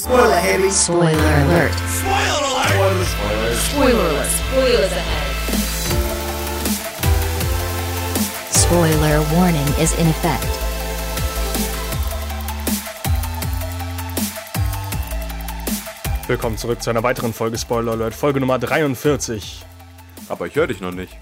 [0.00, 0.70] Spoiler heavy.
[0.70, 1.74] Spoiler alert.
[1.92, 3.56] Spoiler alert.
[3.68, 4.30] Spoiler alert.
[4.30, 5.26] Spoilers ahead.
[8.50, 10.48] Spoiler warning is in effect.
[16.28, 19.66] Willkommen zurück zu einer weiteren Folge Spoiler Alert, Folge Nummer 43.
[20.30, 21.14] Aber ich höre dich noch nicht.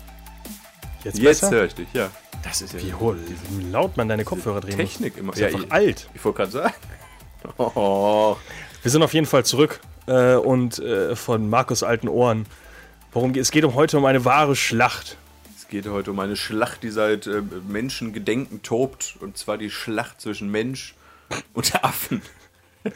[1.02, 2.10] Jetzt, Jetzt höre ich dich, ja.
[2.44, 3.18] Das ist ja Wie, hohl,
[3.50, 4.92] wie laut man deine Kopfhörer drehen muss.
[4.92, 5.32] Technik immer.
[5.32, 6.08] Ist einfach ich, alt.
[6.14, 6.74] Ich wollte gerade sagen.
[7.56, 8.36] Oh.
[8.82, 12.46] Wir sind auf jeden Fall zurück äh, und äh, von Markus alten Ohren.
[13.12, 13.50] Worum geht es?
[13.50, 15.16] geht um heute um eine wahre Schlacht.
[15.56, 19.16] Es geht heute um eine Schlacht, die seit äh, Menschengedenken tobt.
[19.20, 20.94] Und zwar die Schlacht zwischen Mensch
[21.54, 22.22] und Affen.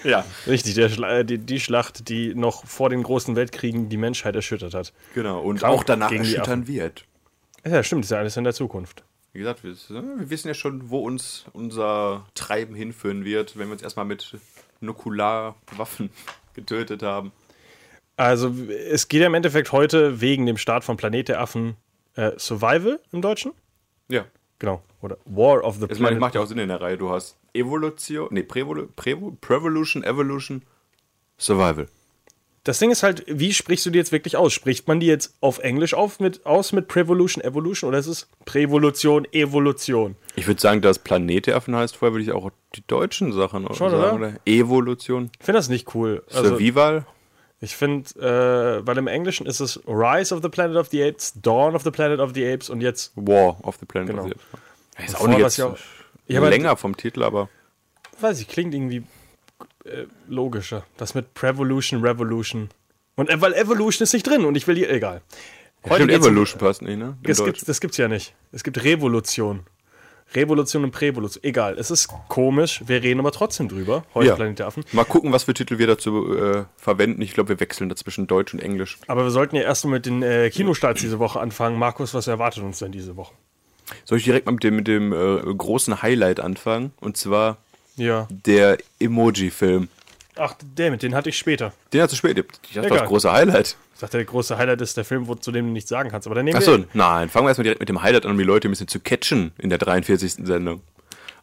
[0.05, 4.37] ja, Richtig, der äh, die, die Schlacht, die noch vor den großen Weltkriegen die Menschheit
[4.37, 4.93] erschüttert hat.
[5.15, 5.41] genau.
[5.41, 7.05] Und Kampf auch danach erschüttern wird.
[7.65, 9.03] Ja, stimmt, ist ja alles in der Zukunft.
[9.33, 13.73] Wie gesagt, wir, wir wissen ja schon, wo uns unser Treiben hinführen wird, wenn wir
[13.73, 14.37] uns erstmal mit
[14.83, 16.11] Nukularwaffen
[16.55, 17.33] getötet haben.
[18.17, 18.55] Also,
[18.91, 21.77] es geht ja im Endeffekt heute wegen dem Start von Planet der Affen
[22.15, 23.53] äh, Survival im Deutschen.
[24.09, 24.27] Ja.
[24.59, 24.83] Genau.
[25.01, 26.97] Oder War of the Das meine, macht ja auch Sinn in der Reihe.
[26.97, 30.62] Du hast Evolution, nee, Prevolu, Prevo, Prevolution, Evolution,
[31.39, 31.89] Survival.
[32.65, 34.53] Das Ding ist halt, wie sprichst du die jetzt wirklich aus?
[34.53, 38.29] Spricht man die jetzt auf Englisch auf mit, aus mit Prevolution, Evolution oder ist es
[38.45, 40.15] Prävolution, Evolution?
[40.37, 43.67] Ich würde sagen, dass Planet der Affen heißt, vorher würde ich auch die deutschen Sachen
[43.75, 44.15] Schon, sagen, oder?
[44.15, 44.33] oder?
[44.47, 46.23] Evolution, Ich finde das nicht cool.
[46.33, 47.05] Also, Survival.
[47.61, 51.33] ich finde, äh, weil im Englischen ist es Rise of the Planet of the Apes,
[51.43, 53.11] Dawn of the Planet of the Apes und jetzt.
[53.17, 54.23] War of the Planet Genau.
[54.23, 54.35] of the
[55.01, 55.09] Apes.
[55.15, 55.79] Ist auch nicht jetzt ja auch-
[56.29, 57.49] länger vom Titel, aber
[58.21, 59.03] Weiß ich, klingt irgendwie
[59.84, 60.84] äh, logischer.
[60.97, 62.69] Das mit Prevolution, Revolution.
[63.16, 64.86] Und äh, weil Evolution ist nicht drin und ich will die.
[64.86, 65.22] Egal.
[65.86, 67.16] ja, stimmt, geht's um- Evolution passt nicht, ne?
[67.22, 68.34] Im Das gibt's, das gibt's ja nicht.
[68.53, 69.60] Es gibt Revolution.
[70.34, 71.44] Revolution und Prävolution.
[71.44, 72.83] Egal, es ist komisch.
[72.86, 74.05] Wir reden aber trotzdem drüber.
[74.14, 74.34] Heute Ja.
[74.34, 74.83] Planet der Affen.
[74.92, 77.20] Mal gucken, was für Titel wir dazu äh, verwenden.
[77.20, 78.98] Ich glaube, wir wechseln dazwischen Deutsch und Englisch.
[79.08, 81.78] Aber wir sollten ja erst mal mit den äh, Kinostarts diese Woche anfangen.
[81.78, 83.34] Markus, was erwartet uns denn diese Woche?
[84.06, 86.92] Soll ich direkt mal mit dem, mit dem äh, großen Highlight anfangen?
[87.00, 87.59] Und zwar
[87.97, 88.26] Ja.
[88.30, 89.88] der Emoji-Film.
[90.36, 91.72] Ach, damit, den hatte ich später.
[91.92, 92.42] Den hast du spät.
[92.69, 93.76] Ich dachte, das große Highlight.
[93.94, 96.26] Ich dachte, der große Highlight ist der Film, wo, zu dem du nichts sagen kannst.
[96.26, 98.44] Aber dann nehmen Achso, nein, fangen wir erstmal direkt mit dem Highlight an, um die
[98.44, 100.47] Leute ein bisschen zu catchen in der 43.
[100.47, 100.80] Sendung.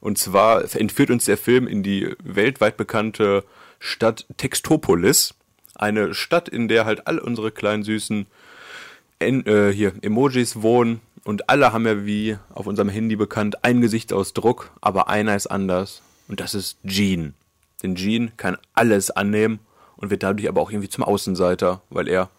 [0.01, 3.43] Und zwar entführt uns der Film in die weltweit bekannte
[3.79, 5.35] Stadt Textopolis.
[5.75, 8.25] Eine Stadt, in der halt all unsere kleinen süßen
[9.19, 11.01] en äh, hier Emojis wohnen.
[11.23, 16.01] Und alle haben ja wie auf unserem Handy bekannt einen Gesichtsausdruck, aber einer ist anders.
[16.29, 17.33] Und das ist Gene.
[17.83, 19.59] Denn Gene kann alles annehmen
[19.97, 22.29] und wird dadurch aber auch irgendwie zum Außenseiter, weil er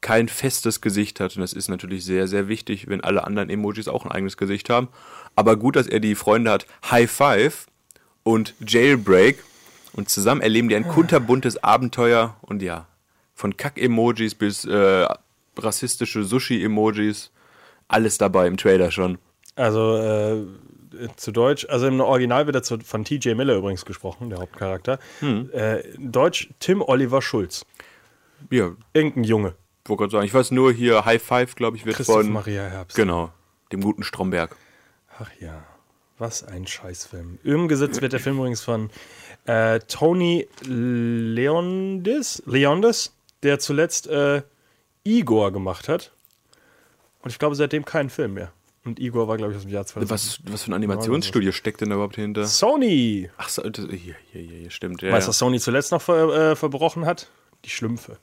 [0.00, 1.36] kein festes Gesicht hat.
[1.36, 4.70] Und das ist natürlich sehr, sehr wichtig, wenn alle anderen Emojis auch ein eigenes Gesicht
[4.70, 4.88] haben.
[5.36, 7.66] Aber gut, dass er die Freunde hat High Five
[8.22, 9.42] und Jailbreak.
[9.92, 12.36] Und zusammen erleben die ein kunterbuntes Abenteuer.
[12.42, 12.86] Und ja,
[13.34, 15.06] von Kack-Emojis bis äh,
[15.56, 17.30] rassistische Sushi-Emojis.
[17.88, 19.18] Alles dabei im Trailer schon.
[19.56, 20.44] Also, äh,
[21.16, 24.98] zu Deutsch, also im Original wird er von TJ Miller übrigens gesprochen, der Hauptcharakter.
[25.20, 25.50] Hm.
[25.52, 27.64] Äh, Deutsch Tim Oliver Schulz.
[28.50, 29.54] Ja, Irgendein Junge.
[29.84, 30.24] wollte gerade sagen.
[30.26, 32.32] Ich weiß nur hier, High Five, glaube ich, wird Christoph von.
[32.32, 32.96] Maria Herbst.
[32.96, 33.32] Genau,
[33.72, 34.56] dem guten Stromberg.
[35.18, 35.64] Ach ja,
[36.18, 37.38] was ein Scheißfilm.
[37.44, 38.90] Umgesetzt wird der Film übrigens von
[39.46, 44.42] äh, Tony Leondis, Leondis, der zuletzt äh,
[45.04, 46.12] Igor gemacht hat.
[47.22, 48.52] Und ich glaube seitdem keinen Film mehr.
[48.84, 50.10] Und Igor war, glaube ich, aus dem Jahr 2000.
[50.10, 52.46] Was, was für ein Animationsstudio steckt denn da überhaupt hinter?
[52.46, 53.30] Sony!
[53.36, 55.02] Ach so, das, hier, hier, hier, stimmt.
[55.02, 55.28] Ja, Weißt du, ja.
[55.28, 57.28] was Sony zuletzt noch ver, äh, verbrochen hat?
[57.66, 58.18] Die Schlümpfe.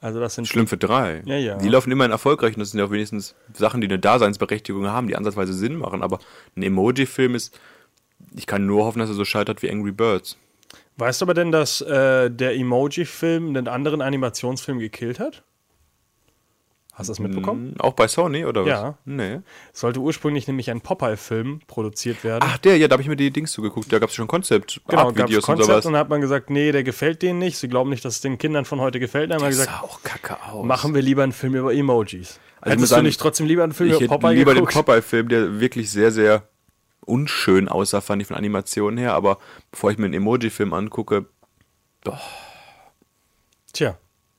[0.00, 1.22] Also das sind Schlümpfe 3.
[1.26, 1.58] Ja, ja.
[1.58, 5.08] Die laufen immerhin erfolgreich und das sind ja auch wenigstens Sachen, die eine Daseinsberechtigung haben,
[5.08, 6.02] die ansatzweise Sinn machen.
[6.02, 6.20] Aber
[6.56, 7.58] ein Emoji-Film ist.
[8.34, 10.38] Ich kann nur hoffen, dass er so scheitert wie Angry Birds.
[10.96, 15.42] Weißt du aber denn, dass äh, der Emoji-Film einen anderen Animationsfilm gekillt hat?
[16.98, 17.72] Hast du das mitbekommen?
[17.72, 18.68] Hm, Auch bei Sony oder was?
[18.70, 18.98] Ja.
[19.04, 19.40] Nee.
[19.74, 22.42] Sollte ursprünglich nämlich ein Popeye-Film produziert werden.
[22.42, 23.92] Ach, der, ja, da habe ich mir die Dings zugeguckt.
[23.92, 25.84] Da gab es schon Konzept, genau, gab es Videos und sowas.
[25.84, 27.58] und dann hat man gesagt, nee, der gefällt denen nicht.
[27.58, 29.30] Sie glauben nicht, dass es den Kindern von heute gefällt.
[29.30, 30.64] Dann haben wir gesagt, sah auch kacke aus.
[30.64, 32.40] machen wir lieber einen Film über Emojis.
[32.62, 34.72] Also Hättest du sagen, nicht trotzdem lieber einen Film ich über Popeye lieber geguckt?
[34.74, 36.48] den Popeye-Film, der wirklich sehr, sehr
[37.04, 39.12] unschön aussah, fand ich von Animationen her.
[39.12, 39.36] Aber
[39.70, 41.26] bevor ich mir einen Emoji-Film angucke,
[43.72, 43.98] Tja,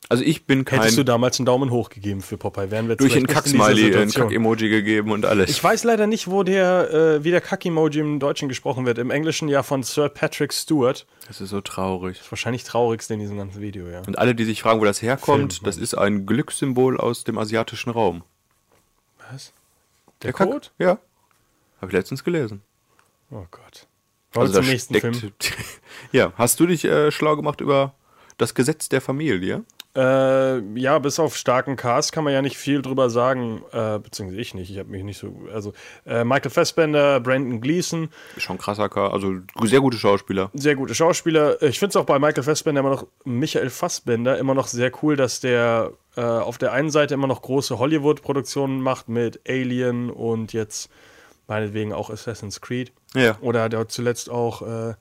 [0.09, 0.79] also ich bin kein...
[0.79, 3.75] hättest du damals einen Daumen hoch gegeben für Popeye, wären wir durch einen Kack-Smiley ein
[4.09, 4.23] Situation.
[4.23, 5.49] Kack-Emoji gegeben und alles.
[5.49, 8.97] Ich weiß leider nicht, wo der, äh, wie der Kack-Emoji im Deutschen gesprochen wird.
[8.97, 11.05] Im Englischen ja von Sir Patrick Stewart.
[11.27, 12.21] das ist so traurig.
[12.29, 14.01] Wahrscheinlich traurigste in diesem ganzen Video, ja.
[14.07, 17.37] Und alle, die sich fragen, wo das herkommt, Film, das ist ein Glückssymbol aus dem
[17.37, 18.23] asiatischen Raum.
[19.31, 19.51] Was?
[20.23, 20.67] Der, Kack- Code?
[20.79, 20.99] Ja.
[21.81, 22.61] Habe ich letztens gelesen.
[23.29, 23.87] Oh Gott.
[24.33, 25.33] Wollen da zum nächsten steckt- Film?
[26.11, 27.93] ja, hast du dich äh, schlau gemacht über
[28.37, 29.63] das Gesetz der Familie.
[29.97, 34.39] Äh, ja, bis auf starken Cast kann man ja nicht viel drüber sagen, äh, beziehungsweise
[34.39, 34.69] ich nicht.
[34.69, 35.33] Ich habe mich nicht so.
[35.51, 35.73] Also
[36.05, 39.33] äh, Michael Fassbender, Brandon Gleason, schon krasser, Ka- also
[39.63, 40.51] sehr gute Schauspieler.
[40.53, 41.59] sehr gute Schauspieler.
[41.63, 45.15] Ich finde es auch bei Michael Fassbender immer noch, Michael Fassbender immer noch sehr cool,
[45.15, 50.53] dass der äh, auf der einen Seite immer noch große Hollywood-Produktionen macht mit Alien und
[50.53, 50.91] jetzt
[51.47, 52.91] meinetwegen auch Assassin's Creed.
[53.15, 53.37] Ja.
[53.41, 54.93] Oder der zuletzt auch, äh,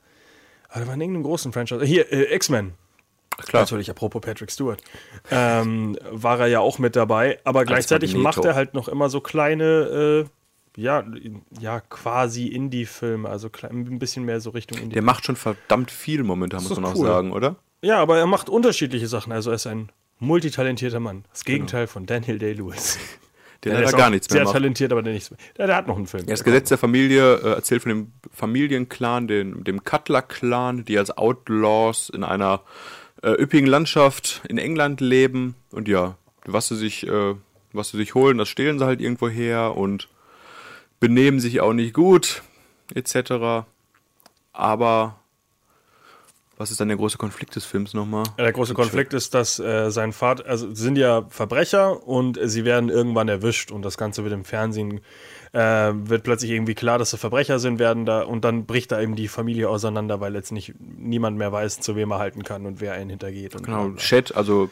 [0.73, 1.85] da war in irgendeinem großen Franchise.
[1.85, 2.73] Hier, äh, X-Men.
[3.45, 3.63] Klar.
[3.63, 4.81] Natürlich, apropos Patrick Stewart.
[5.31, 9.21] Ähm, war er ja auch mit dabei, aber gleichzeitig macht er halt noch immer so
[9.21, 10.25] kleine,
[10.75, 11.03] äh, ja,
[11.59, 14.93] ja, quasi Indie-Filme, also ein bisschen mehr so Richtung Indie.
[14.93, 17.07] Der macht schon verdammt viel momentan, muss ist man auch cool.
[17.07, 17.55] sagen, oder?
[17.81, 21.25] ja, aber er macht unterschiedliche Sachen, also er ist ein multitalentierter Mann.
[21.31, 22.97] Das Gegenteil von Daniel Day-Lewis.
[23.63, 24.53] Der Ja, leider ist gar auch nichts Sehr mehr macht.
[24.53, 25.39] talentiert, aber der nichts mehr.
[25.57, 26.23] Der, der hat noch einen Film.
[26.25, 31.17] Ja, das Gesetz der Familie äh, erzählt von dem Familienclan, den, dem Cutler-Clan, die als
[31.17, 32.61] Outlaws in einer
[33.23, 35.55] äh, üppigen Landschaft in England leben.
[35.71, 37.35] Und ja, was sie sich, äh,
[37.73, 40.07] was sie sich holen, das stehlen sie halt irgendwo her und
[40.99, 42.41] benehmen sich auch nicht gut,
[42.93, 43.65] etc.
[44.53, 45.19] Aber
[46.57, 48.23] was ist dann der große Konflikt des Films nochmal?
[48.37, 52.89] Der große Konflikt ist, dass äh, sein Vater, also sind ja Verbrecher und sie werden
[52.89, 55.01] irgendwann erwischt und das Ganze wird im Fernsehen,
[55.53, 59.01] äh, wird plötzlich irgendwie klar, dass sie Verbrecher sind, werden da und dann bricht da
[59.01, 62.65] eben die Familie auseinander, weil jetzt nicht niemand mehr weiß, zu wem er halten kann
[62.65, 63.55] und wer einen hintergeht.
[63.55, 63.91] Und Genau.
[63.93, 64.69] Chat, also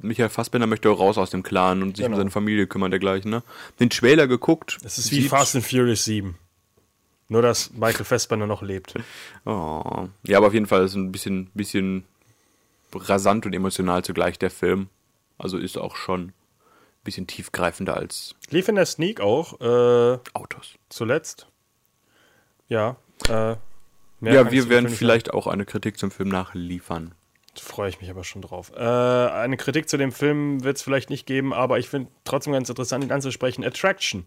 [0.00, 2.16] Michael Fassbender möchte auch raus aus dem Clan und sich Genau.
[2.16, 3.42] um seine Familie kümmern, dergleichen, ne?
[3.80, 4.78] Den Trailer geguckt.
[4.84, 6.36] Es ist wie Fast and Furious 7.
[7.28, 8.94] Nur, dass Michael Fassbender noch lebt.
[9.46, 10.08] Oh.
[10.24, 12.04] Ja, aber auf jeden Fall ist ein bisschen, bisschen
[12.94, 14.88] rasant und emotional zugleich der Film.
[15.38, 16.32] Also ist auch schon
[17.04, 20.74] bisschen tiefgreifender als Lief in der Sneak auch, äh, Autos.
[20.88, 21.46] zuletzt.
[22.68, 22.96] Ja.
[23.28, 23.56] Äh,
[24.20, 27.14] Ja, wir werden vielleicht auch eine Kritik zum Film nachliefern.
[27.56, 28.72] Freue ich mich aber schon drauf.
[28.74, 32.52] Äh, eine Kritik zu dem Film wird es vielleicht nicht geben, aber ich finde trotzdem
[32.52, 33.64] ganz interessant, ihn anzusprechen.
[33.64, 34.24] Attraction.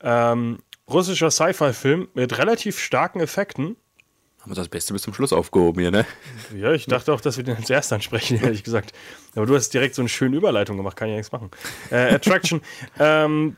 [0.00, 0.58] Ähm,
[0.90, 3.76] russischer Sci-Fi-Film mit relativ starken Effekten.
[4.44, 6.04] Haben wir das Beste bis zum Schluss aufgehoben hier, ne?
[6.54, 8.92] Ja, ich dachte auch, dass wir den zuerst ansprechen, ehrlich gesagt.
[9.34, 11.50] Aber du hast direkt so eine schöne Überleitung gemacht, kann ich ja nichts machen.
[11.90, 12.60] Äh, Attraction.
[12.98, 13.56] ähm,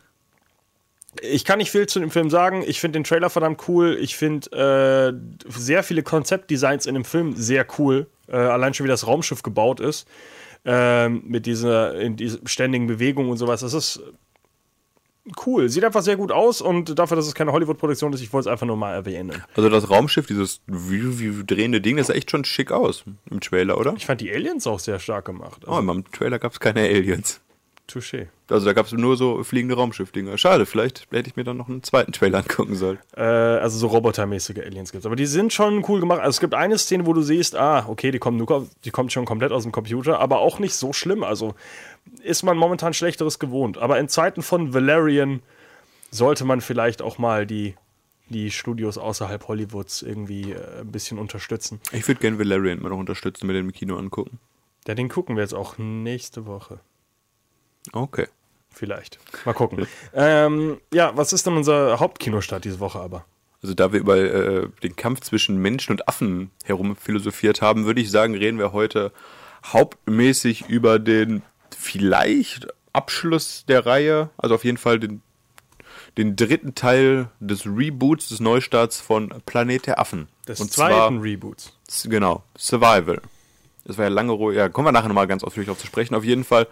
[1.20, 2.62] ich kann nicht viel zu dem Film sagen.
[2.64, 3.98] Ich finde den Trailer verdammt cool.
[4.00, 5.18] Ich finde
[5.48, 8.06] äh, sehr viele Konzeptdesigns in dem Film sehr cool.
[8.28, 10.06] Äh, allein schon, wie das Raumschiff gebaut ist.
[10.64, 13.58] Ähm, mit dieser, in dieser ständigen Bewegung und sowas.
[13.62, 14.00] Das ist
[15.46, 15.68] cool.
[15.68, 18.52] Sieht einfach sehr gut aus und dafür, dass es keine Hollywood-Produktion ist, ich wollte es
[18.52, 19.42] einfach nur mal erwähnen.
[19.54, 23.40] Also das Raumschiff, dieses wie, wie drehende Ding, das sah echt schon schick aus im
[23.40, 23.94] Trailer, oder?
[23.96, 25.62] Ich fand die Aliens auch sehr stark gemacht.
[25.66, 27.40] Oh, Also, im Trailer gab es keine Aliens.
[27.88, 28.26] Touché.
[28.48, 30.38] Also da gab es nur so fliegende Raumschiff-Dinger.
[30.38, 32.98] Schade, vielleicht hätte ich mir dann noch einen zweiten Trailer angucken sollen.
[33.16, 36.18] äh, also so robotermäßige Aliens gibt Aber die sind schon cool gemacht.
[36.18, 39.12] Also es gibt eine Szene, wo du siehst, ah, okay, die kommen nur, die kommt
[39.12, 41.22] schon komplett aus dem Computer, aber auch nicht so schlimm.
[41.22, 41.54] Also
[42.22, 43.78] ist man momentan Schlechteres gewohnt.
[43.78, 45.42] Aber in Zeiten von Valerian
[46.10, 47.74] sollte man vielleicht auch mal die,
[48.28, 51.80] die Studios außerhalb Hollywoods irgendwie äh, ein bisschen unterstützen.
[51.92, 54.38] Ich würde gerne Valerian mal noch unterstützen, mir den im Kino angucken.
[54.86, 56.80] Ja, den gucken wir jetzt auch nächste Woche.
[57.92, 58.26] Okay.
[58.70, 59.18] Vielleicht.
[59.46, 59.86] Mal gucken.
[60.14, 63.24] ähm, ja, was ist denn unser Hauptkinostart diese Woche aber?
[63.62, 68.00] Also da wir über äh, den Kampf zwischen Menschen und Affen herum philosophiert haben, würde
[68.00, 69.12] ich sagen, reden wir heute
[69.64, 71.42] hauptmäßig über den
[71.74, 75.22] vielleicht Abschluss der Reihe, also auf jeden Fall den,
[76.16, 80.28] den dritten Teil des Reboots, des Neustarts von Planet der Affen.
[80.48, 81.72] Des und zweiten Reboots.
[81.86, 83.20] zwar, genau, Survival.
[83.84, 86.14] Das war ja lange ruhig, ja, kommen wir nachher nochmal ganz ausführlich drauf zu sprechen.
[86.14, 86.66] Auf jeden Fall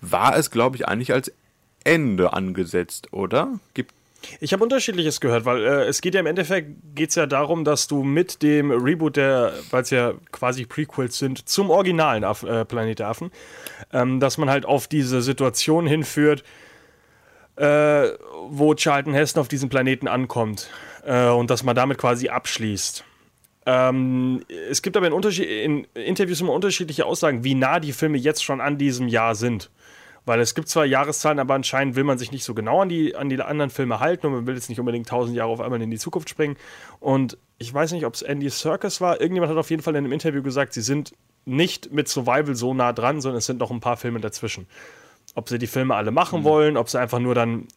[0.00, 1.32] war es, glaube ich, eigentlich als
[1.84, 3.58] Ende angesetzt, oder?
[3.74, 3.94] Gibt
[4.40, 7.86] Ich habe unterschiedliches gehört, weil äh, es geht ja im Endeffekt geht's ja darum, dass
[7.86, 12.64] du mit dem Reboot der, weil es ja quasi Prequels sind, zum originalen Aff, äh,
[12.64, 13.30] Planet der Affen,
[13.92, 16.44] ähm, dass man halt auf diese Situation hinführt,
[17.56, 18.08] äh,
[18.48, 20.70] wo Charlton Heston auf diesem Planeten ankommt
[21.04, 23.04] äh, und dass man damit quasi abschließt.
[23.66, 28.42] Ähm, es gibt aber in, in Interviews immer unterschiedliche Aussagen, wie nah die Filme jetzt
[28.42, 29.70] schon an diesem Jahr sind.
[30.26, 33.16] Weil es gibt zwar Jahreszahlen, aber anscheinend will man sich nicht so genau an die,
[33.16, 35.80] an die anderen Filme halten und man will jetzt nicht unbedingt tausend Jahre auf einmal
[35.80, 36.56] in die Zukunft springen.
[36.98, 39.20] Und ich weiß nicht, ob es Andy Serkis war.
[39.20, 42.74] Irgendjemand hat auf jeden Fall in einem Interview gesagt, sie sind nicht mit Survival so
[42.74, 44.66] nah dran, sondern es sind noch ein paar Filme dazwischen.
[45.34, 47.68] Ob sie die Filme alle machen wollen, ob sie einfach nur dann.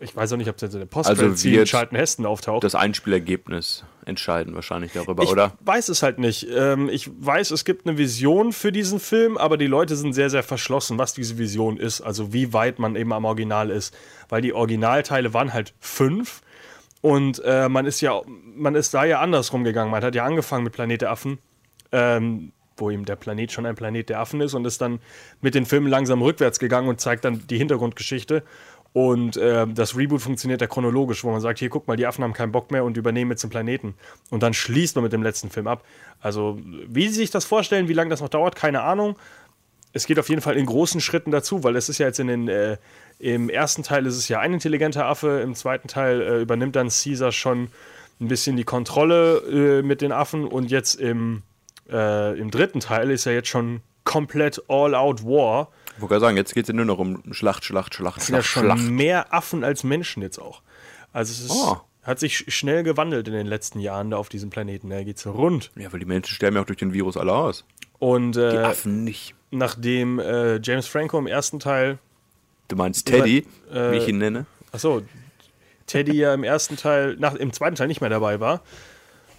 [0.00, 2.62] Ich weiß auch nicht, ob sie in der Post Also wird Charlton Heston auftaucht.
[2.62, 5.54] das Einspielergebnis entscheiden wahrscheinlich darüber, Ich oder?
[5.60, 6.46] weiß es halt nicht.
[6.54, 10.30] Ähm, ich weiß, es gibt eine Vision für diesen Film, aber die Leute sind sehr,
[10.30, 12.00] sehr verschlossen, was diese Vision ist.
[12.00, 13.92] Also wie weit man eben am Original ist.
[14.28, 16.42] Weil die Originalteile waren halt fünf.
[17.00, 18.20] Und äh, man ist ja,
[18.54, 19.90] man ist da ja andersrum gegangen.
[19.90, 21.38] Man hat ja angefangen mit Planet der Affen.
[21.90, 25.00] Ähm, wo ihm der Planet schon ein Planet der Affen ist und ist dann
[25.40, 28.44] mit den Filmen langsam rückwärts gegangen und zeigt dann die Hintergrundgeschichte.
[28.98, 32.24] Und äh, das Reboot funktioniert ja chronologisch, wo man sagt, hier guck mal, die Affen
[32.24, 33.94] haben keinen Bock mehr und übernehmen jetzt den Planeten.
[34.28, 35.84] Und dann schließt man mit dem letzten Film ab.
[36.20, 39.16] Also, wie sie sich das vorstellen, wie lange das noch dauert, keine Ahnung.
[39.92, 42.26] Es geht auf jeden Fall in großen Schritten dazu, weil es ist ja jetzt in
[42.26, 42.76] den, äh,
[43.20, 46.88] im ersten Teil ist es ja ein intelligenter Affe, im zweiten Teil äh, übernimmt dann
[46.88, 47.68] Caesar schon
[48.20, 51.44] ein bisschen die Kontrolle äh, mit den Affen und jetzt im,
[51.88, 55.68] äh, im dritten Teil ist ja jetzt schon komplett All-Out War.
[55.98, 58.26] Ich wollte gerade sagen, jetzt geht es ja nur noch um Schlacht, Schlacht, Schlacht, Es
[58.26, 58.82] sind ja schon Schlacht.
[58.82, 60.62] mehr Affen als Menschen jetzt auch.
[61.12, 61.78] Also es ist, Oh.
[62.04, 64.90] hat sich sch- schnell gewandelt in den letzten Jahren da auf diesem Planeten.
[64.90, 65.70] Da geht's rund.
[65.76, 67.64] Ja, weil die Menschen sterben ja auch durch den Virus alle aus.
[67.98, 69.34] Und Die äh, Affen nicht.
[69.50, 71.98] nachdem äh, James Franco im ersten Teil,
[72.68, 74.46] Du meinst Teddy, äh, wie ich ihn nenne?
[74.70, 75.02] achso,
[75.86, 78.60] Teddy ja im ersten Teil, nach, im zweiten Teil nicht mehr dabei war.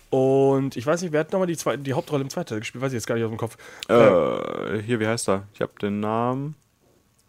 [0.09, 2.81] Und ich weiß nicht, wer hat nochmal die, die Hauptrolle im zweiten Teil gespielt?
[2.81, 3.57] Weiß ich jetzt gar nicht aus dem Kopf.
[3.87, 5.47] Äh, hier, wie heißt er?
[5.53, 6.55] Ich habe den Namen.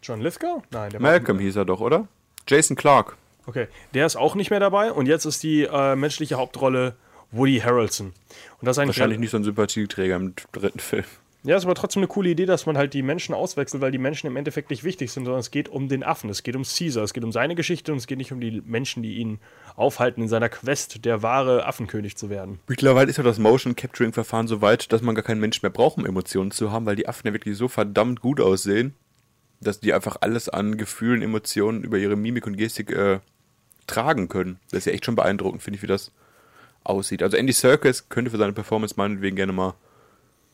[0.02, 0.62] John Lithgow?
[0.70, 2.08] Nein, der Malcolm hieß er doch, oder?
[2.48, 3.16] Jason Clark.
[3.46, 6.94] Okay, der ist auch nicht mehr dabei und jetzt ist die äh, menschliche Hauptrolle
[7.32, 8.08] Woody Harrelson.
[8.60, 11.04] Und das ist Wahrscheinlich nicht so ein Sympathieträger im dritten Film.
[11.42, 13.98] Ja, ist aber trotzdem eine coole Idee, dass man halt die Menschen auswechselt, weil die
[13.98, 16.64] Menschen im Endeffekt nicht wichtig sind, sondern es geht um den Affen, es geht um
[16.64, 19.38] Caesar, es geht um seine Geschichte und es geht nicht um die Menschen, die ihn
[19.74, 22.60] aufhalten in seiner Quest, der wahre Affenkönig zu werden.
[22.68, 25.70] Mittlerweile ist ja das Motion Capturing Verfahren so weit, dass man gar keinen Mensch mehr
[25.70, 28.94] braucht, um Emotionen zu haben, weil die Affen ja wirklich so verdammt gut aussehen,
[29.62, 33.20] dass die einfach alles an Gefühlen, Emotionen über ihre Mimik und Gestik äh,
[33.86, 34.60] tragen können.
[34.70, 36.12] Das ist ja echt schon beeindruckend, finde ich, wie das
[36.84, 37.22] aussieht.
[37.22, 39.74] Also Andy Serkis könnte für seine Performance meinetwegen gerne mal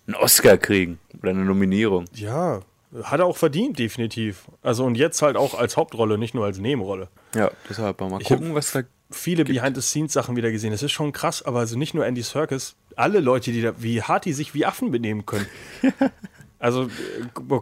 [0.07, 2.05] einen Oscar kriegen oder eine Nominierung.
[2.15, 2.61] Ja,
[3.03, 4.47] hat er auch verdient, definitiv.
[4.63, 7.09] Also und jetzt halt auch als Hauptrolle, nicht nur als Nebenrolle.
[7.35, 10.73] Ja, deshalb mal Ich gucken, was da Viele Behind-the-Scenes-Sachen wieder gesehen.
[10.73, 14.03] Es ist schon krass, aber also nicht nur Andy Serkis, alle Leute, die da, wie
[14.03, 15.47] hart die sich wie Affen benehmen können.
[16.59, 16.89] also, äh,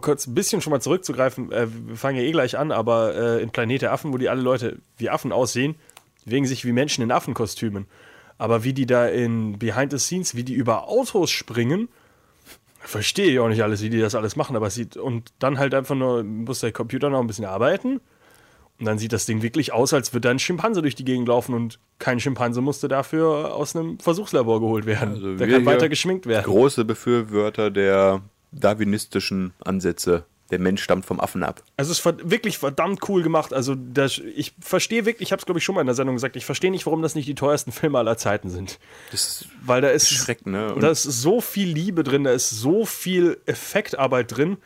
[0.01, 3.43] kurz ein bisschen schon mal zurückzugreifen, äh, wir fangen ja eh gleich an, aber äh,
[3.43, 5.75] in Planet der Affen, wo die alle Leute wie Affen aussehen,
[6.25, 7.85] wegen sich wie Menschen in Affenkostümen.
[8.39, 11.89] Aber wie die da in Behind-the-Scenes, wie die über Autos springen,
[12.87, 15.57] verstehe ich auch nicht alles, wie die das alles machen, aber es sieht, und dann
[15.57, 17.99] halt einfach nur, muss der Computer noch ein bisschen arbeiten.
[18.77, 21.29] Und dann sieht das Ding wirklich aus, als würde da ein Schimpanse durch die Gegend
[21.29, 25.13] laufen und kein Schimpanse musste dafür aus einem Versuchslabor geholt werden.
[25.13, 26.43] Also der kann weiter geschminkt werden.
[26.43, 30.25] große Befürworter der darwinistischen Ansätze.
[30.51, 31.63] Der Mensch stammt vom Affen ab.
[31.75, 33.51] Also es ist wirklich verdammt cool gemacht.
[33.51, 36.15] Also das, ich verstehe wirklich, ich habe es glaube ich schon mal in der Sendung
[36.15, 38.79] gesagt, ich verstehe nicht, warum das nicht die teuersten Filme aller Zeiten sind.
[39.11, 40.73] Das Weil da ist, Schreck, ne?
[40.73, 44.57] Und da ist so viel Liebe drin, da ist so viel Effektarbeit drin.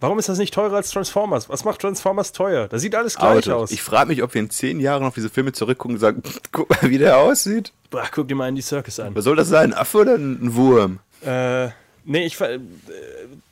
[0.00, 1.48] Warum ist das nicht teurer als Transformers?
[1.48, 2.68] Was macht Transformers teuer?
[2.68, 3.48] Da sieht alles gleich Autos.
[3.52, 3.70] aus.
[3.72, 6.70] Ich frage mich, ob wir in zehn Jahren auf diese Filme zurückgucken und sagen, guck
[6.70, 7.72] mal, wie der aussieht.
[7.90, 9.14] Boah, guck dir mal in die Circus an.
[9.16, 9.72] Was soll das sein?
[9.72, 11.00] Ein Affe oder ein Wurm?
[11.24, 11.70] Äh,
[12.08, 12.58] nee, ich äh,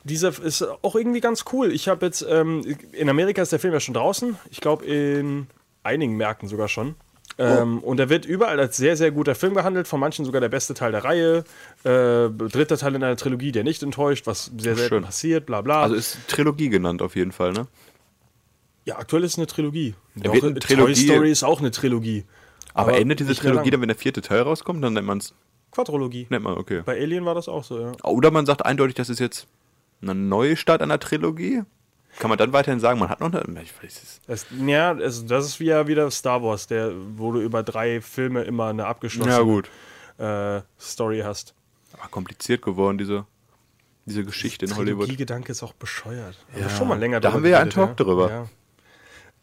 [0.03, 1.71] dieser ist auch irgendwie ganz cool.
[1.71, 4.35] Ich habe jetzt ähm, in Amerika ist der Film ja schon draußen.
[4.51, 5.47] Ich glaube in
[5.83, 6.95] einigen Märkten sogar schon.
[7.39, 10.49] Ähm, Und er wird überall als sehr, sehr guter Film gehandelt, von manchen sogar der
[10.49, 11.43] beste Teil der Reihe.
[11.83, 15.03] Äh, dritter Teil in einer Trilogie, der nicht enttäuscht, was sehr selten schön.
[15.03, 15.83] passiert, bla bla.
[15.83, 17.67] Also ist Trilogie genannt auf jeden Fall, ne?
[18.85, 19.93] ja, aktuell ist es eine Trilogie.
[20.15, 22.23] Doch, eine Trilogie- Toy Story ist auch eine Trilogie.
[22.73, 25.33] Aber, endet diese Trilogie dann, wenn der vierte Teil rauskommt, dann nennt man es,
[25.77, 26.25] Quadrologie.
[26.29, 26.81] nennt man, okay.
[26.83, 27.91] Bei Alien war das auch so, ja.
[28.03, 29.47] Oder man sagt eindeutig, das ist jetzt
[30.01, 31.61] eine neue Start einer Trilogie.
[32.19, 33.61] Kann man dann weiterhin sagen, man hat noch eine.
[33.61, 34.21] Ich weiß es.
[34.25, 38.01] Das, ja, es, das ist wie ja wieder Star Wars, der, wo du über drei
[38.01, 39.63] Filme immer eine abgeschlossene
[40.17, 40.57] Ja.
[40.57, 41.53] Äh, Story hast.
[41.93, 43.25] Aber kompliziert geworden, diese,
[44.05, 45.05] diese Geschichte in Hollywood.
[45.05, 46.37] Trilogie-Gedanke ist auch bescheuert.
[46.53, 48.29] Haben Ja, wir schon mal länger da haben wir ja einen Talk drüber.
[48.31, 48.47] Ja.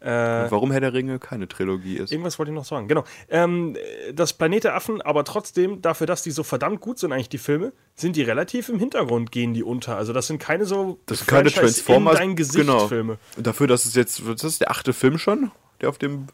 [0.05, 2.11] Äh, warum Herr der Ringe keine Trilogie ist.
[2.11, 2.87] irgendwas wollte ich noch sagen.
[2.87, 3.05] Genau.
[3.27, 3.75] Ähm,
[4.13, 7.39] das Planet der Affen, aber trotzdem, dafür, dass die so verdammt gut sind, eigentlich die
[7.39, 9.97] Filme, sind die relativ im Hintergrund, gehen die unter.
[9.97, 10.99] Also, das sind keine so.
[11.07, 12.19] Das sind keine Transformers.
[12.19, 12.87] In dein Gesicht genau.
[12.87, 13.17] Filme.
[13.35, 15.49] Und dafür, dass es jetzt, das ist der achte Film schon,
[15.81, 16.27] der auf dem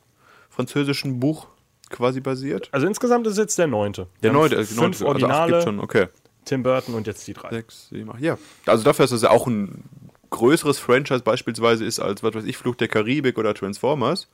[0.49, 1.47] französischen Buch
[1.89, 2.67] quasi basiert.
[2.73, 4.07] Also, insgesamt ist es jetzt der neunte.
[4.21, 6.07] Der neunte, äh, Fünf neunte, also Originale, gibt's schon, okay.
[6.43, 7.51] Tim Burton und jetzt die drei.
[7.51, 8.37] Sechs, sieben, acht, ja.
[8.65, 9.83] Also dafür, dass das ja auch ein
[10.31, 14.27] größeres Franchise beispielsweise ist als, was weiß ich, Fluch der Karibik oder Transformers,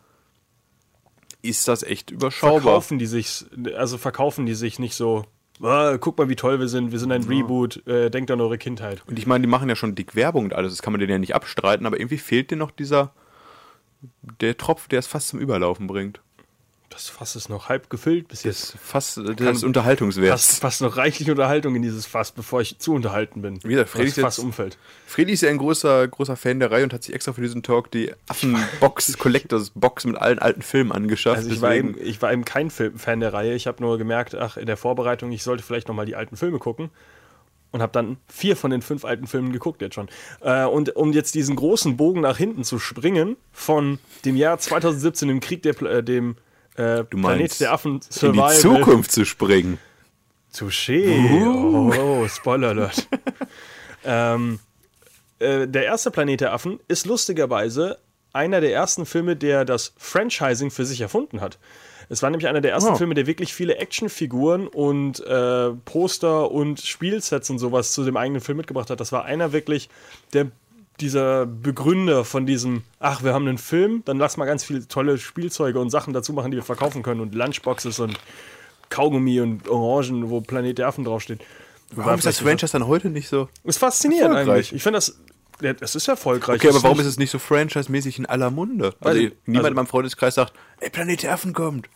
[1.42, 2.62] ist das echt überschaubar.
[2.62, 5.26] verkaufen die sich, also verkaufen die sich nicht so,
[5.62, 8.58] "Ah, guck mal, wie toll wir sind, wir sind ein Reboot, äh, denkt an eure
[8.58, 9.04] Kindheit.
[9.08, 11.12] Und ich meine, die machen ja schon dick Werbung und alles, das kann man denen
[11.12, 13.14] ja nicht abstreiten, aber irgendwie fehlt dir noch dieser,
[14.42, 16.22] der Tropf, der es fast zum Überlaufen bringt.
[16.98, 18.74] Das Fass ist noch halb gefüllt bis jetzt.
[18.74, 20.48] Das fast äh, des Unterhaltungswerts.
[20.48, 23.60] Fast, fast noch reichlich Unterhaltung in dieses Fass, bevor ich zu unterhalten bin.
[23.64, 24.80] Wie gesagt, Freddy das ist Fass jetzt- umfällt.
[25.06, 27.62] Friedi ist ja ein großer, großer Fan der Reihe und hat sich extra für diesen
[27.62, 31.38] Talk die Affenbox, Collectors Box mit allen alten Filmen angeschafft.
[31.38, 33.54] Also ich war, eben, ich war eben kein Film, Fan der Reihe.
[33.54, 36.36] Ich habe nur gemerkt, ach, in der Vorbereitung, ich sollte vielleicht noch mal die alten
[36.36, 36.90] Filme gucken.
[37.72, 40.08] und habe dann vier von den fünf alten Filmen geguckt jetzt schon.
[40.42, 45.28] Äh, und um jetzt diesen großen Bogen nach hinten zu springen, von dem Jahr 2017,
[45.28, 46.38] dem Krieg der, äh, dem
[46.78, 48.56] äh, Du Planet meinst, der Affen in die Survival.
[48.56, 49.78] Zukunft zu springen.
[50.56, 51.46] Touché.
[51.46, 53.08] Oh, Spoiler Alert.
[54.06, 54.60] ähm,
[55.40, 58.00] äh, der erste Planet der Affen ist lustigerweise
[58.34, 61.58] einer der ersten Filme, der das Franchising für sich erfunden hat.
[62.10, 62.96] Es war nämlich einer der ersten Oh.
[62.96, 68.42] Filme, der wirklich viele Actionfiguren und äh, Poster und Spielsets und sowas zu dem eigenen
[68.42, 69.00] Film mitgebracht hat.
[69.00, 69.90] Das war einer wirklich
[70.34, 70.48] der
[71.00, 75.18] dieser Begründer von diesem, ach, wir haben einen Film, dann lass mal ganz viele tolle
[75.18, 78.20] Spielzeuge und Sachen dazu machen, die wir verkaufen können und Lunchboxes und
[78.90, 81.42] Kaugummi und Orangen, wo Planet der Affen draufsteht.
[81.92, 83.48] Warum ist das Franchise dann heute nicht so?
[83.64, 84.74] Ist faszinierend eigentlich.
[84.74, 85.18] Ich finde das,
[85.82, 86.58] es ist erfolgreich.
[86.58, 88.94] Okay, aber warum ist es nicht so franchise-mäßig in aller Munde?
[89.00, 91.88] Also Weil- niemand also- in meinem Freundeskreis sagt, ey, Planet der Affen kommt.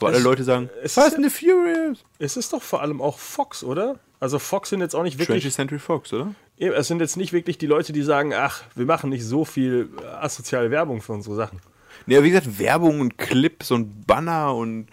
[0.00, 2.04] Wo alle Leute sagen, es Fast ist and the Furious.
[2.18, 4.00] Es ist doch vor allem auch Fox, oder?
[4.18, 6.34] Also Fox sind jetzt auch nicht wirklich, 20th Century Fox, oder?
[6.58, 9.88] Es sind jetzt nicht wirklich die Leute, die sagen, ach, wir machen nicht so viel
[10.00, 11.60] äh, asoziale Werbung für unsere Sachen.
[12.06, 14.86] Nee, aber wie gesagt, Werbung und Clips und Banner und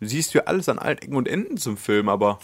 [0.00, 2.38] du siehst ja alles an allen Ecken und Enden zum Film, aber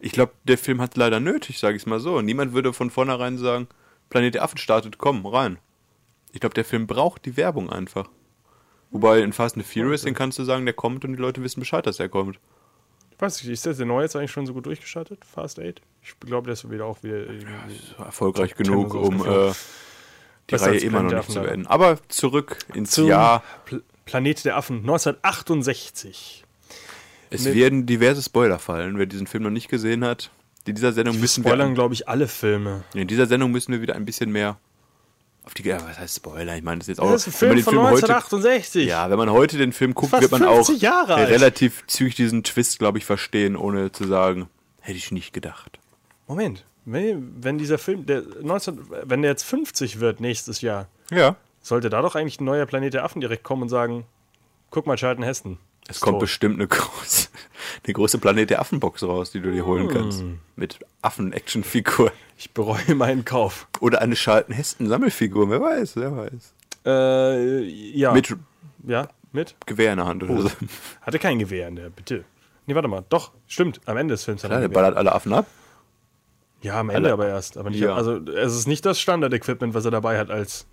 [0.00, 2.20] ich glaube, der Film hat leider nötig, sage ich mal so.
[2.20, 3.68] Niemand würde von vornherein sagen,
[4.10, 5.58] Planet der Affen startet, komm, rein.
[6.32, 8.08] Ich glaube, der Film braucht die Werbung einfach.
[8.90, 11.60] Wobei in Fast and Furious, den kannst du sagen, der kommt und die Leute wissen
[11.60, 12.38] Bescheid, dass er kommt.
[13.10, 15.24] Ich weiß nicht, ist der neue jetzt eigentlich schon so gut durchgestartet?
[15.24, 15.82] Fast 8?
[16.08, 17.24] Ich glaube, ist wieder auch wieder.
[17.98, 21.66] Erfolgreich genug, 10 oder so um äh, die Besser Reihe immer noch nicht zu beenden.
[21.66, 23.42] Aber zurück ins Zum Jahr.
[23.64, 26.44] Pl Planet der Affen 1968.
[27.30, 30.30] Es mit- werden diverse Spoiler fallen, wer diesen Film noch nicht gesehen hat.
[30.66, 32.84] In dieser Sendung Wir müssen spoilern, wir glaube ich, alle Filme.
[32.94, 34.58] In dieser Sendung müssen wir wieder ein bisschen mehr
[35.44, 35.62] auf die.
[35.62, 36.56] Ja, was heißt Spoiler?
[36.56, 37.10] Ich meine, das ist jetzt auch.
[37.10, 38.86] Das ist ein wenn man Film den von Film heute, 1968.
[38.88, 41.28] ja, wenn man heute den Film guckt, wird man auch 50 Jahre alt.
[41.30, 44.48] relativ zügig diesen Twist, glaube ich, verstehen, ohne zu sagen,
[44.80, 45.77] hätte ich nicht gedacht.
[46.28, 51.36] Moment, wenn, wenn dieser Film, der 19, wenn der jetzt 50 wird nächstes Jahr, Ja.
[51.60, 54.04] sollte da doch eigentlich ein neuer Planet der Affen direkt kommen und sagen,
[54.70, 55.58] guck mal, Charlton Heston.
[55.90, 56.20] Es kommt tot.
[56.20, 57.28] bestimmt eine große,
[57.84, 60.20] eine große Planet der Affen-Box raus, die du dir holen kannst.
[60.20, 60.38] Hm.
[60.54, 62.12] Mit Affen-Action-Figur.
[62.36, 63.66] Ich bereue meinen Kauf.
[63.80, 66.54] Oder eine Charlton Heston-Sammelfigur, wer weiß, wer weiß.
[66.86, 67.62] Äh,
[67.96, 68.12] ja.
[68.12, 68.36] Mit
[68.86, 69.56] Ja, mit?
[69.66, 70.50] Gewehr in der Hand oder so.
[71.02, 72.24] Hatte kein Gewehr in der, bitte.
[72.66, 73.04] Nee, warte mal.
[73.08, 73.80] Doch, stimmt.
[73.86, 75.46] Am Ende des Films hat er Ja, ein der ballert alle Affen ab.
[76.62, 77.56] Ja, am Ende alle- aber erst.
[77.56, 77.94] Aber nicht, Ja.
[77.94, 80.66] also es ist nicht das Standard-Equipment, was er dabei hat als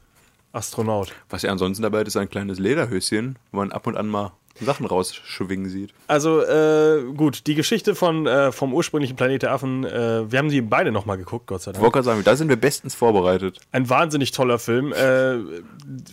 [0.55, 1.13] Astronaut.
[1.29, 4.31] Was er ansonsten dabei hat, ist ein kleines Lederhöschen, wo man ab und an mal
[4.61, 5.93] Sachen rausschwingen sieht.
[6.07, 10.49] Also, äh, gut, die Geschichte von, äh, vom ursprünglichen Planet der Affen, äh, wir haben
[10.49, 11.83] sie beide nochmal geguckt, Gott sei Ich Dank.
[11.83, 13.59] wollte gerade sagen, da sind wir bestens vorbereitet.
[13.73, 14.93] Ein wahnsinnig toller Film.
[14.93, 15.39] Äh,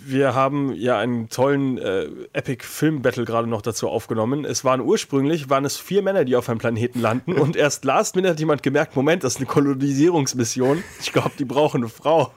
[0.05, 4.45] wir haben ja einen tollen äh, Epic-Film-Battle gerade noch dazu aufgenommen.
[4.45, 8.17] Es waren ursprünglich, waren es vier Männer, die auf einem Planeten landen und erst last
[8.17, 10.83] minute hat jemand gemerkt, Moment, das ist eine Kolonisierungsmission.
[11.01, 12.33] Ich glaube, die brauchen eine Frau.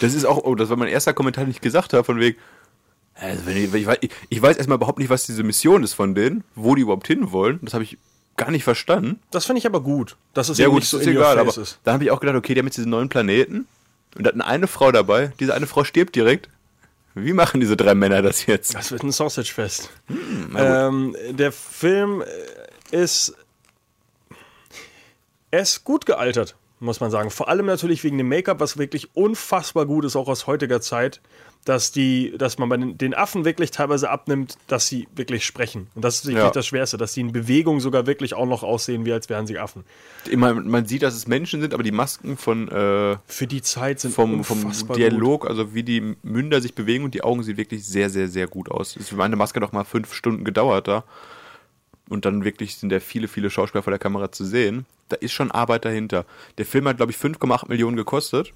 [0.00, 2.38] Das ist auch, oh, das war mein erster Kommentar, den ich gesagt habe, von wegen,
[3.14, 6.44] also ich, ich, weiß, ich, weiß erstmal überhaupt nicht, was diese Mission ist von denen,
[6.54, 7.58] wo die überhaupt hinwollen.
[7.62, 7.98] Das habe ich
[8.36, 9.20] gar nicht verstanden.
[9.30, 11.80] Das finde ich aber gut, dass es Ja gut, nicht so ist egal, aber ist.
[11.84, 13.66] da habe ich auch gedacht, okay, die haben jetzt diesen neuen Planeten
[14.16, 15.32] und da hatten eine Frau dabei.
[15.40, 16.48] Diese eine Frau stirbt direkt.
[17.14, 18.74] Wie machen diese drei Männer das jetzt?
[18.74, 19.90] Das wird ein Sausage-Fest.
[20.50, 23.34] na ähm, der Film äh, ist,
[25.50, 27.30] er ist gut gealtert, muss man sagen.
[27.30, 31.20] Vor allem natürlich wegen dem Make-up, was wirklich unfassbar gut ist, auch aus heutiger Zeit,
[31.64, 35.88] dass, die, dass man bei den, Affen wirklich teilweise abnimmt, dass sie wirklich sprechen.
[35.94, 36.50] Und das ist wirklich Ja.
[36.50, 39.58] das Schwerste, dass die in Bewegung sogar wirklich auch noch aussehen, wie als wären sie
[39.58, 39.84] Affen.
[40.30, 44.00] Immer, man sieht, dass es Menschen sind, aber die Masken von äh, Für die Zeit
[44.00, 47.84] sind vom, vom Dialog, also wie die Münder sich bewegen und die Augen sieht wirklich
[47.84, 48.96] sehr, sehr, sehr gut aus.
[48.96, 51.04] Es- Meine Maske auch mal fünf Stunden gedauert da.
[52.08, 54.86] Und dann wirklich sind da viele, viele Schauspieler vor der Kamera zu sehen.
[55.08, 56.24] Da ist schon Arbeit dahinter.
[56.56, 58.52] Der Film hat, glaube ich, 5,8 Millionen gekostet.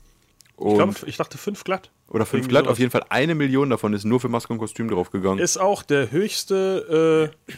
[0.58, 1.90] Ich, glaub, ich dachte fünf glatt.
[2.08, 2.64] oder 5 irgendwie glatt.
[2.64, 2.72] sowas.
[2.72, 5.38] Auf jeden Fall eine Million davon ist nur für Maske und Kostüm draufgegangen.
[5.38, 7.30] ist auch der höchste.
[7.48, 7.54] Äh,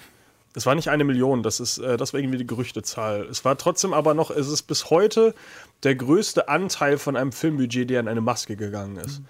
[0.57, 3.27] es war nicht eine Million, das ist, äh, das war irgendwie die Gerüchtezahl.
[3.29, 5.35] Es war trotzdem aber noch, es ist bis heute
[5.83, 9.21] der größte Anteil von einem Filmbudget, der in eine Maske gegangen ist.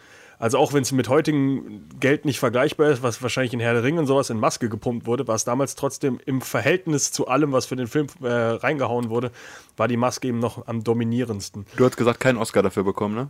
[0.44, 3.82] Also auch wenn es mit heutigem Geld nicht vergleichbar ist, was wahrscheinlich in Herr der
[3.82, 7.52] Ringe und sowas in Maske gepumpt wurde, war es damals trotzdem im Verhältnis zu allem,
[7.52, 9.30] was für den Film äh, reingehauen wurde,
[9.78, 11.64] war die Maske eben noch am dominierendsten.
[11.76, 13.28] Du hast gesagt, keinen Oscar dafür bekommen, ne?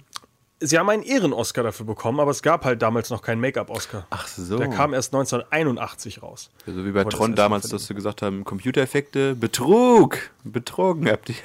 [0.59, 4.09] Sie haben einen Ehren-Oscar dafür bekommen, aber es gab halt damals noch keinen Make-up-Oscar.
[4.11, 4.59] Ach so.
[4.59, 6.51] Der kam erst 1981 raus.
[6.67, 11.07] So wie bei das Tron mal damals, dass sie gesagt haben, Computereffekte, Betrug, betrogen.
[11.07, 11.37] Ihr habt, ihr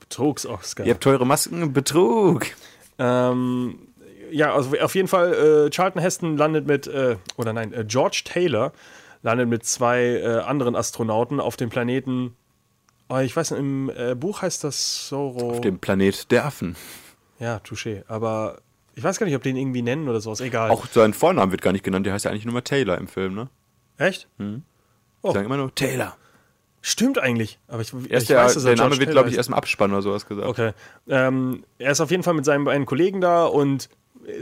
[0.00, 0.84] Betrugs-Oscar.
[0.84, 2.46] ihr habt teure Masken, Betrug.
[2.98, 3.78] Ähm,
[4.32, 8.22] ja, also auf jeden Fall, äh, Charlton Heston landet mit, äh, oder nein, äh, George
[8.24, 8.72] Taylor
[9.22, 12.34] landet mit zwei äh, anderen Astronauten auf dem Planeten
[13.08, 15.50] Oh, ich weiß nicht, im äh, Buch heißt das Zorro.
[15.50, 16.76] Auf dem Planet der Affen.
[17.38, 18.04] Ja, touché.
[18.08, 18.58] Aber
[18.94, 20.40] ich weiß gar nicht, ob die ihn irgendwie nennen oder sowas.
[20.40, 20.70] Egal.
[20.70, 23.08] Auch sein Vornamen wird gar nicht genannt, der heißt ja eigentlich nur mal Taylor im
[23.08, 23.50] Film, ne?
[23.98, 24.28] Echt?
[24.38, 24.62] Die
[25.20, 25.32] Oh.
[25.32, 26.16] sagen immer nur Taylor.
[26.80, 27.58] Stimmt eigentlich.
[27.68, 29.50] Aber ich, Erst ich der, weiß, dass er der Name George wird, glaube ich, erst
[29.50, 30.48] im Abspann oder sowas gesagt.
[30.48, 30.72] Okay.
[31.08, 33.90] Ähm, er ist auf jeden Fall mit seinen beiden Kollegen da und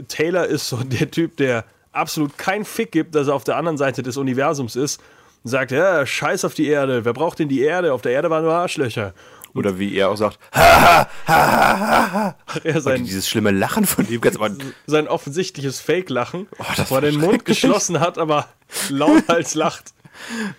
[0.07, 3.77] Taylor ist so der Typ, der absolut keinen Fick gibt, dass er auf der anderen
[3.77, 5.01] Seite des Universums ist
[5.43, 7.93] und sagt, ja, scheiß auf die Erde, wer braucht denn die Erde?
[7.93, 9.13] Auf der Erde waren nur Arschlöcher.
[9.53, 10.39] Oder wie er auch sagt,
[12.63, 14.37] Er sein, dieses schlimme Lachen von ihm, ganz
[14.87, 18.47] sein offensichtliches Fake-Lachen, das wo er den Mund geschlossen hat, aber
[18.89, 19.93] lauthals lacht.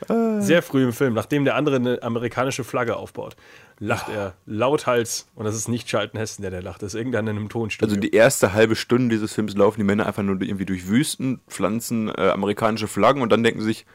[0.41, 3.37] Sehr früh im Film, nachdem der andere eine amerikanische Flagge aufbaut,
[3.83, 5.27] lacht er lauthals.
[5.35, 7.91] Und das ist nicht Charlton Heston, der der lacht, das ist irgendeiner in einem Tonstudio.
[7.91, 11.41] Also die erste halbe Stunde dieses Films laufen die Männer einfach nur irgendwie durch Wüsten,
[11.49, 13.87] pflanzen äh, amerikanische Flaggen und dann denken sie sich,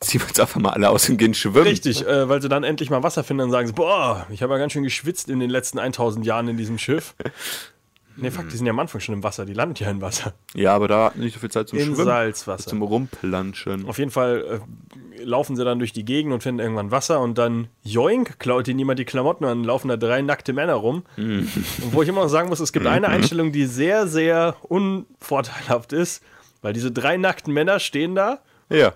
[0.00, 1.68] ziehen wir uns einfach mal alle aus und gehen schwimmen.
[1.68, 4.52] Richtig, äh, weil sie dann endlich mal Wasser finden und sagen, sie, boah, ich habe
[4.52, 7.14] ja ganz schön geschwitzt in den letzten 1000 Jahren in diesem Schiff.
[8.16, 10.32] Ne, fuck, die sind ja am Anfang schon im Wasser, die landen ja im Wasser.
[10.54, 12.04] Ja, aber da nicht so viel Zeit zum In Schwimmen.
[12.04, 12.70] Salzwasser.
[12.70, 13.86] Zum Rumplanschen.
[13.86, 14.60] Auf jeden Fall
[15.18, 18.68] äh, laufen sie dann durch die Gegend und finden irgendwann Wasser und dann joink, klaut
[18.68, 21.02] ihnen jemand die Klamotten und dann laufen da drei nackte Männer rum.
[21.16, 21.48] Und
[21.92, 26.22] wo ich immer noch sagen muss, es gibt eine Einstellung, die sehr, sehr unvorteilhaft ist,
[26.62, 28.94] weil diese drei nackten Männer stehen da, Ja.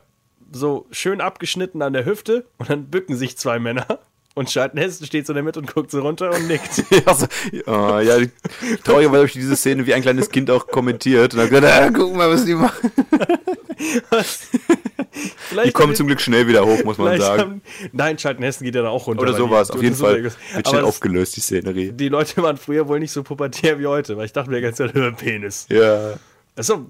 [0.52, 3.87] so schön abgeschnitten an der Hüfte und dann bücken sich zwei Männer
[4.34, 6.84] und Hessen steht so in der Mitte und guckt so runter und nickt.
[7.06, 7.26] Ja, so,
[7.66, 8.18] oh, ja
[8.84, 11.90] traurigerweise habe ich diese Szene wie ein kleines Kind auch kommentiert und habe gesagt, ah,
[11.92, 12.90] guck mal, was die machen.
[15.64, 17.40] Die kommen zum Glück schnell wieder hoch, muss man sagen.
[17.40, 17.62] haben,
[17.92, 19.22] Nein, Hessen geht ja dann auch runter.
[19.22, 19.70] Oder sowas.
[19.70, 21.92] Auf jeden Fall wird schnell aufgelöst, die Szenerie.
[21.92, 24.62] Die Leute waren früher wohl nicht so pubertär wie heute, weil ich dachte mir die
[24.62, 25.66] ganze Zeit, "Hör, Penis.
[25.70, 26.14] Ja.
[26.56, 26.86] Also,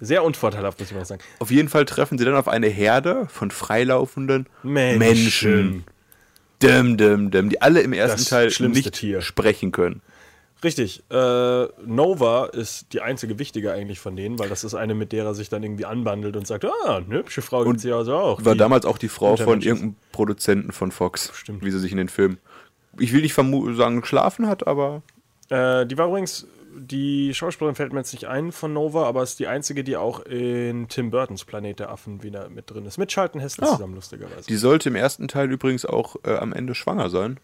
[0.00, 1.22] sehr unvorteilhaft, muss ich mal sagen.
[1.38, 4.98] Auf jeden Fall treffen sie dann auf eine Herde von freilaufenden Menschen.
[4.98, 5.84] Menschen.
[6.62, 9.20] Dim, dim, dim, die alle im ersten Das Teil nicht Tier.
[9.20, 10.02] sprechen können.
[10.64, 11.02] Richtig.
[11.10, 15.24] Äh, Nova ist die einzige wichtige eigentlich von denen, weil das ist eine, mit der
[15.24, 18.44] er sich dann irgendwie anbandelt und sagt, ah, eine hübsche Frau gibt ja also auch.
[18.44, 21.30] War damals auch die Frau von irgendeinem Produzenten von Fox.
[21.34, 21.64] Stimmt.
[21.64, 22.38] Wie sie sich in den Film.
[22.98, 25.02] Ich will nicht sagen, geschlafen hat, aber.
[25.50, 26.46] Äh, die war übrigens,
[26.78, 30.20] die Schauspielerin fällt mir jetzt nicht ein von Nova, aber ist die einzige, die auch
[30.20, 32.98] in Tim Burtons Planet der Affen wieder mit drin ist.
[32.98, 33.68] Mit Schalten Hessen Ah.
[33.72, 34.46] zusammen, lustigerweise.
[34.48, 37.38] Die sollte im ersten Teil übrigens auch äh, am Ende schwanger sein.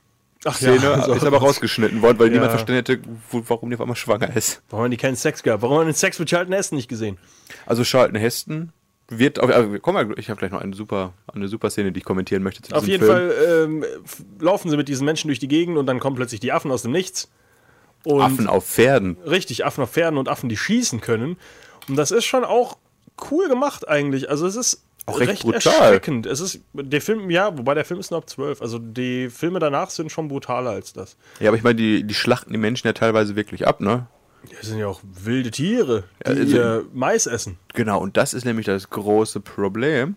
[0.45, 2.33] Ach Szene also- ist aber rausgeschnitten worden, weil Ja.
[2.35, 4.63] niemand verstanden hätte, wo, warum die auf einmal schwanger ist.
[4.71, 5.63] Warum haben die keinen Sex gehabt?
[5.63, 7.19] Warum haben die den Sex mit Charlton Heston nicht gesehen?
[7.67, 8.73] Also Charlton Heston
[9.09, 11.99] wird auf, also, komm mal, ich habe gleich noch eine super, eine super Szene, die
[11.99, 13.31] ich kommentieren möchte zu Auf diesem jeden Film.
[13.31, 13.85] Fall ähm,
[14.41, 16.83] laufen sie mit diesen Menschen durch die Gegend und dann kommen plötzlich die Affen aus
[16.83, 17.31] dem Nichts.
[18.05, 19.17] Und Affen auf Pferden.
[19.27, 21.37] Richtig, Affen auf Pferden und Affen, die schießen können.
[21.89, 22.77] Und das ist schon auch
[23.31, 24.29] cool gemacht eigentlich.
[24.31, 25.73] Also es ist Auch recht recht brutal.
[25.75, 26.27] erschreckend.
[26.27, 28.61] Es ist der Film, ja, wobei der Film ist nur ab 12.
[28.63, 31.17] Also die Filme danach sind schon brutaler als das.
[31.41, 34.07] Ja, aber ich meine, die, die schlachten die Menschen ja teilweise wirklich ab, ne?
[34.59, 37.59] Das sind ja auch wilde Tiere, die also- ihr Mais essen.
[37.75, 40.17] Genau, und das ist nämlich das große Problem.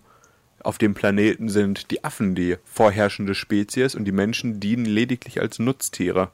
[0.63, 5.60] Auf dem Planeten sind die Affen die vorherrschende Spezies und die Menschen dienen lediglich als
[5.60, 6.32] Nutztiere.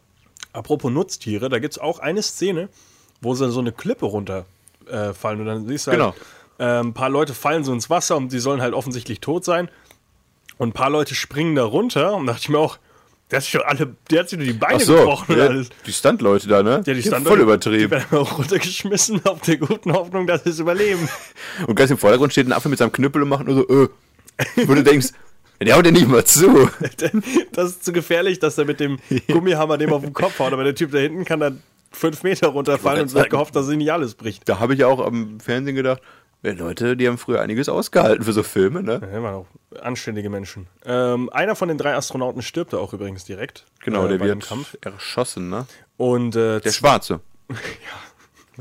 [0.54, 2.70] Apropos Nutztiere, da gibt es auch eine Szene,
[3.22, 6.16] wo sie so eine Klippe runterfallen äh, und dann siehst du halt, Genau.
[6.60, 9.70] äh, ein paar Leute fallen so ins Wasser und die sollen halt offensichtlich tot sein.
[10.58, 12.78] Und ein paar Leute springen da runter und dachte ich mir auch,
[13.32, 15.70] der hat sich doch alle, der hat sich nur die Beine so, gebrochen ja, alles.
[15.88, 16.84] die Stuntleute da, ne?
[16.86, 17.90] Ja, die standen voll Die übertrieben.
[17.92, 21.08] werden auch runtergeschmissen auf der guten Hoffnung, dass sie es überleben.
[21.66, 23.88] Und ganz im Vordergrund steht ein Affe mit seinem Knüppel und macht nur so, äh.
[24.68, 25.08] Wo du denkst,
[25.66, 26.70] der haut dir nicht mal zu.
[27.54, 30.54] Das ist zu gefährlich, dass er mit dem Gummihammer dem auf den Kopf haut.
[30.54, 33.78] Aber der Typ da hinten kann dann fünf Meter runterfallen und wollte gehofft, dass ihm
[33.80, 34.48] nicht alles bricht.
[34.48, 36.02] Da habe ich auch am Fernsehen gedacht,
[36.44, 39.00] ja, Leute, die haben früher einiges ausgehalten für so Filme, ne?
[39.14, 39.46] Ja, waren auch
[39.80, 40.66] anständige Menschen.
[40.86, 43.66] Ähm, einer von den drei Astronauten stirbt da auch übrigens direkt.
[43.84, 44.76] Genau, äh, der wird Kampf.
[44.82, 45.68] erschossen, ne?
[45.98, 47.20] Und äh, Der Schwarze.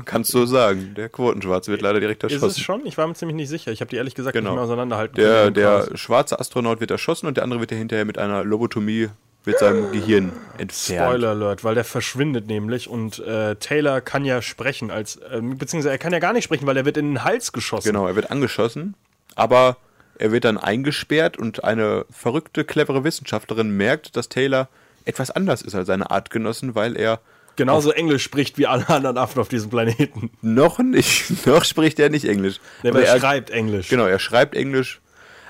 [0.05, 0.93] Kannst du sagen.
[0.95, 2.61] Der Quotenschwarze wird leider direkt ist es erschossen.
[2.61, 2.85] schon?
[2.85, 3.71] Ich war mir ziemlich nicht sicher.
[3.71, 4.51] Ich habe die ehrlich gesagt Genau.
[4.51, 5.53] nicht mehr auseinanderhalten Der, können.
[5.55, 9.09] der schwarze Astronaut wird erschossen und der andere wird ja hinterher mit einer Lobotomie
[9.43, 11.07] mit seinem Gehirn entfernt.
[11.09, 15.91] Spoiler Alert, weil der verschwindet nämlich und äh, Taylor kann ja sprechen als, ähm, beziehungsweise
[15.91, 17.87] er kann ja gar nicht sprechen, weil er wird in den Hals geschossen.
[17.87, 18.93] Genau, er wird angeschossen,
[19.33, 19.77] aber
[20.19, 24.67] er wird dann eingesperrt und eine verrückte, clevere Wissenschaftlerin merkt, dass Taylor
[25.05, 27.19] etwas anders ist als seine Artgenossen, weil er
[27.55, 30.31] Genauso Englisch spricht wie alle anderen Affen auf diesem Planeten.
[30.41, 32.59] noch nicht, noch spricht er nicht Englisch.
[32.83, 33.89] Der Aber er schreibt Englisch.
[33.89, 35.01] Genau, er schreibt Englisch,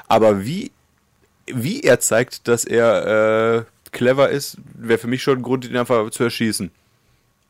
[0.07, 0.71] aber wie,
[1.47, 5.77] wie er zeigt, dass er äh, clever ist, wäre für mich schon ein Grund, ihn
[5.77, 6.71] einfach zu erschießen.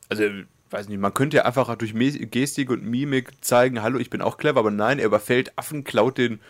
[0.08, 0.24] Also,
[0.70, 1.94] weiß nicht, man könnte ja einfach durch
[2.30, 6.18] Gestik und Mimik zeigen, hallo, ich bin auch clever, aber nein, er überfällt Affen, klaut
[6.18, 6.40] den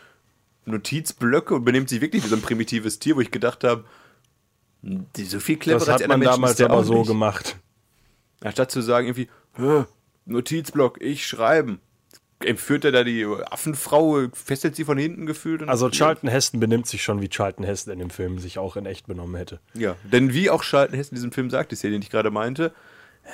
[0.64, 3.84] Notizblöcke und benimmt sich wirklich wie so ein primitives Tier, wo ich gedacht habe,
[4.82, 7.08] Die, so viel Das cleverer als hat man damals aber auch so nicht.
[7.08, 7.56] gemacht.
[8.42, 9.84] Anstatt zu sagen irgendwie, "Hä,
[10.26, 11.80] Notizblock, ich schreiben.
[12.44, 15.62] Entführt er da die Affenfrau, fesselt sie von hinten gefühlt.
[15.62, 18.76] und- Also Charlton Heston benimmt sich schon, wie Charlton Heston in dem Film sich auch
[18.76, 19.60] in echt benommen hätte.
[19.74, 22.30] Ja, denn wie auch Charlton Heston in diesem Film sagt, ist ja, den ich gerade
[22.32, 22.72] meinte,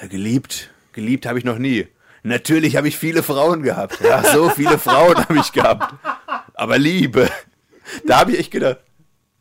[0.02, 1.86] "Ja, geliebt, geliebt habe ich noch nie.
[2.22, 4.00] Natürlich habe ich viele Frauen gehabt.
[4.02, 5.94] Ja, so viele Frauen habe ich gehabt.
[6.52, 7.30] Aber Liebe,
[8.06, 8.78] da habe ich echt gedacht,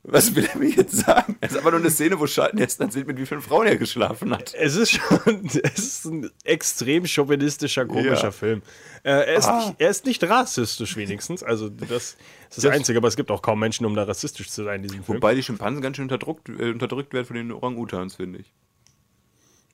[0.08, 1.36] was will er mir jetzt sagen?
[1.41, 3.76] Es ist aber nur eine Szene, wo Charlton Heston erzählt, mit wie vielen Frauen er
[3.78, 4.54] geschlafen hat.
[4.56, 8.32] Es ist schon, es ist ein extrem chauvinistischer, komischer Ja.
[8.32, 8.62] Film.
[9.04, 9.58] Äh, er, ist Ah.
[9.67, 11.43] nicht, er ist nicht rassistisch wenigstens.
[11.43, 12.17] Also das, das ist
[12.50, 14.88] das, Das- Einzige, aber es gibt auch kaum Menschen, um da rassistisch zu sein in
[14.88, 15.17] diesem Film.
[15.17, 18.54] Wobei die Schimpansen ganz schön unterdrückt, äh, unterdrückt werden von den Orang-Utans, finde ich.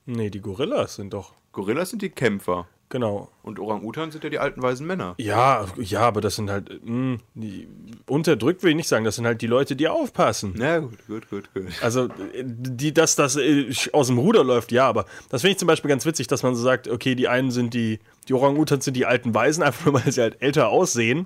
[0.06, 1.34] Nee, die Gorillas sind doch.
[1.52, 2.68] Gorillas sind die Kämpfer.
[2.94, 3.28] Genau.
[3.42, 5.16] Und Orang-Utans sind ja die alten weisen Männer.
[5.18, 7.68] Ja, ja, aber das sind halt, mh, die,
[8.06, 10.54] unterdrückt will ich nicht sagen, das sind halt die Leute, die aufpassen.
[10.56, 11.64] Na gut, gut, gut, gut.
[11.82, 12.08] Also,
[12.44, 15.90] die, dass das äh, aus dem Ruder läuft, ja, aber das finde ich zum Beispiel
[15.90, 19.08] ganz witzig, dass man so sagt, okay, die einen sind die, die Orang-Utans sind die
[19.08, 21.26] alten Weisen, einfach nur, weil sie halt älter aussehen.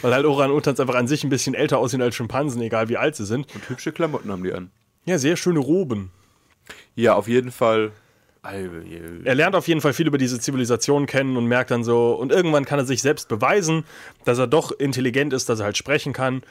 [0.00, 3.16] Weil halt Orang-Utans einfach an sich ein bisschen älter aussehen als Schimpansen, egal wie alt
[3.16, 3.52] sie sind.
[3.52, 4.70] Und hübsche Klamotten haben die an.
[5.06, 6.12] Ja, sehr schöne Roben.
[6.94, 7.90] Ja, auf jeden Fall.
[8.44, 12.30] Er lernt auf jeden Fall viel über diese Zivilisation kennen und merkt dann so, und
[12.30, 13.84] irgendwann kann er sich selbst beweisen,
[14.24, 16.42] dass er doch intelligent ist, dass er halt sprechen kann.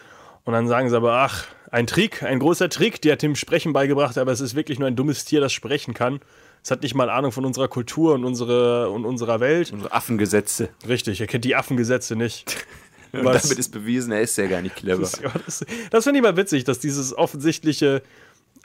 [0.46, 3.74] Und dann sagen sie aber, ach, ein Trick, ein großer Trick, der hat ihm Sprechen
[3.74, 6.20] beigebracht, aber es ist wirklich nur ein dummes Tier, das sprechen kann.
[6.64, 9.72] Es hat nicht mal Ahnung von unserer Kultur und, unsere, und unserer Welt.
[9.74, 10.70] Unsere Affengesetze.
[10.88, 12.66] Richtig, er kennt die Affengesetze nicht.
[13.14, 15.08] Und damit ist bewiesen, er ist ja gar nicht clever.
[15.22, 18.02] Ja, das das finde ich mal witzig, dass dieses offensichtliche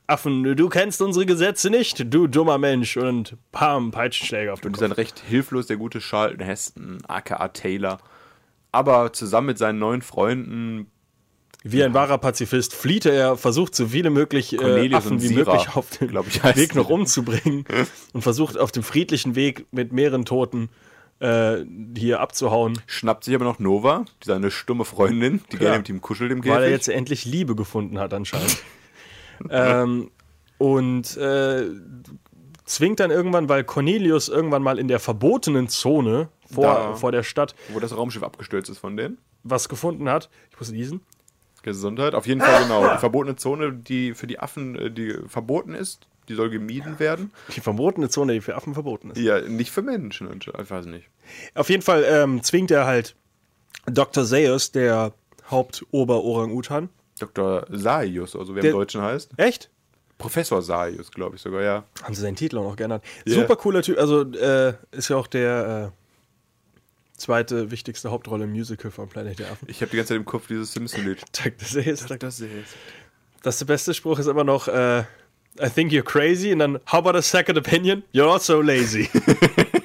[0.08, 4.72] Affen, du kennst unsere Gesetze nicht, du dummer Mensch, und pam, Peitschenschläger auf den Und
[4.72, 4.88] ist Kopf.
[4.88, 7.98] dann recht hilflos, der gute Charlton Heston, aka Taylor.
[8.72, 10.86] Aber zusammen mit seinen neuen Freunden,
[11.62, 15.76] Wie ein wahrer Pazifist flieht er, versucht so viele möglich äh, Affen wie Sira, möglich
[15.76, 17.66] auf dem glaub ich, Weg noch umzubringen
[18.14, 20.70] und versucht auf dem friedlichen Weg mit mehreren Toten
[21.20, 21.58] äh,
[21.94, 26.32] hier abzuhauen, schnappt sich aber noch Nova, seine stumme Freundin, die gerne mit ihm kuschelt
[26.32, 26.56] im Käfig.
[26.56, 28.56] weil er jetzt endlich Liebe gefunden hat anscheinend.
[29.50, 30.10] ähm,
[30.58, 31.66] und äh,
[32.64, 36.94] zwingt dann irgendwann, weil Cornelius irgendwann mal in der verbotenen Zone vor, Da.
[36.94, 39.18] vor der Stadt wo das Raumschiff abgestürzt ist von denen.
[39.42, 40.28] was gefunden hat.
[40.50, 41.00] Ich muss lesen.
[41.62, 42.92] Gesundheit, auf jeden Fall genau.
[42.94, 47.32] Die verbotene Zone, die für die Affen, äh, die verboten ist, die soll gemieden werden.
[47.56, 49.18] Die verbotene Zone, die für Affen verboten ist.
[49.18, 51.08] Ja, nicht für Menschen, ich weiß nicht.
[51.54, 53.16] Auf jeden Fall ähm, zwingt er halt
[53.86, 54.24] Dr.
[54.24, 55.12] Zaius, der
[55.50, 56.88] Hauptober-Orang-Utan.
[57.18, 57.66] Dr.
[57.70, 59.30] Saius, also wer Der- im Deutschen heißt.
[59.36, 59.70] Echt?
[60.18, 61.84] Professor Saius, glaube ich sogar, ja.
[62.02, 63.04] Haben sie seinen Titel auch noch geändert.
[63.24, 63.34] Ja.
[63.36, 63.98] Super cooler Typ.
[63.98, 69.52] Also äh, ist ja auch der äh, zweite wichtigste Hauptrolle im Musical von Planet der
[69.52, 69.68] Affen.
[69.70, 71.20] Ich habe die ganze Zeit im Kopf dieses Simpson-Lied.
[71.32, 71.58] Dr.
[71.58, 72.06] Zaius.
[72.06, 72.30] Dr.
[72.32, 72.66] Saius.
[73.42, 75.00] Das der beste Spruch ist immer noch äh,
[75.60, 78.02] I think you're crazy und dann How about a second opinion?
[78.12, 79.08] You're also lazy.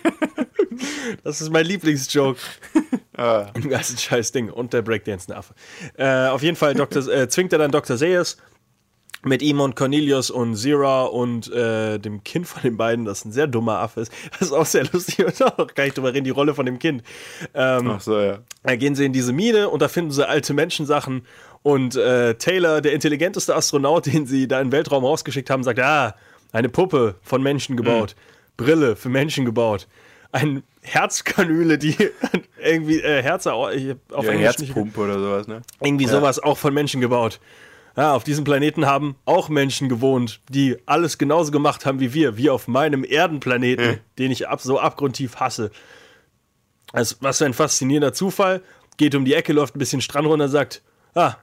[1.23, 2.39] das ist mein Lieblingsjoke.
[3.15, 3.51] Ah.
[3.53, 4.49] Im ganzen scheiß Ding.
[4.49, 5.53] Und der Breakdancing Affe.
[5.99, 7.95] Äh, auf jeden Fall Dr., äh, zwingt er dann Dr.
[7.95, 8.37] Zaius
[9.23, 13.31] mit ihm und Cornelius und Zira und äh, dem Kind von den beiden, das ein
[13.31, 14.11] sehr dummer Affe ist.
[14.31, 15.25] Das ist auch sehr lustig.
[15.25, 17.03] Und auch gar nicht drüber reden, die Rolle von dem Kind.
[17.53, 18.39] Ähm, Ach so, ja.
[18.63, 21.25] da gehen sie in diese Mine und da finden sie alte Menschensachen.
[21.61, 25.79] Und äh, Taylor, der intelligenteste Astronaut, den sie da in den Weltraum rausgeschickt haben, sagt:
[25.79, 26.15] Ah,
[26.51, 28.15] eine Puppe von Menschen gebaut.
[28.57, 29.87] Brille für Menschen gebaut.
[30.31, 31.95] Ein Herzkanüle, die
[32.63, 35.61] irgendwie äh, Herze auf ja Englisch nicht, Herzpumpe oder sowas, ne?
[35.81, 37.39] irgendwie sowas auch von Menschen gebaut.
[37.95, 42.37] Ja, auf diesem Planeten haben auch Menschen gewohnt, die alles genauso gemacht haben wie wir,
[42.37, 45.69] wie auf meinem Erdenplaneten, den ich ab, so abgrundtief hasse.
[46.91, 48.61] Also, was für ein faszinierender Zufall.
[48.97, 50.83] Geht um die Ecke, läuft ein bisschen Strand runter, sagt,
[51.15, 51.35] ah,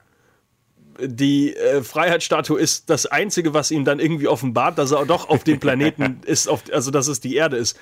[0.99, 5.43] die äh, Freiheitsstatue ist das Einzige, was ihm dann irgendwie offenbart, dass er doch auf
[5.43, 7.77] dem Planeten ist, auf, also dass es die Erde ist.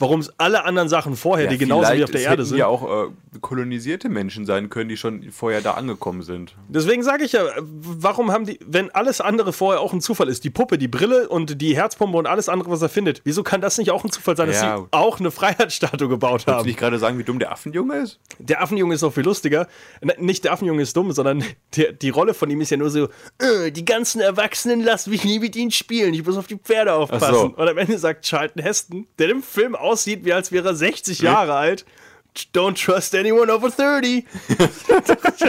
[0.00, 2.56] Warum es alle anderen Sachen vorher, die genauso wie auf der Erde sind.
[2.58, 3.10] ja auch äh,
[3.40, 6.54] kolonisierte Menschen sein können, die schon vorher da angekommen sind.
[6.68, 10.42] Deswegen sage ich ja, warum haben die, wenn alles andere vorher auch ein Zufall ist,
[10.44, 13.60] die Puppe, die Brille und die Herzpumpe und alles andere, was er findet, wieso kann
[13.60, 14.78] das nicht auch ein Zufall sein, dass Ja.
[14.78, 16.66] sie auch eine Freiheitsstatue gebaut Willst du haben?
[16.66, 18.18] nicht gerade sagen, wie dumm der Affenjunge ist?
[18.38, 19.68] Der Affenjunge ist noch viel lustiger.
[20.00, 21.44] N- Nicht der Affenjunge ist dumm, sondern
[21.76, 23.08] der, die Rolle von ihm ist ja nur so,
[23.38, 26.94] äh, die ganzen Erwachsenen lassen mich nie mit ihnen spielen, ich muss auf die Pferde
[26.94, 27.34] aufpassen.
[27.34, 27.40] So.
[27.56, 31.20] Und am Ende sagt Charlton Heston, der im Film aussieht, wie als wäre er 60
[31.20, 31.84] Jahre alt,
[32.54, 34.24] don't trust anyone over 30.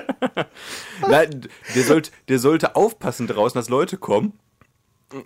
[1.07, 4.33] Nein, der, sollt, der sollte aufpassen draußen, dass Leute kommen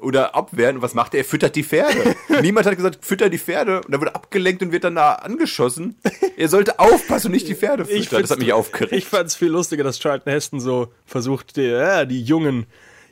[0.02, 0.78] oder abwehren.
[0.78, 1.20] Und was macht er?
[1.20, 2.16] Er füttert die Pferde.
[2.42, 3.82] Niemand hat gesagt, fütter die Pferde.
[3.82, 5.96] Und dann wird abgelenkt und wird dann da angeschossen.
[6.38, 8.22] Er sollte aufpassen und nicht die Pferde füttern.
[8.22, 8.94] das hat mich aufgeregt.
[8.94, 12.66] Ich fand es viel lustiger, dass Charlton Heston so versucht, die, ja, die Jungen,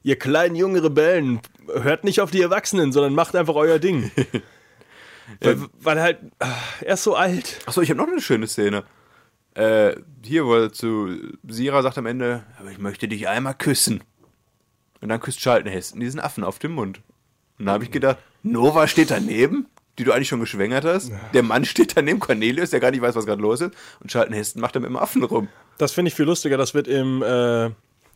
[0.04, 1.39] ihr kleinen jungen Rebellen,
[1.82, 4.12] hört nicht auf die Erwachsenen, sondern macht einfach euer Ding.
[5.42, 7.60] weil, weil halt, ah, er ist so alt.
[7.66, 8.84] Achso, ich habe noch eine schöne Szene.
[9.56, 11.10] Äh, hier, wo er zu
[11.48, 14.04] Sira sagt am Ende, aber ich möchte dich einmal küssen.
[15.02, 17.02] Und dann küsst Charlton Heston diesen Affen auf den Mund.
[17.60, 19.68] Und da habe ich gedacht, Nova steht daneben,
[20.00, 21.12] die du eigentlich schon geschwängert hast.
[21.34, 23.74] Der Mann steht daneben, Cornelius, der gar nicht weiß, was gerade los ist.
[24.00, 25.50] Und Charlton Heston macht dann mit dem Affen rum.
[25.78, 26.58] Das finde ich viel lustiger.
[26.58, 27.70] Das wird im äh,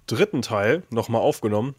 [0.08, 1.76] dritten Teil nochmal aufgenommen,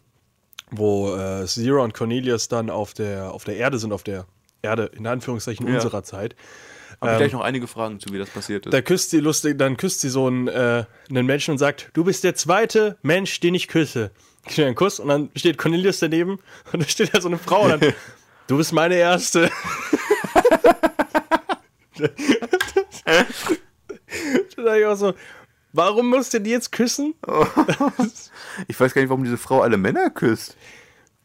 [0.71, 4.25] wo äh, Zero und Cornelius dann auf der, auf der Erde sind, auf der
[4.61, 5.75] Erde, in Anführungszeichen, Ja.
[5.75, 6.35] unserer Zeit.
[7.01, 8.73] Habe ich gleich noch einige Fragen zu, wie das passiert ist.
[8.73, 12.03] Da küsst sie lustig, dann küsst sie so einen, äh, einen Menschen und sagt, du
[12.03, 14.11] bist der zweite Mensch, den ich küsse.
[14.47, 16.39] Ich einen Kuss und dann steht Cornelius daneben
[16.73, 17.93] und da steht da so eine Frau und dann,
[18.47, 19.49] du bist meine erste.
[21.95, 22.07] da
[24.57, 25.13] dachte ich auch so,
[25.73, 27.13] warum musst du die jetzt küssen?
[28.67, 30.57] Ich weiß gar nicht, warum diese Frau alle Männer küsst.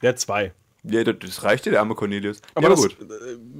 [0.02, 0.52] Der zwei.
[0.84, 2.40] Ja, das- reicht dir, der arme Cornelius.
[2.54, 2.96] Aber ja, das, gut.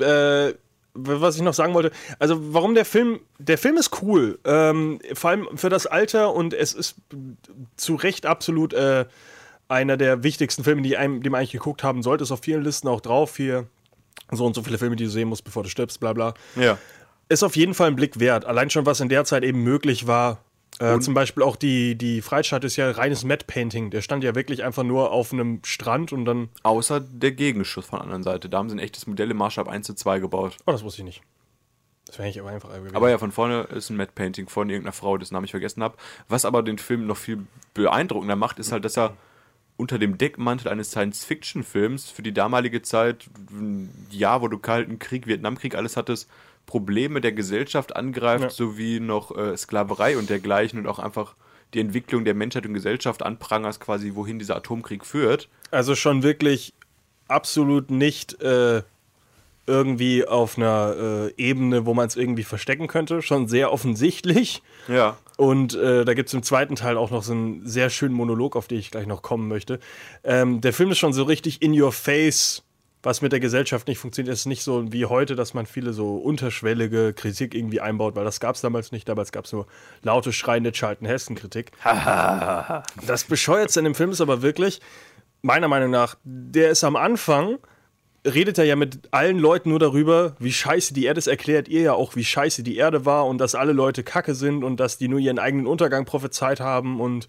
[0.00, 0.54] Äh,
[0.94, 5.30] was ich noch sagen wollte, also warum der Film, der Film ist cool, ähm, vor
[5.30, 6.96] allem für das Alter und es ist
[7.76, 9.04] zu Recht absolut äh,
[9.66, 12.62] einer der wichtigsten Filme, die, einem, die man eigentlich geguckt haben sollte, ist auf vielen
[12.62, 13.66] Listen auch drauf, hier
[14.30, 16.34] so und so viele Filme, die du sehen musst, bevor du stirbst, bla bla.
[16.54, 16.78] Ja.
[17.28, 20.06] Ist auf jeden Fall ein Blick wert, allein schon was in der Zeit eben möglich
[20.06, 20.44] war.
[20.80, 23.90] Äh, zum Beispiel auch die, die Freistadt ist ja reines Matte Painting.
[23.90, 26.48] Der stand ja wirklich einfach nur auf einem Strand und dann.
[26.62, 28.48] Außer der Gegenschuss von der anderen Seite.
[28.48, 30.56] Da haben sie ein echtes Modell im Maßstab 1 zu 2 gebaut.
[30.66, 31.22] Oh, das wusste ich nicht.
[32.06, 32.96] Das wäre ich aber einfach gewesen.
[32.96, 35.82] Aber ja, von vorne ist ein Matte Painting von irgendeiner Frau, dessen Namen ich vergessen
[35.82, 35.96] habe.
[36.28, 39.16] Was aber den Film noch viel beeindruckender macht, ist halt, dass er
[39.76, 45.26] unter dem Deckmantel eines Science-Fiction-Films für die damalige Zeit, ein Jahr, wo du Kalten Krieg,
[45.26, 46.28] Vietnamkrieg, alles hattest,
[46.66, 48.50] Probleme der Gesellschaft angreift, Ja.
[48.50, 51.34] sowie noch äh, Sklaverei und dergleichen und auch einfach
[51.72, 55.48] die Entwicklung der Menschheit und Gesellschaft anprangerst, quasi wohin dieser Atomkrieg führt.
[55.70, 56.72] Also schon wirklich
[57.28, 58.82] absolut nicht äh,
[59.66, 63.22] irgendwie auf einer äh, Ebene, wo man es irgendwie verstecken könnte.
[63.22, 64.62] Schon sehr offensichtlich.
[64.88, 65.16] Ja.
[65.36, 68.56] Und äh, da gibt es im zweiten Teil auch noch so einen sehr schönen Monolog,
[68.56, 69.80] auf den ich gleich noch kommen möchte.
[70.22, 72.62] Ähm, der Film ist schon so richtig in your face,
[73.04, 74.32] was mit der Gesellschaft nicht funktioniert.
[74.32, 78.24] Es ist nicht so wie heute, dass man viele so unterschwellige Kritik irgendwie einbaut, weil
[78.24, 79.08] das gab es damals nicht.
[79.08, 79.66] Damals gab es nur
[80.02, 81.72] laute, schreiende Charlton-Hessen-Kritik.
[83.06, 84.80] das Bescheuertste in dem Film ist aber wirklich,
[85.42, 87.58] meiner Meinung nach, der ist am Anfang
[88.26, 91.82] redet er ja mit allen Leuten nur darüber, wie scheiße die Erde ist, erklärt ihr
[91.82, 94.96] ja auch, wie scheiße die Erde war und dass alle Leute kacke sind und dass
[94.96, 97.28] die nur ihren eigenen Untergang prophezeit haben und,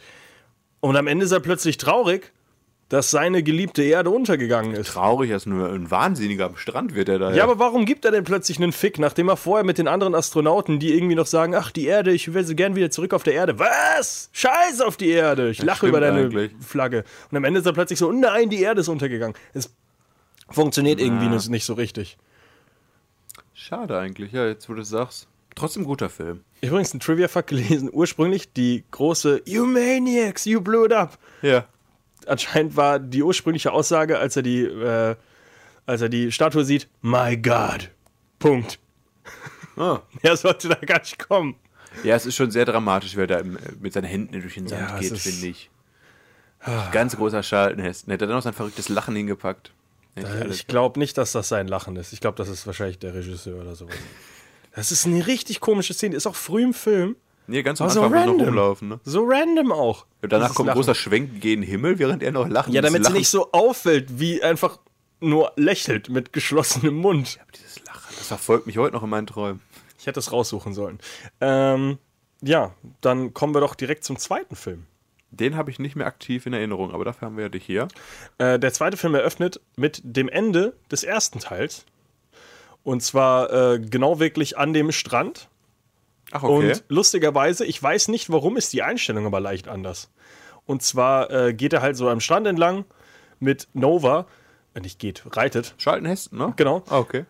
[0.80, 2.32] und am Ende ist er plötzlich traurig,
[2.90, 4.90] dass seine geliebte Erde untergegangen ist.
[4.90, 7.34] Traurig, er ist nur ein Wahnsinniger am Strand, wird er da.
[7.34, 10.14] Ja, aber warum gibt er denn plötzlich einen Fick, nachdem er vorher mit den anderen
[10.14, 13.24] Astronauten, die irgendwie noch sagen, ach, die Erde, ich will sie gern wieder zurück auf
[13.24, 13.58] der Erde.
[13.58, 14.30] Was?
[14.34, 15.50] Scheiß auf die Erde.
[15.50, 16.52] Ich lache über deine eigentlich.
[16.60, 17.04] Flagge.
[17.32, 19.36] Und am Ende ist er plötzlich so, nein, die Erde ist untergegangen.
[19.56, 19.74] Es
[20.52, 22.18] funktioniert irgendwie nicht- so richtig.
[23.54, 25.28] Schade eigentlich, ja, jetzt wo du es sagst.
[25.56, 26.42] Trotzdem guter Film.
[26.60, 27.90] Ich habe übrigens einen Trivia-Fuck gelesen.
[27.92, 31.18] Ursprünglich die große You Maniacs, you blew it up.
[31.42, 31.66] Ja.
[32.28, 35.16] Anscheinend war die ursprüngliche Aussage, als er die, äh,
[35.86, 37.90] als er die Statue sieht, My God.
[38.40, 38.80] Punkt.
[39.78, 40.00] Ah.
[40.22, 41.56] Er sollte da gar nicht kommen.
[42.04, 43.42] Ja, es ist schon sehr dramatisch, wer da
[43.80, 45.16] mit seinen Händen durch den Sand Ja, geht, Ah.
[45.16, 45.70] finde ich.
[46.92, 48.10] Ganz großer Schaltenhesten.
[48.12, 49.72] Hätte er dann noch sein verrücktes Lachen hingepackt.
[50.16, 52.12] Alles- Ich glaube nicht, dass das sein Lachen ist.
[52.14, 53.96] Ich glaube, das ist wahrscheinlich der Regisseur oder sowas.
[54.76, 56.18] Das ist eine richtig komische Szene.
[56.18, 57.16] Ist auch früh im Film.
[57.48, 58.48] Nee, ganz am Aber so Anfang noch random.
[58.48, 58.90] rumlaufen.
[58.90, 59.00] Ne?
[59.04, 60.06] So random auch.
[60.22, 60.78] Und danach kommt ein Lachen.
[60.80, 62.70] großer Schwenk gegen den Himmel, während er noch lacht.
[62.70, 64.80] Ja, damit sie nicht so auffällt, wie einfach
[65.20, 67.36] nur lächelt mit geschlossenem Mund.
[67.38, 69.62] Lachen, Dieses Lachen, das verfolgt mich heute noch in meinen Träumen.
[70.00, 71.00] Ich hätte es raussuchen sollen.
[71.42, 71.98] Ähm,
[72.42, 74.86] ja, dann kommen wir doch direkt zum zweiten Film.
[75.32, 77.88] Den habe ich nicht mehr aktiv in Erinnerung, aber dafür haben wir dich hier.
[78.38, 81.86] Äh, der zweite Film eröffnet mit dem Ende des ersten Teils.
[82.84, 85.50] Und zwar äh, genau wirklich an dem Strand.
[86.32, 86.72] Ach, okay.
[86.72, 90.10] Und lustigerweise, ich weiß nicht warum, ist die Einstellung aber leicht anders.
[90.66, 92.86] Und zwar äh, geht er halt so am Strand entlang
[93.40, 94.26] mit Nova,
[94.74, 95.76] äh, nicht geht, reitet.
[95.78, 96.54] Schaltenhesten, ne?
[96.56, 96.84] Genau.
[96.90, 97.26] Ah, okay.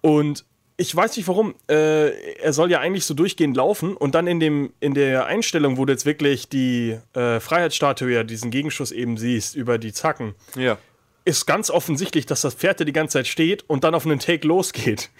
[0.00, 0.44] Und
[0.76, 1.54] ich weiß nicht warum.
[1.68, 5.78] Äh, er soll ja eigentlich so durchgehend laufen und dann in, dem, in der Einstellung,
[5.78, 10.34] wo du jetzt wirklich die äh, Freiheitsstatue, ja, diesen Gegenschuss eben siehst über die Zacken,
[10.54, 10.76] Ja.
[11.24, 14.18] ist ganz offensichtlich, dass das Pferd da die ganze Zeit steht und dann auf einen
[14.20, 15.10] Take losgeht.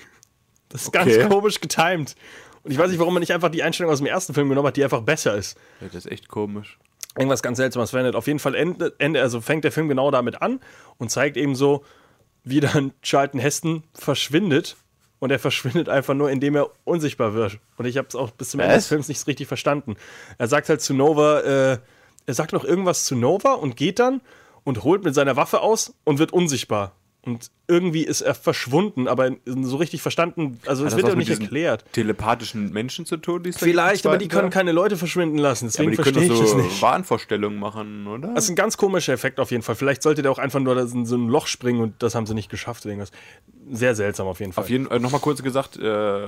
[0.68, 1.16] Das ist Okay.
[1.18, 2.16] ganz komisch getimed.
[2.66, 4.66] Und ich weiß nicht, warum man nicht einfach die Einstellung aus dem ersten Film genommen
[4.66, 5.56] hat, die einfach besser ist.
[5.80, 5.86] ja.
[5.86, 6.78] Das ist echt komisch.
[7.16, 8.16] Irgendwas ganz Seltsames verwendet.
[8.16, 10.58] Auf jeden Fall Ende, Ende, also fängt der Film genau damit an
[10.98, 11.84] und zeigt eben so,
[12.42, 14.74] wie dann Charlton Heston verschwindet.
[15.20, 17.60] Und er verschwindet einfach nur, indem er unsichtbar wird.
[17.76, 18.82] Und ich habe es auch bis zum Ende Was?
[18.82, 19.94] des Films nicht richtig verstanden.
[20.36, 21.78] Er sagt halt zu Nova, äh,
[22.26, 24.20] er sagt noch irgendwas zu Nova und geht dann.
[24.64, 26.96] und holt mit seiner Waffe aus und wird unsichtbar.
[27.26, 31.28] Und irgendwie ist er verschwunden, aber so richtig verstanden, also es das wird ja nicht
[31.28, 31.84] erklärt.
[31.92, 35.96] Telepathischen Menschen zu tun, die Vielleicht, aber die können keine Leute verschwinden lassen, deswegen aber
[35.96, 36.80] die verstehe können ich so nicht.
[36.80, 38.32] Wahnvorstellungen machen, oder?
[38.34, 39.74] Das ist ein ganz komischer Effekt auf jeden Fall.
[39.74, 42.34] Vielleicht sollte der auch einfach nur in so ein Loch springen und das haben sie
[42.34, 43.10] nicht geschafft irgendwas.
[43.72, 44.62] Sehr seltsam auf jeden Fall.
[44.62, 46.26] Auf jeden Fall, nochmal kurz gesagt, äh,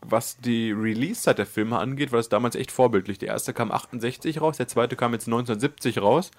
[0.00, 3.18] was die Release-Zeit der Filme angeht, war das damals echt vorbildlich.
[3.18, 6.30] Der erste kam 68 raus, der zweite kam jetzt 1970 raus.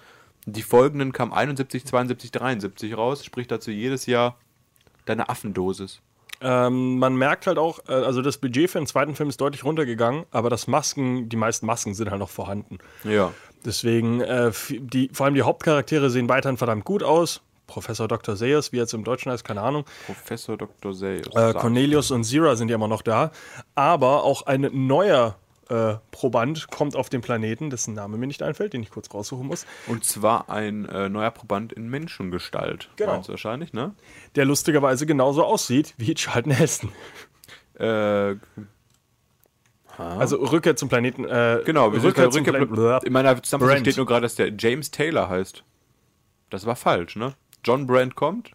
[0.46, 4.38] Die folgenden kamen 71, 72, 73 raus, sprich dazu jedes Jahr
[5.04, 6.00] deine Affendosis.
[6.40, 9.64] Ähm, man merkt halt auch, äh, also das Budget für den zweiten Film ist deutlich
[9.64, 12.78] runtergegangen, aber das Masken, die meisten Masken sind halt noch vorhanden.
[13.04, 13.32] Ja.
[13.64, 17.40] Deswegen, äh, die, vor allem die Hauptcharaktere sehen weiterhin verdammt gut aus.
[17.66, 18.36] Professor Dr.
[18.36, 19.84] Seyers, wie jetzt im Deutschen heißt, keine Ahnung.
[20.06, 20.94] Professor Dr.
[20.94, 21.26] Seyes.
[21.34, 23.32] Äh, Cornelius und Zira sind ja immer noch da.
[23.74, 25.36] Aber auch ein neuer
[25.68, 29.46] äh, Proband kommt auf den Planeten, dessen Name mir nicht einfällt, den ich kurz raussuchen
[29.46, 29.66] muss.
[29.86, 32.90] Und zwar ein äh, neuer Proband in Menschengestalt.
[32.96, 33.26] Genau.
[33.26, 33.94] Wahrscheinlich, ne?
[34.34, 36.92] Der lustigerweise genauso aussieht wie Charlton Heston.
[37.78, 38.36] Äh,
[39.98, 41.24] Also Rückkehr zum Planeten.
[41.24, 43.06] Äh, genau, wir sind bei Rückkehr zum Rückkehr, Planeten.
[43.06, 45.64] in meiner Zusammenfassung steht nur gerade, dass der James Taylor heißt.
[46.50, 47.34] Das war falsch, ne?
[47.64, 48.52] John Brand kommt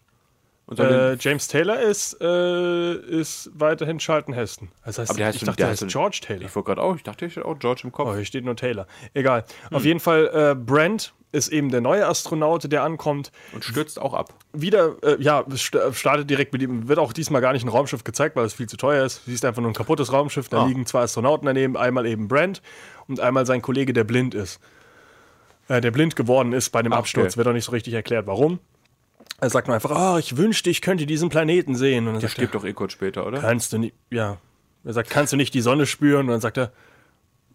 [0.78, 4.68] Äh, James Taylor ist, äh, ist weiterhin Charlton Heston.
[4.86, 6.46] Das heißt, aber der heißt ich dachte, der heißt George Taylor.
[6.46, 8.08] Ich wollte gerade auch, ich dachte, ich hätte auch George im Kopf.
[8.10, 8.86] Oh, hier steht nur Taylor.
[9.12, 9.44] Egal.
[9.68, 9.76] Hm.
[9.76, 13.32] Auf jeden Fall, äh, Brent ist eben der neue Astronaut, der ankommt.
[13.52, 14.34] Und stürzt auch ab.
[14.52, 16.88] Wieder, äh, ja, st- startet direkt mit ihm.
[16.88, 19.24] Wird auch diesmal gar nicht ein Raumschiff gezeigt, weil es viel zu teuer ist.
[19.26, 20.48] Siehst einfach nur ein kaputtes Raumschiff.
[20.48, 20.66] Da Ah.
[20.66, 21.76] liegen zwei Astronauten daneben.
[21.76, 22.62] Einmal eben Brent
[23.08, 24.60] und einmal sein Kollege, der blind ist.
[25.68, 27.28] Äh, der blind geworden ist bei dem Ah, Absturz.
[27.32, 27.36] okay.
[27.38, 28.58] Wird auch nicht so richtig erklärt, warum.
[29.42, 32.06] Er sagt nur einfach, oh, ich wünschte, ich könnte diesen Planeten sehen.
[32.06, 33.40] Und dann Der sagt er, stirbt doch eh kurz später, oder?
[33.40, 34.38] kannst du nicht, ja.
[34.84, 36.26] Er sagt, kannst du nicht die Sonne spüren?
[36.26, 36.70] Und dann sagt er,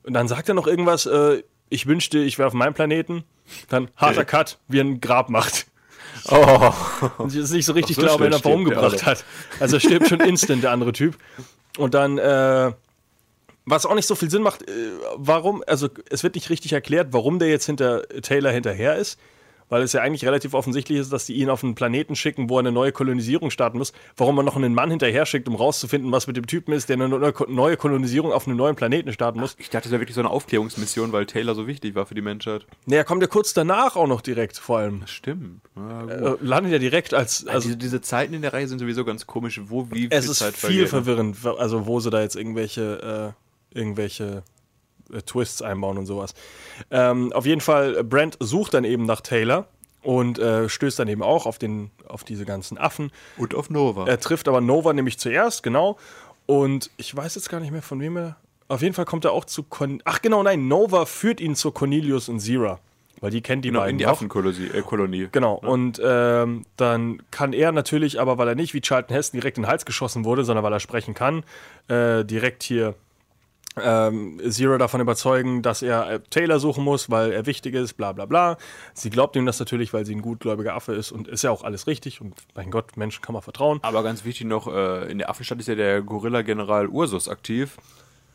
[0.04, 3.24] und dann sagt er noch irgendwas, äh, ich wünschte, ich wäre auf meinem Planeten.
[3.70, 5.66] Dann harter Cut, wie er ein Grab macht.
[6.30, 6.74] Oh.
[7.20, 9.24] Und ich ist nicht so richtig Ach so klar, wen er der umgebracht hat.
[9.62, 11.16] Also er stirbt schon instant, der andere Typ.
[11.78, 12.74] Und dann, äh,
[13.66, 14.74] was auch nicht so viel Sinn macht, äh,
[15.16, 19.20] warum, also es wird nicht richtig erklärt, warum der jetzt hinter Taylor hinterher ist.
[19.70, 22.58] Weil es ja eigentlich relativ offensichtlich ist, dass die ihn auf einen Planeten schicken, wo
[22.58, 23.92] er eine neue Kolonisierung starten muss.
[24.16, 26.96] Warum man noch einen Mann hinterher schickt, um rauszufinden, was mit dem Typen ist, der
[26.96, 29.56] eine neue- Kolonisierung auf einem neuen Planeten starten muss.
[29.60, 32.22] Ich dachte, das wäre wirklich so eine Aufklärungsmission, weil Taylor so wichtig war für die
[32.22, 32.66] Menschheit.
[32.86, 35.04] Naja, kommt ja kurz danach auch noch direkt, vor allem.
[35.06, 35.62] Stimmt.
[35.76, 36.06] Ja.
[36.08, 39.28] Äh, landet ja direkt als, also diese, diese Zeiten in der Reihe sind sowieso ganz
[39.28, 43.34] komisch, wo wie Es viel ist Zeit viel verwirrend, also wo sie da jetzt irgendwelche,
[43.74, 44.44] äh, irgendwelche
[45.14, 46.34] äh, Twists einbauen und sowas.
[46.92, 49.68] Ähm, auf jeden Fall, äh, Brent sucht dann eben nach Taylor
[50.04, 53.12] und äh, stößt dann eben auch auf, den, auf diese ganzen Affen.
[53.38, 54.08] Und auf Nova.
[54.08, 55.98] Er trifft aber Nova nämlich zuerst, genau.
[56.46, 58.38] Und ich weiß jetzt gar nicht mehr, von wem er.
[58.70, 59.64] Auf jeden Fall kommt er auch zu.
[59.64, 62.80] Con Ach, genau, nein, Nova führt ihn zu Cornelius und Zira.
[63.20, 63.96] Weil die kennt die genau, beiden.
[63.96, 64.06] in die.
[64.06, 64.68] Affenkolonie.
[64.68, 65.28] Äh, Kolonie.
[65.32, 69.58] Genau, und ähm, dann kann er natürlich, aber weil er nicht wie Charlton Heston direkt
[69.58, 71.44] in den Hals geschossen wurde, sondern weil er sprechen kann,
[71.88, 72.96] äh, direkt hier
[73.82, 78.12] ähm, Zero davon überzeugen, dass er äh, Taylor suchen muss, weil er wichtig ist, bla
[78.12, 78.58] bla bla.
[78.94, 81.64] Sie glaubt ihm das natürlich, weil sie ein gutgläubiger Affe ist und ist ja auch
[81.64, 83.80] alles richtig und mein Gott, Menschen kann man vertrauen.
[83.82, 87.78] Aber ganz wichtig noch, äh, in der Affenstadt ist ja der Gorilla-General Ursus aktiv,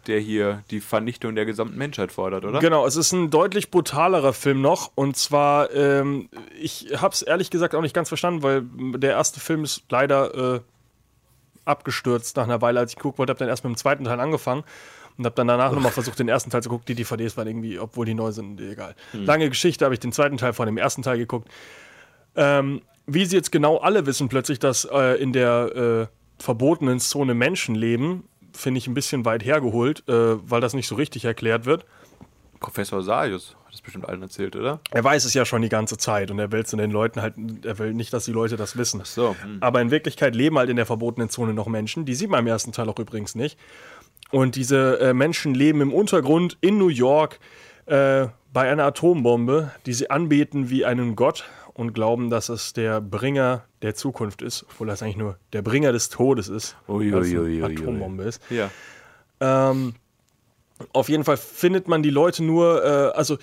[0.07, 2.59] der hier die Vernichtung der gesamten Menschheit fordert, oder?
[2.61, 4.91] Genau, es ist ein deutlich brutalerer Film noch.
[4.95, 6.29] Und zwar, ähm,
[6.61, 8.63] ich habe es ehrlich gesagt auch nicht ganz verstanden, weil
[8.99, 10.61] der erste Film ist leider äh,
[11.65, 13.31] abgestürzt nach einer Weile, als ich gucken wollte.
[13.31, 14.65] Habe dann erst mit dem zweiten Teil angefangen
[15.19, 16.85] und habe dann danach nochmal versucht, den ersten Teil zu gucken.
[16.87, 18.95] Die DVDs waren irgendwie, obwohl die neu sind, egal.
[19.13, 21.49] Lange Geschichte, habe ich den zweiten Teil von dem ersten Teil geguckt.
[22.35, 27.35] Ähm, wie sie jetzt genau alle wissen plötzlich, dass äh, in der äh, verbotenen Zone
[27.35, 31.65] Menschen leben, finde ich ein bisschen weit hergeholt, äh, weil das nicht so richtig erklärt
[31.65, 31.85] wird.
[32.61, 34.81] Professor Sayus hat das bestimmt allen erzählt, oder?
[34.93, 37.35] Er weiß es ja schon die ganze Zeit und er will zu den Leuten halt,
[37.65, 39.01] er will nicht, dass die Leute das wissen.
[39.05, 39.59] so, hm.
[39.61, 42.05] Aber in Wirklichkeit leben halt in der verbotenen Zone noch Menschen.
[42.05, 43.59] Die sieht man im ersten Teil auch übrigens nicht.
[44.33, 47.39] Und diese äh, Menschen leben im Untergrund in New York
[47.87, 53.01] äh, bei einer Atombombe, die sie anbeten wie einen Gott und glauben, dass es der
[53.01, 57.33] Bringer der Zukunft ist, obwohl das eigentlich nur der Bringer des Todes ist, weil es
[57.33, 57.65] eine.
[57.65, 58.43] Atombombe ist.
[58.51, 58.71] Ja.
[59.41, 59.95] Ähm,
[60.93, 63.39] auf jeden Fall findet man die Leute nur, äh, also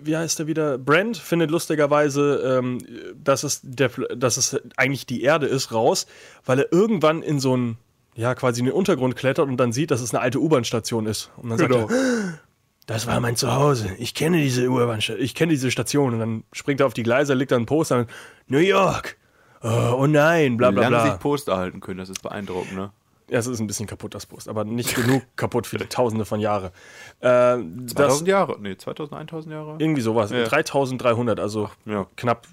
[0.00, 0.78] wie heißt er wieder?
[0.78, 2.78] Brand findet lustigerweise, ähm,
[3.22, 6.06] dass, es der, dass es eigentlich die Erde ist, raus,
[6.44, 7.76] weil er irgendwann in so einen,
[8.14, 11.30] ja, quasi in den Untergrund klettert und dann sieht, dass es eine alte U-Bahn-Station ist.
[11.36, 11.80] Und dann Genau.
[11.88, 12.38] sagt er,
[12.86, 13.94] das war mein Zuhause.
[13.98, 16.12] Ich kenne diese U-Bahn, ich kenne diese Station.
[16.14, 18.10] Und dann springt er auf die Gleise, legt da ein Poster und
[18.46, 19.16] New York.
[19.62, 21.10] Oh, oh nein, bla Wie bla lange bla.
[21.12, 22.90] sich Poster halten können, das ist beeindruckend, ne?
[23.30, 26.26] Ja, es ist ein bisschen kaputt, das Brust, aber nicht genug kaputt für die Tausende
[26.26, 26.72] von Jahre.
[27.20, 28.56] Äh, 2000 das, Jahre?
[28.60, 29.76] Nee, 2000, 1000 Jahre?
[29.78, 30.30] irgendwie sowas.
[30.30, 30.44] Ja.
[30.44, 32.06] 3300, also ja.
[32.16, 32.46] knapp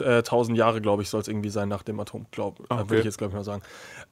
[0.00, 2.80] äh, 1000 Jahre, glaube ich, soll es irgendwie sein nach dem Atom, glaube Ah, äh,
[2.80, 2.90] okay.
[2.90, 3.62] würde ich jetzt, glaube ich, mal sagen.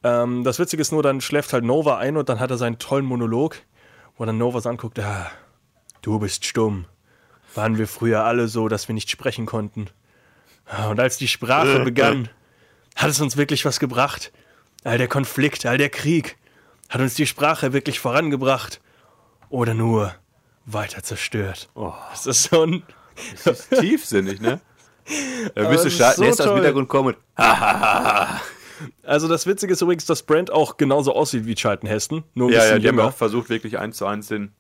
[0.03, 2.79] Ähm, das Witzige ist nur, dann schläft halt Nova ein und dann hat er seinen
[2.79, 3.57] tollen Monolog,
[4.17, 5.31] wo dann Nova so anguckt, ah,
[6.03, 6.87] du bist stumm.
[7.55, 9.87] Waren wir früher alle so, dass wir nicht sprechen konnten.
[10.67, 12.29] Ah, Und als die Sprache begann,
[12.97, 14.33] hat es uns wirklich was gebracht.
[14.83, 16.37] All der Konflikt, all der Krieg,
[16.89, 18.81] hat uns die Sprache wirklich vorangebracht.
[19.51, 20.15] Oder nur
[20.67, 21.69] weiter zerstört.
[21.75, 21.93] Oh.
[22.11, 22.83] Das ist so ein...
[23.45, 24.61] Das ist tiefsinnig, ne?
[25.55, 26.55] Da müsste Schalten so erst aus dem toll.
[26.57, 27.15] Hintergrund kommen.
[29.05, 32.53] Also das Witzige ist übrigens, dass Brand auch genauso aussieht wie Charlton Heston, nur ein
[32.53, 33.09] Ja, ja, bisschen die haben jünger.
[33.09, 34.53] auch versucht, wirklich eins zu eins den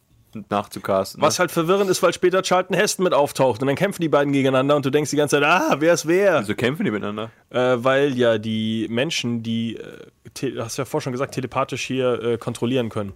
[0.50, 1.20] nachzucasten.
[1.22, 4.32] Was halt verwirrend ist, weil später Charlton Heston mit auftaucht und dann kämpfen die beiden
[4.32, 6.40] gegeneinander und du denkst die ganze Zeit, ah, wer ist wer?
[6.40, 7.30] Wieso kämpfen die miteinander?
[7.50, 12.20] Äh, weil ja die Menschen, die, äh, hast du ja vorher schon gesagt, telepathisch hier
[12.22, 13.12] äh, kontrollieren können.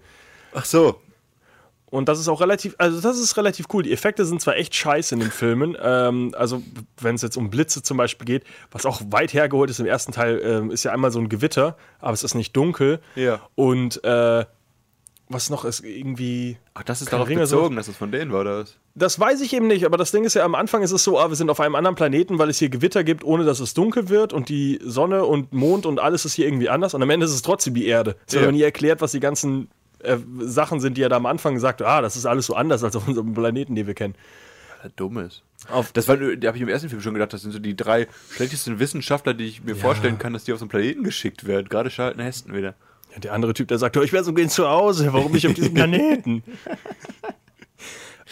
[0.54, 1.00] Ach so.
[1.90, 3.82] Und das ist auch relativ, also das ist relativ cool.
[3.82, 6.62] Die Effekte sind zwar echt scheiße in den Filmen, ähm, also
[7.00, 10.12] wenn es jetzt um Blitze zum Beispiel geht, was auch weit hergeholt ist im ersten
[10.12, 13.00] Teil, ähm, ist ja einmal so ein Gewitter, aber es ist nicht dunkel.
[13.14, 13.40] Ja.
[13.54, 14.44] Und äh,
[15.30, 16.56] was noch ist irgendwie.
[16.72, 18.76] Ach, das ist darauf Ringe so- bezogen, dass es von denen war, oder was?
[18.94, 21.20] Das weiß ich eben nicht, aber das Ding ist ja, am Anfang ist es so,
[21.20, 23.72] ah, wir sind auf einem anderen Planeten, weil es hier Gewitter gibt, ohne dass es
[23.74, 27.10] dunkel wird und die Sonne und Mond und alles ist hier irgendwie anders und am
[27.10, 28.16] Ende ist es trotzdem die Erde.
[28.26, 28.50] Es wird Ja.
[28.50, 29.68] nie erklärt, was die ganzen
[30.00, 32.54] äh, Sachen sind, die er da am Anfang gesagt hat, ah, das ist alles so
[32.54, 34.14] anders als auf unserem Planeten, den wir kennen.
[34.82, 35.42] Ja, dumm ist.
[35.70, 37.74] Auf- das war, da habe ich im ersten Film schon gedacht, das sind so die
[37.76, 41.46] drei schlechtesten Wissenschaftler, die ich mir vorstellen kann, dass die auf so einen Planeten geschickt
[41.46, 41.68] werden.
[41.68, 42.74] Gerade Schalten Heston wieder.
[43.12, 45.46] Ja, der andere Typ, der sagt, oh, ich wäre so gehen zu Hause, warum nicht
[45.48, 46.42] auf diesem Planeten?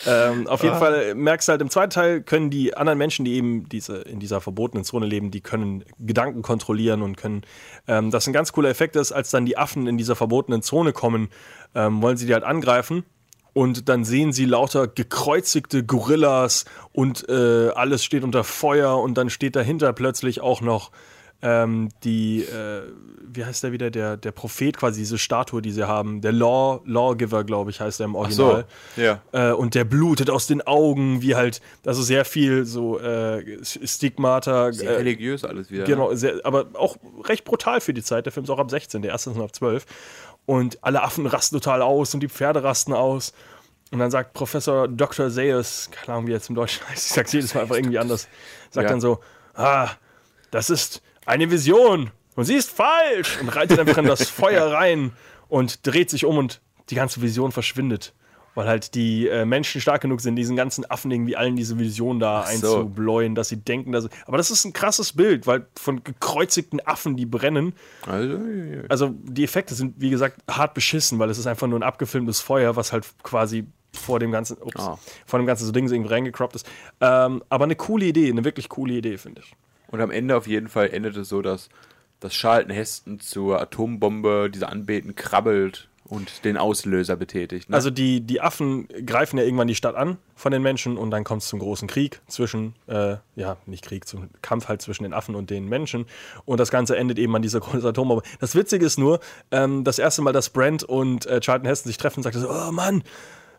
[0.07, 3.35] Ähm, auf jeden Fall merkst du halt, im zweiten Teil können die anderen Menschen, die
[3.35, 7.43] eben diese, in dieser verbotenen Zone leben, die können Gedanken kontrollieren und können,
[7.89, 10.93] ähm, das ein ganz cooler Effekt ist, als dann die Affen in dieser verbotenen Zone
[10.93, 11.29] kommen,
[11.75, 13.05] ähm, wollen sie die halt angreifen.
[13.53, 19.31] Und dann sehen sie lauter gekreuzigte Gorillas und äh, alles steht unter Feuer und dann
[19.31, 20.91] steht dahinter plötzlich auch noch
[21.49, 22.83] ähm, die, äh,
[23.33, 26.81] wie heißt der wieder, der, der Prophet quasi, diese Statue, die sie haben, der Law,
[26.85, 28.67] Lawgiver, glaube ich, heißt er im Original.
[28.97, 29.23] ja.
[29.31, 34.73] Äh, und der blutet aus den Augen, wie halt, also sehr viel so äh, Stigmata.
[34.73, 35.85] Sehr äh, religiös alles wieder.
[35.85, 38.27] Genau, sehr, aber auch recht brutal für die Zeit.
[38.27, 39.87] Der Film ist auch ab 16, der erste ist ab 12.
[40.47, 43.33] Und alle Affen rasten total aus und die Pferde rasten aus.
[43.93, 45.31] Und dann sagt Professor Dr.
[45.31, 47.99] Zaius, keine Ahnung, wie er jetzt im Deutschen heißt, ich sag's jedes Mal einfach irgendwie
[47.99, 48.27] anders,
[48.71, 48.91] sagt Ja.
[48.91, 49.21] dann so,
[49.55, 49.91] ah,
[50.51, 55.13] das ist eine Vision und sie ist falsch und reitet einfach in das Feuer rein
[55.49, 56.61] und dreht sich um und
[56.91, 58.15] die ganze Vision verschwindet.
[58.55, 62.19] Weil halt die äh, Menschen stark genug sind, diesen ganzen Affen irgendwie allen diese Vision
[62.21, 62.79] da Ach so.
[62.79, 64.09] einzubläuen, dass sie denken, dass.
[64.25, 67.75] Aber das ist ein krasses Bild, weil von gekreuzigten Affen, die brennen.
[68.07, 68.39] Also.
[68.89, 72.41] Also die Effekte sind, wie gesagt, hart beschissen, weil es ist einfach nur ein abgefilmtes
[72.41, 74.99] Feuer, was halt quasi vor dem ganzen, ups, Ah.
[75.27, 76.67] vor dem ganzen so Ding irgendwie reingecroppt ist.
[77.03, 79.53] Ähm, aber eine coole Idee, eine wirklich coole Idee, finde ich.
[79.97, 81.71] Und am Ende auf jeden Fall endet es so, dass
[82.21, 87.71] das Charlton Heston zur Atombombe, diese anbeten, krabbelt und den Auslöser betätigt.
[87.71, 87.77] Ne?
[87.77, 91.25] Also die, die Affen greifen ja irgendwann die Stadt an von den Menschen und dann
[91.25, 95.15] kommt es zum großen Krieg zwischen, äh, ja, nicht Krieg, zum Kampf halt zwischen den
[95.15, 96.07] Affen und den Menschen.
[96.45, 98.23] Und das Ganze endet eben an dieser großen Atombombe.
[98.39, 99.21] Das Witzige ist nur,
[99.51, 102.51] ähm, das erste Mal, dass Brent und äh, Charlton Heston sich treffen, sagt er so,
[102.51, 103.03] oh Mann,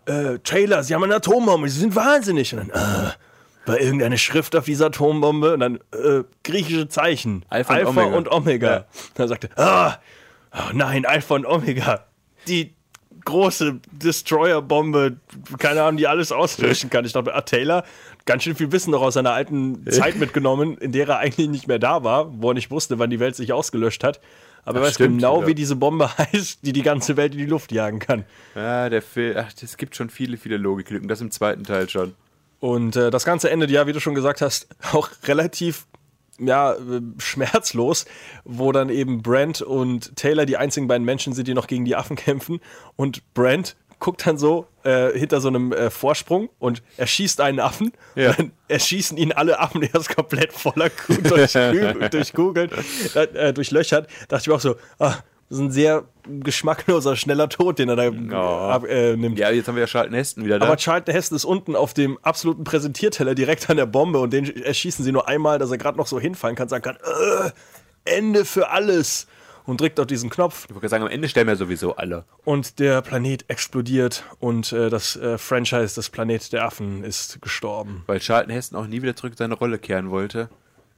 [0.05, 2.53] äh, Taylor, sie haben eine Atombombe, sie sind wahnsinnig.
[2.53, 3.11] Und dann, äh,
[3.67, 7.45] war irgendeine Schrift auf dieser Atombombe und dann äh, griechische Zeichen.
[7.49, 8.17] Alpha und Omega.
[8.17, 8.69] und Omega.
[8.69, 8.85] Ja.
[9.15, 9.99] Dann sagte er, ah,
[10.53, 12.05] oh nein, Alpha und Omega.
[12.47, 12.73] Die
[13.25, 15.17] große Destroyer-Bombe,
[15.59, 17.03] keine Ahnung, die alles auslöschen kann.
[17.03, 17.83] Ich dachte, ah, Taylor,
[18.25, 21.67] ganz schön viel Wissen noch aus seiner alten Zeit mitgenommen, in der er eigentlich nicht
[21.67, 24.21] mehr da war, wo er nicht wusste, wann die Welt sich ausgelöscht hat.
[24.63, 25.47] Aber er weiß stimmt, genau, ja.
[25.47, 28.23] wie diese Bombe heißt, die die ganze Welt in die Luft jagen kann.
[28.55, 31.07] ja, der Film, ach, es gibt schon viele, viele Logiklücken.
[31.07, 32.15] Das im zweiten Teil schon.
[32.59, 35.85] Und äh, das Ganze endet ja, wie du schon gesagt hast, auch relativ
[36.39, 38.05] ja, äh, schmerzlos,
[38.43, 41.95] wo dann eben Brent und Taylor die einzigen beiden Menschen sind, die noch gegen die
[41.95, 42.59] Affen kämpfen.
[42.95, 47.91] Und Brent guckt dann so äh, hinter so einem äh, Vorsprung und erschießt einen Affen.
[48.15, 48.33] Ja.
[48.33, 52.71] Dann erschießen ihn alle Affen, der ist komplett voller Kuh durchkugelt, durchkugelt
[53.15, 54.07] äh, durchlöchert.
[54.27, 55.15] Da dachte ich mir auch so, ah,
[55.49, 56.03] das ist ein sehr
[56.41, 58.69] geschmackloser, schneller Tod, den er da Oh.
[58.69, 59.39] ab, äh, nimmt.
[59.39, 60.65] Ja, jetzt haben wir ja Charlton Heston wieder da.
[60.65, 64.45] Aber Charlton Heston ist unten auf dem absoluten Präsentierteller direkt an der Bombe und den
[64.63, 67.51] erschießen sie nur einmal, dass er gerade noch so hinfallen kann, sagen kann, äh,
[68.17, 69.27] Ende für alles
[69.65, 72.23] und drückt auf diesen Knopf ich wollte sagen, am Ende sterben ja sowieso alle.
[72.45, 78.03] und der Planet explodiert und äh, das äh, Franchise, das Planet der Affen, ist gestorben.
[78.07, 80.49] Weil Charlton Heston auch nie wieder zurück in seine Rolle kehren wollte.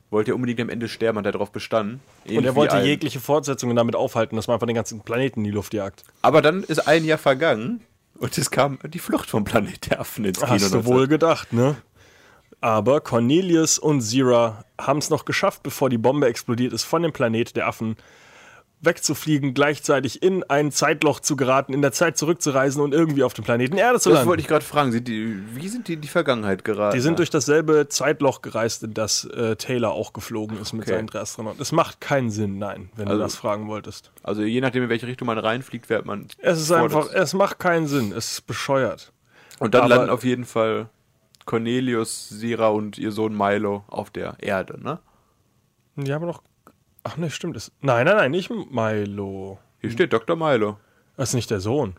[0.09, 2.01] Wollte ja unbedingt am Ende sterben, hat er darauf bestanden.
[2.27, 5.51] Und er wollte jegliche Fortsetzungen damit aufhalten, dass man einfach den ganzen Planeten in die
[5.51, 6.03] Luft jagt.
[6.21, 7.81] Aber dann ist ein Jahr vergangen
[8.17, 10.51] und es kam die Flucht vom Planet der Affen ins Kino.
[10.51, 10.93] Hast du 19.
[10.93, 11.77] wohl gedacht, ne?
[12.61, 17.13] Aber Cornelius und Zira haben es noch geschafft, bevor die Bombe explodiert ist, von dem
[17.13, 17.95] Planet der Affen
[18.81, 23.43] wegzufliegen, gleichzeitig in ein Zeitloch zu geraten, in der Zeit zurückzureisen und irgendwie auf dem
[23.43, 24.29] Planeten Erde zu Das landen.
[24.29, 24.91] wollte ich gerade fragen.
[24.93, 26.95] Sind die, wie sind die in die Vergangenheit geraten?
[26.95, 30.93] Die sind durch dasselbe Zeitloch gereist, in das äh, Taylor auch geflogen ist mit Okay.
[30.95, 31.61] seinen drei Astronauten.
[31.61, 34.11] Es macht keinen Sinn, nein, wenn Also- du das fragen wolltest.
[34.23, 36.27] Also je nachdem, in welche Richtung man reinfliegt, wird man.
[36.37, 38.13] Es ist einfach, es macht keinen Sinn.
[38.13, 39.11] Es ist bescheuert.
[39.59, 40.89] Und dann aber- landen auf jeden Fall
[41.45, 44.99] Cornelius, Sira und ihr Sohn Milo auf der Erde, ne?
[45.95, 46.43] Die haben noch.
[47.09, 47.55] Ach ne, stimmt.
[47.57, 49.57] Es, nein, nein, nein, nicht Milo.
[49.81, 50.35] Hier steht Dr.
[50.35, 50.77] Milo.
[51.17, 51.95] Das ist nicht der Sohn.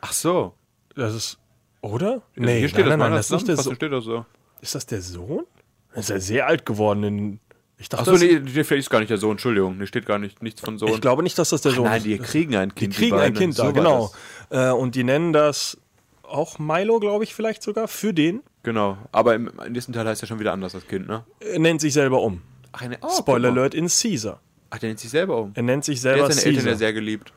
[0.00, 0.54] Ach so.
[0.94, 1.38] Das ist.
[1.82, 2.22] Oder?
[2.36, 3.74] Nee, hier steht nein, nein, das nein, mal das ist nicht der Sohn.
[3.74, 4.24] steht das so?
[4.60, 5.44] Ist das der Sohn?
[5.92, 7.02] Er ist ja sehr alt geworden.
[7.04, 7.40] In,
[7.78, 9.76] ich dachte, Ach so, das- nee, vielleicht ist gar nicht der Sohn, Entschuldigung.
[9.76, 10.90] Hier steht gar nicht, nichts von Sohn.
[10.90, 12.04] ich glaube nicht, dass das der Sohn Nein, ist.
[12.06, 12.94] die kriegen ein Die Kind.
[12.94, 13.36] kriegen ein beiden.
[13.36, 14.12] Kind da, So genau.
[14.50, 14.68] das.
[14.68, 15.78] Äh, und die nennen das
[16.22, 18.42] auch Milo, glaube ich, vielleicht sogar, für den.
[18.62, 18.98] Genau.
[19.10, 21.24] Aber im, im nächsten Teil heißt er schon wieder anders, das Kind, ne?
[21.40, 22.42] Er nennt sich selber um.
[22.72, 23.48] Ach, eine, oh, Spoiler.
[23.50, 24.40] Alert in Caesar.
[24.70, 25.52] Ach, der nennt sich selber um.
[25.54, 26.72] Er nennt sich Der selber hat seine Eltern Caesar.
[26.72, 27.32] ja sehr geliebt.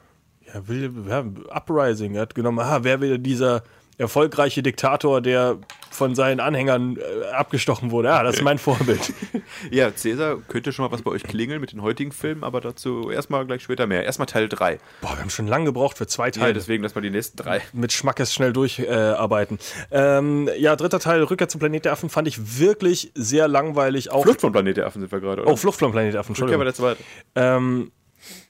[0.54, 1.20] Ja, will, ja,
[1.56, 2.16] Uprising.
[2.16, 3.64] Er hat genommen, aha, wer will dieser
[3.98, 5.58] erfolgreiche Diktator, der
[5.92, 8.12] von seinen Anhängern äh, abgestochen wurde?
[8.12, 9.14] Ah, das ist mein Vorbild.
[9.72, 13.10] Ja, Cäsar könnte schon mal was bei euch klingeln mit den heutigen Filmen, aber dazu
[13.12, 14.04] erstmal gleich später mehr.
[14.04, 14.80] Erstmal Teil 3.
[15.02, 16.54] Boah, wir haben schon lange gebraucht für zwei Ja, Teile.
[16.54, 17.62] deswegen lass mal die nächsten drei.
[17.74, 19.60] mit Schmackes schnell durcharbeiten.
[19.92, 24.12] Ähm, ja, dritter Teil, Rückkehr zum Planet der Affen, fand ich wirklich sehr langweilig.
[24.12, 25.52] Auch Flucht vom Planet der Affen sind wir gerade, oder?
[25.52, 26.96] oh, Flucht vom Planet der Affen, Rückkehr war Entschuldigung.
[26.96, 26.98] der
[27.36, 27.58] zweite.
[27.58, 27.92] Ähm,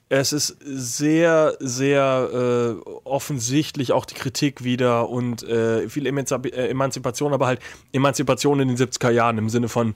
[0.08, 6.68] es ist sehr, sehr äh, offensichtlich auch die Kritik wieder und äh, viel Emanzip äh,
[6.68, 7.60] Emanzipation, aber halt
[7.92, 9.94] Emanzipation in den 70er Jahren im Sinne von,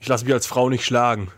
[0.00, 1.28] ich lasse mich als Frau nicht schlagen.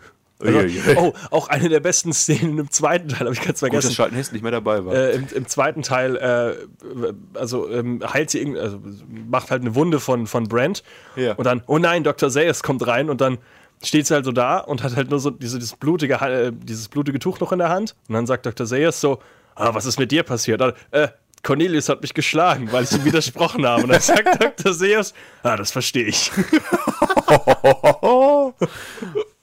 [0.41, 0.59] Also,
[0.97, 3.89] oh, auch eine der besten Szenen im zweiten Teil, habe ich ganz Gut, vergessen.
[3.89, 4.93] dass Charlton Heston nicht mehr dabei war.
[4.95, 8.81] äh, im, im zweiten Teil, äh, also ähm, heilt sie irgend, also
[9.29, 10.83] macht halt eine Wunde von, von Brent
[11.17, 11.35] Ja.
[11.35, 12.31] und dann, oh nein, Dr.
[12.31, 13.39] Zayas kommt rein und dann
[13.83, 16.89] steht sie halt so da und hat halt nur so diese, dieses, blutige, äh, dieses
[16.89, 18.67] blutige Tuch noch in der Hand und dann sagt Dr.
[18.67, 19.21] Zayas so,
[19.55, 20.61] ah, was ist mit dir passiert?
[20.63, 21.09] Und, äh,
[21.45, 23.85] Cornelius hat mich geschlagen, weil ich ihm widersprochen habe.
[23.85, 24.73] Und dann sagt Dr.
[24.73, 26.33] Zayas, ah, das verstehe ich.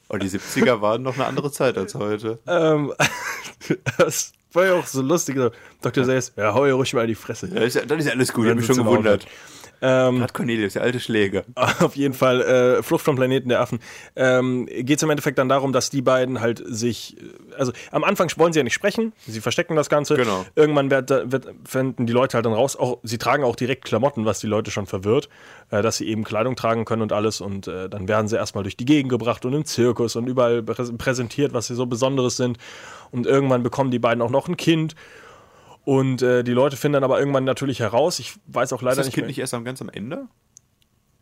[0.08, 2.40] Und die 70er waren noch eine andere Zeit als heute.
[2.48, 2.92] ähm,
[3.98, 5.38] das war ja auch so lustig.
[5.82, 6.04] Dr.
[6.04, 7.48] Zayas, ja, hau ihr ruhig mal in die Fresse.
[7.54, 9.26] Ja, ist dann ist alles gut, ich habe mich schon gewundert.
[9.84, 11.44] Ähm, Gerade Cornelius, der alte Schläger.
[11.56, 13.80] Auf jeden Fall äh, Flucht vom Planeten der Affen.
[14.16, 18.04] Ähm, Geht es im Endeffekt dann darum, dass die beiden halt sich, äh, also am
[18.04, 20.16] Anfang wollen sie ja nicht sprechen, sie verstecken das Ganze.
[20.16, 20.46] Genau.
[20.56, 24.24] Irgendwann wird, wird, finden die Leute halt dann raus, auch, sie tragen auch direkt Klamotten,
[24.26, 25.30] was die Leute schon verwirrt,
[25.72, 28.64] äh, dass sie eben Kleidung tragen können und alles und äh, dann werden sie erstmal
[28.64, 32.38] durch die Gegend gebracht und im Zirkus und überall prä- präsentiert, was sie so Besonderes
[32.38, 32.58] sind.
[33.10, 34.96] Und irgendwann bekommen die beiden auch noch ein Kind.
[35.84, 38.98] Und äh, die Leute finden dann aber irgendwann natürlich heraus, ich weiß auch leider Ist
[39.00, 39.28] das nicht Kind mehr.
[39.30, 40.28] nicht erst am ganz am Ende?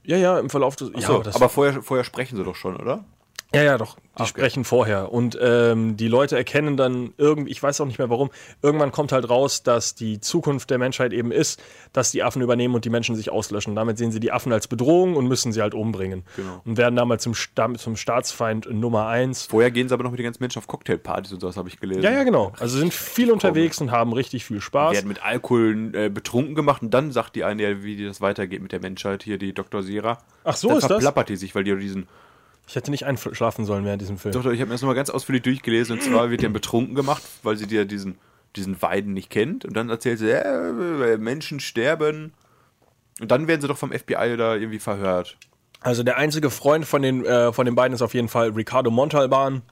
[0.03, 0.89] ja, ja, im Verlauf des.
[0.89, 3.05] So, ja, das, aber vorher, vorher sprechen sie doch schon, oder?
[3.53, 3.95] Ja, ja, doch.
[3.95, 4.27] Die Okay.
[4.27, 5.11] sprechen vorher.
[5.11, 8.29] Und ähm, die Leute erkennen dann irgendwie, ich weiß auch nicht mehr warum,
[8.61, 11.59] irgendwann kommt halt raus, dass die Zukunft der Menschheit eben ist,
[11.93, 13.75] dass die Affen übernehmen und die Menschen sich auslöschen.
[13.75, 16.23] Damit sehen sie die Affen als Bedrohung und müssen sie halt umbringen.
[16.35, 16.61] Genau.
[16.65, 17.33] Und werden damals zum,
[17.77, 19.45] zum Staatsfeind Nummer eins.
[19.47, 21.79] Vorher gehen sie aber noch mit den ganzen Menschen auf Cocktailpartys und sowas, habe ich
[21.79, 22.03] gelesen.
[22.03, 22.51] Ja, ja, genau.
[22.59, 24.93] Also sind viel unterwegs und haben richtig viel Spaß.
[24.93, 28.73] werden mit Alkohol äh, betrunken gemacht und dann sagt die eine, wie das weitergeht mit
[28.73, 29.81] der Menschheit, hier die Dr.
[29.81, 30.19] Sera.
[30.43, 30.91] Ach so dann ist das?
[30.91, 32.07] verplappert die sich, weil die diesen.
[32.69, 34.31] Ich hätte nicht einschlafen sollen während diesem Film.
[34.31, 36.93] Doch, doch, ich habe mir das nochmal ganz ausführlich durchgelesen und zwar wird dann betrunken
[36.93, 38.19] gemacht, weil sie dir diesen,
[38.55, 42.31] diesen Weiden nicht kennt und dann erzählt sie, äh, Menschen sterben.
[43.19, 45.35] Und dann werden sie doch vom FBI da irgendwie verhört.
[45.81, 48.91] Also der einzige Freund von den, äh, von den beiden ist auf jeden Fall Ricardo
[48.91, 49.63] Montalban,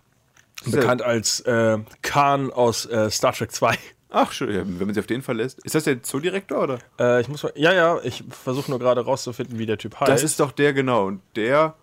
[0.65, 3.77] bekannt als äh, Khan aus äh, Star Trek 2.
[4.09, 5.63] Ach, schön, ja, wenn man sich auf den verlässt.
[5.63, 6.79] Ist das der Zoodirektor oder?
[6.99, 10.09] Äh, ich muss mal, ja, ja, ich versuche nur gerade rauszufinden, wie der Typ heißt.
[10.09, 11.05] Das ist doch der, genau.
[11.05, 11.75] Und der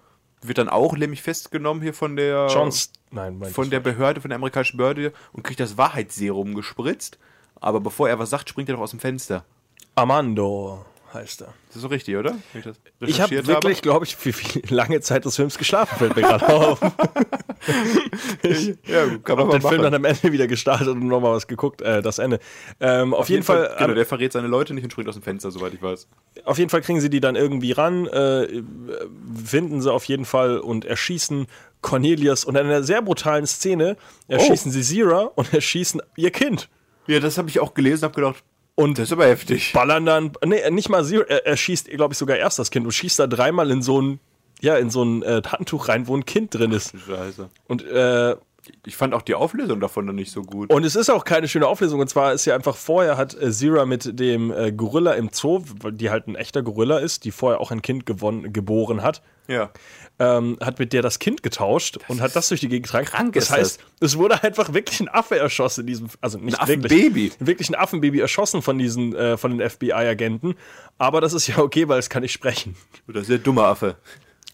[0.46, 2.48] wird dann auch nämlich festgenommen hier von der.
[2.50, 7.18] John, St- nein, von der Behörde, von der amerikanischen Behörde und kriegt das Wahrheitsserum gespritzt.
[7.60, 9.44] Aber bevor er was sagt, springt er doch aus dem Fenster.
[9.94, 10.84] Armando
[11.14, 11.54] heißt er.
[11.68, 12.36] Das ist so richtig, oder?
[12.52, 16.16] Ich Ich habe recherchiert wirklich, glaube ich, für viel, lange Zeit des Films geschlafen, fällt
[16.16, 16.80] mir gerade auf.
[18.42, 19.82] ich Ja, kann habe den mal Film machen.
[19.82, 22.38] dann am Ende wieder gestartet und nochmal was geguckt, äh, das Ende.
[22.80, 25.50] Ähm, auf, jeden Fall, Genau, der verrät seine Leute nicht und springt aus dem Fenster,
[25.50, 26.08] soweit ich weiß.
[26.44, 28.62] auf jeden Fall kriegen sie die dann irgendwie ran, äh,
[29.44, 31.46] finden sie auf jeden Fall und erschießen
[31.80, 33.96] Cornelius und in einer sehr brutalen Szene
[34.28, 36.68] erschießen sie Zira und erschießen ihr Kind.
[37.06, 38.42] Ja, das habe ich auch gelesen, habe gedacht,
[38.76, 39.72] Und das ist aber heftig.
[39.72, 42.86] ballern dann, nee, nicht mal Zero, er, er schießt, glaube ich, sogar erst das Kind
[42.86, 44.20] und schießt da dreimal in so ein
[44.60, 46.94] ja, in so ein äh, Handtuch rein, wo ein Kind drin ist.
[47.06, 47.50] Scheiße.
[47.66, 48.36] Und, äh,
[48.86, 50.70] Ich fand auch die Auflösung davon dann nicht so gut.
[50.70, 52.00] und es ist auch keine schöne Auflösung.
[52.00, 55.62] Und zwar ist ja einfach vorher hat äh, Zira mit dem äh, Gorilla im Zoo,
[55.90, 59.70] die halt ein echter Gorilla ist, die vorher auch ein Kind gewonnen, geboren hat, ja.
[60.18, 63.06] ähm, hat mit der das Kind getauscht und hat das durch die Gegend getragen.
[63.06, 66.68] krank das heißt, es wurde einfach wirklich ein Affe erschossen in diesem, also nicht Ein
[66.68, 67.32] wirklich, Affenbaby.
[67.40, 70.54] wirklich ein Affenbaby erschossen von diesen, äh, von den FBI-Agenten.
[70.98, 72.76] Aber das ist ja okay, weil es kann nicht sprechen.
[73.06, 73.96] Das ist der dumme Affe.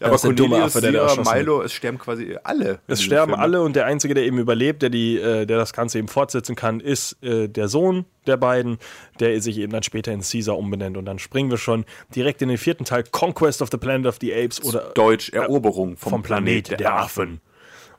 [0.01, 1.35] Ja, der dumme Cornelius, Affe, der Sierra, wird.
[1.35, 2.79] Milo, es sterben quasi alle.
[2.87, 3.41] Es sterben Film.
[3.41, 6.55] alle und der Einzige, der eben überlebt, der, die, äh, der das Ganze eben fortsetzen
[6.55, 8.79] kann, ist äh, der Sohn der beiden,
[9.19, 10.97] der sich eben dann später in Caesar umbenennt.
[10.97, 11.85] Und dann springen wir schon
[12.15, 15.97] direkt in den vierten Teil, Conquest of the Planet of the Apes oder Deutsch, Eroberung
[15.97, 17.39] vom, vom Planet der, Affen.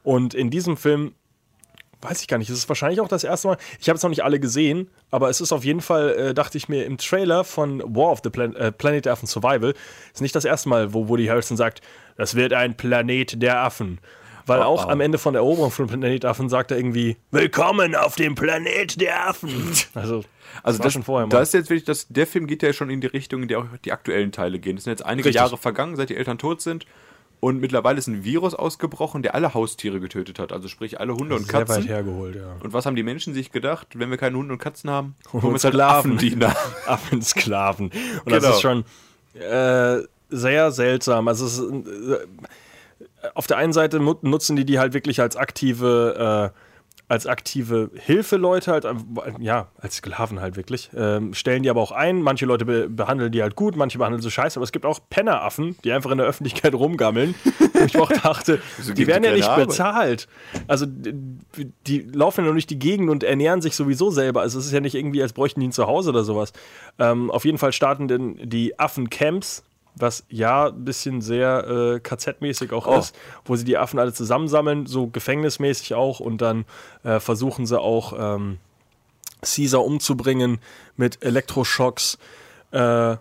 [0.03, 1.15] Und in diesem Film,
[2.03, 4.11] weiß ich gar nicht, es ist wahrscheinlich auch das erste Mal, ich habe es noch
[4.11, 7.45] nicht alle gesehen, aber es ist auf jeden Fall, äh, dachte ich mir, im Trailer
[7.45, 9.75] von War of the Plan äh, Planet der Affen Survival,
[10.13, 11.81] ist nicht das erste Mal, wo Woody Harrelson sagt,
[12.17, 13.99] das wird ein Planet der Affen.
[14.45, 14.91] Weil Oh, auch oh.
[14.91, 18.35] am Ende von der Eroberung von Planet der Affen sagt er irgendwie, Willkommen auf dem
[18.35, 19.51] Planet der Affen.
[19.95, 20.25] Also,
[20.65, 21.31] Also war das, schon vorher mal.
[21.31, 23.61] da ist jetzt wirklich, das, der Film geht ja schon in die Richtung, in der
[23.61, 24.77] auch die aktuellen Teile gehen.
[24.77, 25.41] Es sind jetzt einige Richtig.
[25.41, 26.87] Jahre vergangen, seit die Eltern tot sind.
[27.45, 30.53] Und mittlerweile ist ein Virus ausgebrochen, der alle Haustiere getötet hat.
[30.53, 31.83] Also sprich alle Hunde und sehr weit Katzen.
[31.89, 32.55] hergeholt, ja.
[32.63, 35.17] Und was haben die Menschen sich gedacht, wenn wir keine Hunde und Katzen haben?
[35.33, 36.13] Holen wir uns halt Sklaven.
[36.13, 36.55] Affendiener.
[36.87, 37.91] Affensklaven.
[38.25, 38.55] Und das Genau.
[38.55, 38.85] ist schon
[39.35, 41.27] äh, sehr seltsam.
[41.27, 42.19] Also es ist, äh,
[43.35, 46.59] auf der einen Seite nutzen die die halt wirklich als aktive, äh,
[47.13, 48.95] als aktive Hilfeleute, halt, äh,
[49.39, 50.89] ja, als Sklaven halt wirklich.
[50.97, 52.23] Ähm, stellen die aber auch ein.
[52.23, 54.59] Manche Leute be behandeln die halt gut, manche behandeln sie scheiße.
[54.59, 57.35] Aber es gibt auch Penneraffen, die einfach in der Öffentlichkeit rumgammeln.
[57.75, 59.69] Wo ich auch dachte, Wieso die werden die ja nicht Arbeit?
[59.69, 60.27] bezahlt.
[60.69, 61.13] Also die,
[61.87, 64.41] die laufen ja nur durch die Gegend und ernähren sich sowieso selber.
[64.41, 66.55] Also es ist ja nicht irgendwie, als bräuchten die ein Zuhause oder sowas.
[66.99, 69.65] Ähm, auf jeden Fall starten denn die Affencamps,
[69.95, 72.99] was ja ein bisschen sehr äh, KZ-mäßig auch Oh.
[72.99, 73.15] ist,
[73.45, 76.65] wo sie die Affen alle zusammensammeln, so gefängnismäßig auch und dann
[77.05, 78.59] äh, versuchen sie auch ähm,
[79.43, 80.59] Caesar umzubringen
[80.97, 82.19] mit Elektroschocks.
[82.71, 83.17] Äh,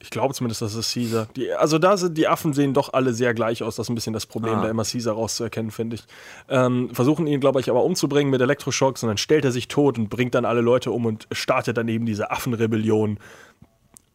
[0.00, 1.28] ich glaube zumindest, das ist Caesar.
[1.34, 3.76] Die, also da sind die Affen sehen doch alle sehr gleich aus.
[3.76, 4.62] Das ist ein bisschen das Problem, Ah.
[4.64, 6.04] da immer Caesar rauszuerkennen, finde ich.
[6.50, 9.98] Ähm, versuchen ihn, glaube ich, aber umzubringen mit Elektroschocks und dann stellt er sich tot
[9.98, 13.18] und bringt dann alle Leute um und startet dann eben diese Affenrebellion.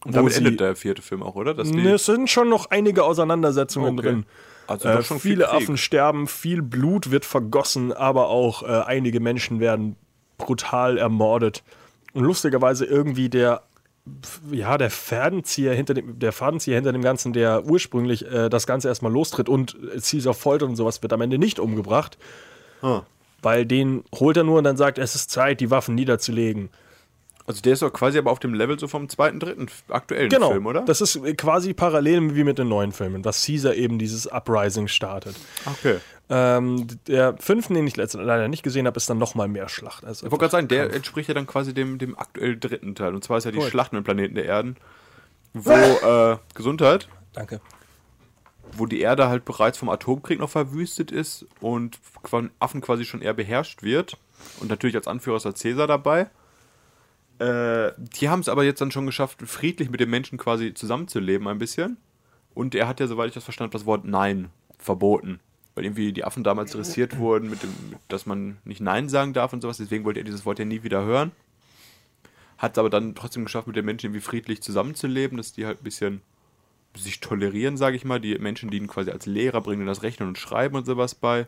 [0.06, 1.54] Und wo damit sie- endet der vierte Film auch, oder?
[1.54, 4.08] Dass Ne, es sind schon noch einige Auseinandersetzungen Okay.
[4.08, 4.26] drin.
[4.68, 5.54] also Äh, schon viel viele Krieg.
[5.56, 9.96] Affen sterben, viel Blut wird vergossen, aber auch äh, einige Menschen werden
[10.38, 11.64] brutal ermordet.
[12.14, 13.64] Und lustigerweise irgendwie der,
[14.52, 18.88] ja, der Fadenzieher hinter dem, der Fadenzieher hinter dem Ganzen, der ursprünglich äh, das Ganze
[18.88, 22.18] erstmal lostritt und Caesar foltert und sowas, wird am Ende nicht umgebracht.
[22.82, 23.02] Ah.
[23.42, 26.70] Weil den holt er nur und dann sagt, es ist Zeit, die Waffen niederzulegen.
[27.50, 30.52] Also der ist doch quasi aber auf dem Level so vom zweiten, dritten aktuellen Genau,
[30.52, 30.82] Film, oder?
[30.84, 35.36] das ist quasi parallel wie mit den neuen Filmen, dass Caesar eben dieses Uprising startet.
[35.66, 35.98] okay.
[36.30, 40.06] Ähm, der fünften, den ich leider nicht gesehen habe, ist dann noch mal mehr Schlacht.
[40.06, 43.16] Also Ich wollte gerade sagen, der entspricht ja dann quasi dem, dem aktuell dritten Teil.
[43.16, 43.68] Und zwar ist ja die Cool.
[43.68, 44.78] Schlacht mit dem Planeten der Erden,
[45.56, 47.62] wo äh, Gesundheit, Danke.
[48.74, 53.24] wo die Erde halt bereits vom Atomkrieg noch verwüstet ist und von Affen quasi schon
[53.24, 54.16] eher beherrscht wird.
[54.60, 56.30] Und natürlich als Anführer ist der Cäsar dabei.
[57.40, 61.48] Äh, die haben es aber jetzt dann schon geschafft, friedlich mit den Menschen quasi zusammenzuleben
[61.48, 61.98] ein bisschen.
[62.54, 65.40] Und er hat ja, soweit ich das verstanden habe, das Wort Nein verboten.
[65.76, 67.74] Weil irgendwie die Affen damals dressiert wurden, mit dem,
[68.10, 69.78] dass man nicht Nein sagen darf und sowas.
[69.78, 71.32] Deswegen wollte er dieses Wort ja nie wieder hören.
[72.58, 75.80] Hat es aber dann trotzdem geschafft, mit den Menschen irgendwie friedlich zusammenzuleben, dass die halt
[75.80, 76.22] ein bisschen
[76.98, 78.20] sich tolerieren, sage ich mal.
[78.20, 81.48] Die Menschen dienen quasi als Lehrer, bringen das Rechnen und Schreiben und sowas bei.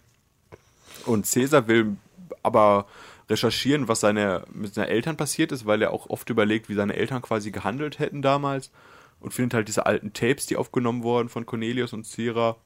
[1.05, 1.97] Und Cäsar will
[2.43, 2.87] aber
[3.29, 6.95] recherchieren, was seine, mit seinen Eltern passiert ist, weil er auch oft überlegt, wie seine
[6.95, 8.71] Eltern quasi gehandelt hätten damals.
[9.19, 12.57] Und findet halt diese alten Tapes, die aufgenommen wurden von Cornelius und Cira.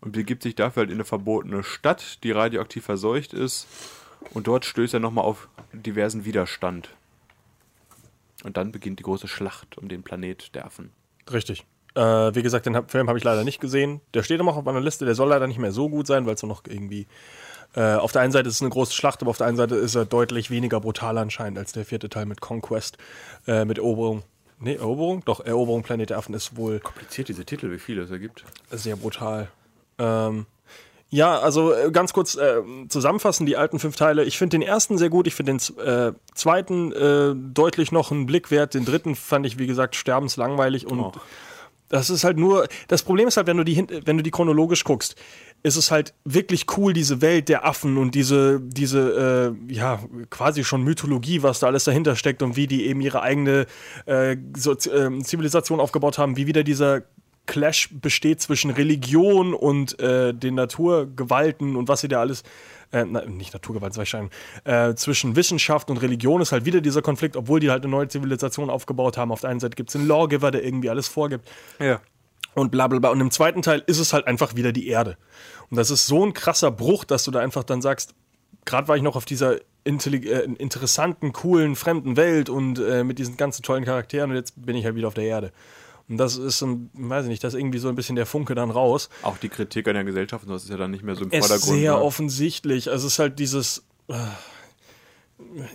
[0.00, 3.66] Und begibt sich dafür halt in eine verbotene Stadt, die radioaktiv verseucht ist.
[4.32, 6.90] Und dort stößt er nochmal auf diversen Widerstand.
[8.42, 10.90] Und dann beginnt die große Schlacht um den Planet der Affen.
[11.32, 11.64] Richtig.
[11.94, 12.00] Äh,
[12.34, 14.00] wie gesagt, den Film habe ich leider nicht gesehen.
[14.12, 15.04] Der steht immer noch auf meiner Liste.
[15.04, 17.06] Der soll leider nicht mehr so gut sein, weil es noch irgendwie.
[17.76, 19.80] Äh, auf der einen Seite ist es eine große Schlacht, aber auf der anderen Seite
[19.80, 22.98] ist er deutlich weniger brutal anscheinend als der vierte Teil mit Conquest,
[23.46, 24.22] äh, mit Eroberung.
[24.60, 25.22] Nee, Eroberung?
[25.24, 28.44] Doch, Eroberung Planet der Affen ist wohl Kompliziert diese Titel, wie viele es ergibt.
[28.70, 29.48] sehr brutal.
[29.98, 30.46] Ähm,
[31.10, 34.24] ja, also äh, ganz kurz äh, zusammenfassen, die alten fünf Teile.
[34.24, 38.26] Ich finde den ersten sehr gut, ich finde den äh, zweiten äh, deutlich noch einen
[38.26, 38.74] Blick wert.
[38.74, 41.12] Den dritten fand ich, wie gesagt, sterbenslangweilig und Oh.
[41.88, 44.84] Das ist halt nur, das Problem ist halt, wenn du die, wenn du die chronologisch
[44.84, 45.16] guckst,
[45.62, 50.62] ist es halt wirklich cool, diese Welt der Affen und diese, diese, äh, ja, quasi
[50.62, 53.66] schon Mythologie, was da alles dahinter steckt und wie die eben ihre eigene
[54.04, 57.02] äh, so, ähm, Zivilisation aufgebaut haben, wie wieder dieser
[57.46, 62.42] Clash besteht zwischen Religion und äh, den Naturgewalten und was sie da alles,
[62.92, 64.30] äh, na, nicht Naturgewalt, sag ich schon,
[64.64, 68.08] äh, zwischen Wissenschaft und Religion ist halt wieder dieser Konflikt, obwohl die halt eine neue
[68.08, 69.30] Zivilisation aufgebaut haben.
[69.32, 71.46] Auf der einen Seite gibt es einen Lawgiver, der irgendwie alles vorgibt
[71.78, 72.00] Ja.
[72.54, 73.10] und bla bla bla.
[73.10, 75.16] Und im zweiten Teil ist es halt einfach wieder die Erde.
[75.70, 78.14] Und das ist so ein krasser Bruch, dass du da einfach dann sagst,
[78.64, 79.60] gerade war ich noch auf dieser äh,
[80.58, 84.86] interessanten, coolen, fremden Welt und äh, mit diesen ganzen tollen Charakteren und jetzt bin ich
[84.86, 85.52] halt wieder auf der Erde.
[86.08, 88.26] Und das ist, so ein, weiß ich nicht, das ist irgendwie so ein bisschen der
[88.26, 89.08] Funke dann raus.
[89.22, 91.30] Auch die Kritik an der Gesellschaft, und das ist ja dann nicht mehr so im
[91.32, 91.78] Es ist Vordergrund.
[91.80, 92.02] sehr ne?
[92.02, 92.90] offensichtlich.
[92.90, 93.84] Also es ist halt dieses.
[94.08, 94.14] äh,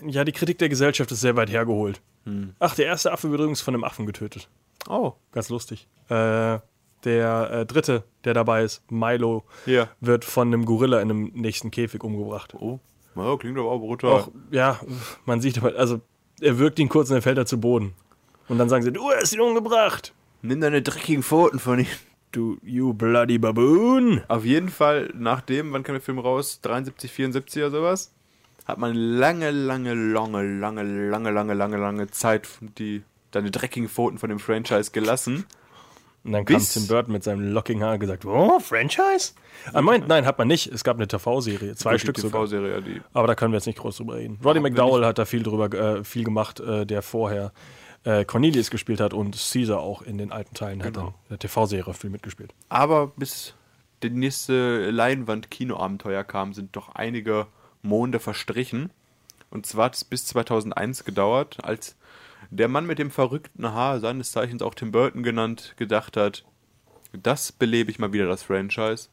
[0.06, 2.02] Ja, die Kritik der Gesellschaft ist sehr weit hergeholt.
[2.26, 2.54] Hm.
[2.60, 4.50] Ach, der erste Affe wird übrigens von einem Affen getötet.
[4.88, 5.88] Oh, Ganz lustig.
[6.10, 6.60] Äh,
[7.06, 9.90] der äh, dritte, der dabei ist, Milo, Ja.
[10.02, 12.54] wird von einem Gorilla in einem nächsten Käfig umgebracht.
[12.56, 12.80] oh.
[13.16, 14.12] Ja, klingt aber auch brutal.
[14.12, 14.80] Auch, ja,
[15.26, 16.00] man sieht aber, also
[16.40, 17.94] er wirkt ihn kurz und dann fällt er zu Boden.
[18.48, 20.14] Und dann sagen sie, du hast ihn umgebracht.
[20.42, 21.88] Nimm deine dreckigen Pfoten von ihm.
[22.32, 24.22] Du, you bloody baboon.
[24.28, 26.62] Auf jeden Fall, nachdem, wann kam der Film raus?
[26.62, 28.14] 73, 74 oder sowas?
[28.66, 34.20] Hat man lange, lange, lange, lange, lange, lange, lange, lange Zeit die deine dreckigen Pfoten
[34.20, 35.46] von dem Franchise gelassen.
[36.24, 39.34] Und dann kam Tim Burton mit seinem locking Haar und gesagt, oh, Franchise?
[39.74, 40.68] Ah, Moment, nein, hat man nicht.
[40.68, 42.16] Es gab eine TV-Serie, zwei Stück.
[42.16, 43.02] TV-Serie, die.
[43.14, 44.38] Aber da können wir jetzt nicht groß drüber reden.
[44.44, 47.54] Roddy McDowell hat da viel drüber, äh, viel gemacht, äh, der vorher
[48.04, 51.08] äh, Cornelius gespielt hat und Caesar auch in den alten Teilen hat Genau.
[51.26, 52.54] in der TV-Serie viel mitgespielt.
[52.70, 53.54] Aber bis
[54.02, 57.48] der nächste Leinwand-Kinoabenteuer kam, sind doch einige
[57.82, 58.92] Monde verstrichen.
[59.52, 61.96] Und zwar hat es bis 2001 gedauert, als
[62.52, 66.46] der Mann mit dem verrückten Haar, seines Zeichens auch Tim Burton genannt, gedacht hat,
[67.12, 69.10] das belebe ich mal wieder, das Franchise.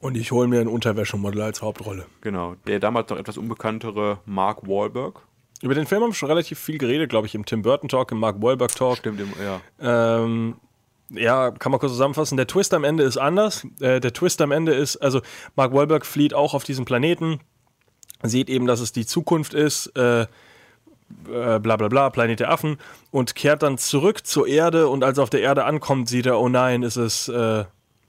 [0.00, 2.06] Und ich hole mir ein Unterwäschemodel als Hauptrolle.
[2.22, 5.20] Genau, der damals noch etwas unbekanntere Mark Wahlberg.
[5.62, 8.12] Über den Film haben wir schon relativ viel geredet, glaube ich, im Tim Burton Talk,
[8.12, 8.98] im Mark Wahlberg Talk.
[8.98, 9.60] Stimmt, im- ja.
[10.22, 10.56] Ähm,
[11.10, 12.36] ja, kann man kurz zusammenfassen.
[12.36, 13.66] Der Twist am Ende ist anders.
[13.80, 15.20] Äh, der Twist am Ende ist, also
[15.54, 17.40] Mark Wahlberg flieht auch auf diesen Planeten,
[18.22, 20.26] sieht eben, dass es die Zukunft ist, äh, äh,
[21.26, 22.78] bla bla bla, Planet der Affen,
[23.12, 26.40] und kehrt dann zurück zur Erde und als er auf der Erde ankommt, sieht er,
[26.40, 27.64] oh nein, ist es äh,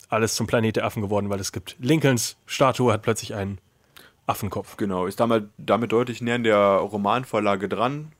[0.09, 3.59] alles zum Planet der Affen geworden, weil es gibt Lincolns Statue hat plötzlich einen
[4.27, 4.77] Affenkopf.
[4.77, 8.11] Genau, ist damit, damit deutlich näher an der Romanvorlage dran,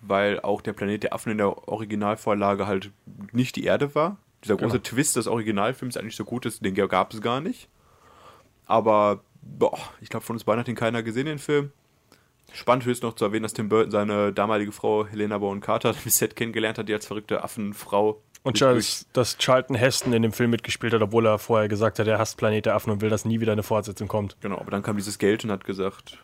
[0.00, 2.90] weil auch der Planet der Affen in der Originalvorlage halt
[3.32, 4.16] nicht die Erde war.
[4.42, 7.68] Dieser große Twist des Originalfilms eigentlich so gut ist, den gab es gar nicht.
[8.66, 11.72] Aber, boah, ich glaube, von uns beiden hat ihn keiner gesehen, den Film.
[12.52, 16.10] Spannend höchst noch zu erwähnen, dass Tim Burton seine damalige Frau Helena Bonham Carter im
[16.10, 18.22] Set kennengelernt hat, die als verrückte Affenfrau.
[18.46, 22.06] Und Charles, dass Charlton Heston in dem Film mitgespielt hat, obwohl er vorher gesagt hat,
[22.06, 24.36] er hasst Planet der Affen und will, dass nie wieder eine Fortsetzung kommt.
[24.40, 26.18] Genau, aber dann kam dieses Geld und hat gesagt,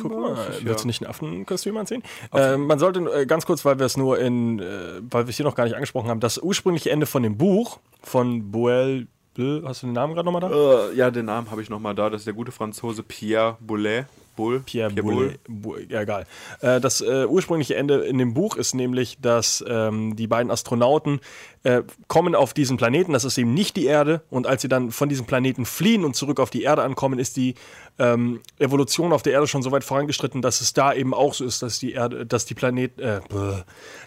[0.00, 0.64] Guck mal, ja.
[0.64, 2.02] willst du nicht ein Affenkostüm anziehen?
[2.32, 5.36] Äh, man sollte äh, ganz kurz, weil wir es nur in, äh, weil wir es
[5.36, 9.06] hier noch gar nicht angesprochen haben, das ursprüngliche Ende von dem Buch von Boel,
[9.36, 10.90] Bl- hast du den Namen gerade nochmal da?
[10.90, 14.06] äh, ja, den Namen habe ich nochmal da, das ist der gute Franzose Pierre Boulez.
[14.36, 15.34] Bull, Pierre, Boulle.
[15.48, 16.26] Bu- Ja, egal.
[16.60, 21.20] Äh, das äh, ursprüngliche Ende in dem Buch ist nämlich, dass ähm, die beiden Astronauten
[21.62, 24.90] äh, kommen auf diesen Planeten, das ist eben nicht die Erde, und als sie dann
[24.90, 27.54] von diesem Planeten fliehen und zurück auf die Erde ankommen, ist die
[27.98, 31.44] ähm, Evolution auf der Erde schon so weit vorangeschritten, dass es da eben auch so
[31.44, 33.20] ist, dass die Erde, dass die Planet, äh,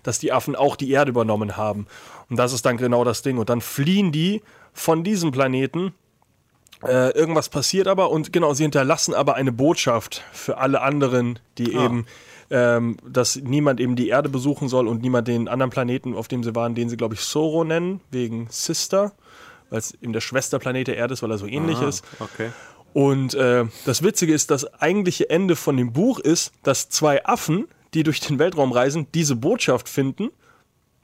[0.04, 1.88] dass die Affen auch die Erde übernommen haben.
[2.30, 3.38] Und das ist dann genau das Ding.
[3.38, 4.42] Und dann fliehen die
[4.74, 5.94] von diesem Planeten
[6.84, 11.74] äh, irgendwas passiert aber und genau, sie hinterlassen aber eine Botschaft für alle anderen, die
[11.74, 12.06] eben,
[12.50, 16.44] ähm, dass niemand eben die Erde besuchen soll und niemand den anderen Planeten, auf dem
[16.44, 19.14] sie waren, den sie, glaube ich, Soro nennen, wegen Sister,
[19.70, 22.06] weil es eben der Schwesterplanet der Erde ist, weil er so ähnlich ist.
[22.20, 22.52] Okay.
[22.94, 27.68] Und äh, das Witzige ist, das eigentliche Ende von dem Buch ist, dass zwei Affen,
[27.94, 30.30] die durch den Weltraum reisen, diese Botschaft finden,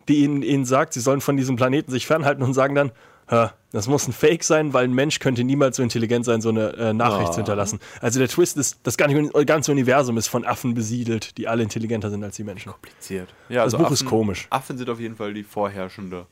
[0.08, 2.92] die ihnen, ihnen sagt, sie sollen von diesem Planeten sich fernhalten und sagen dann,
[3.28, 6.50] "Hä, das muss ein Fake sein, weil ein Mensch könnte niemals so intelligent sein, so
[6.50, 7.80] eine äh, Nachricht zu hinterlassen.
[8.02, 12.10] Also der Twist ist, das ganze ganze Universum ist von Affen besiedelt, die alle intelligenter
[12.12, 12.72] sind als die Menschen.
[12.72, 13.34] kompliziert.
[13.50, 14.48] Ja, Das Buch ist komisch.
[14.52, 16.28] Affen sind auf jeden Fall die vorherrschende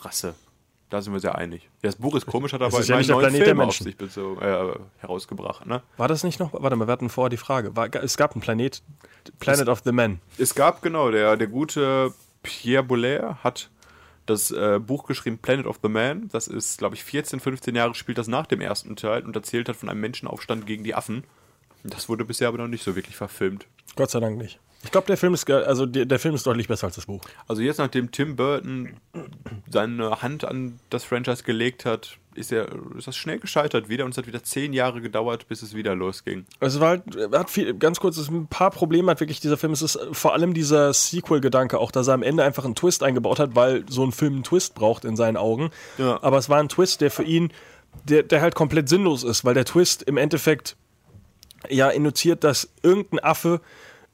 [0.00, 0.34] Rasse.
[0.90, 1.68] Da sind wir sehr einig.
[1.82, 5.66] Das Buch ist komisch, hat aber ja der neuen Film auf sich bezogen, äh, herausgebracht.
[5.66, 5.82] Ne?
[5.96, 6.52] War das nicht noch?
[6.52, 7.74] Warte mal, wir hatten vorher die Frage.
[7.74, 8.82] War, es gab einen Planet,
[9.40, 10.20] Planet of the Men.
[10.38, 12.12] Es gab genau, der, der gute
[12.42, 13.70] Pierre Boulez hat
[14.26, 16.28] das äh, Buch geschrieben Planet of the Man.
[16.32, 19.68] Das ist, glaube ich, 14, 15 Jahre spielt das nach dem ersten Teil und erzählt
[19.68, 21.24] hat von einem Menschenaufstand gegen die Affen.
[21.84, 23.66] Das wurde bisher aber noch nicht so wirklich verfilmt.
[23.94, 24.58] Gott sei Dank nicht.
[24.84, 27.06] Ich glaube, der Film ist, ge- also der, der Film ist deutlich besser als das
[27.06, 27.22] Buch.
[27.48, 28.96] Also jetzt, nachdem Tim Burton
[29.70, 34.12] seine Hand an das Franchise gelegt hat, ist, er, ist das schnell gescheitert wieder und
[34.12, 36.46] es hat wieder zehn Jahre gedauert, bis es wieder losging.
[36.60, 39.72] Es war halt, hat viel, ganz kurz, es ein paar Probleme hat wirklich dieser Film.
[39.72, 43.38] Es ist vor allem dieser Sequel-Gedanke auch, dass er am Ende einfach einen Twist eingebaut
[43.38, 45.70] hat, weil so ein Film einen Twist braucht in seinen Augen.
[45.98, 46.22] Ja.
[46.22, 47.52] Aber es war ein Twist, der für ihn,
[48.04, 50.76] der, der halt komplett sinnlos ist, weil der Twist im Endeffekt
[51.68, 53.60] ja induziert, dass irgendein Affe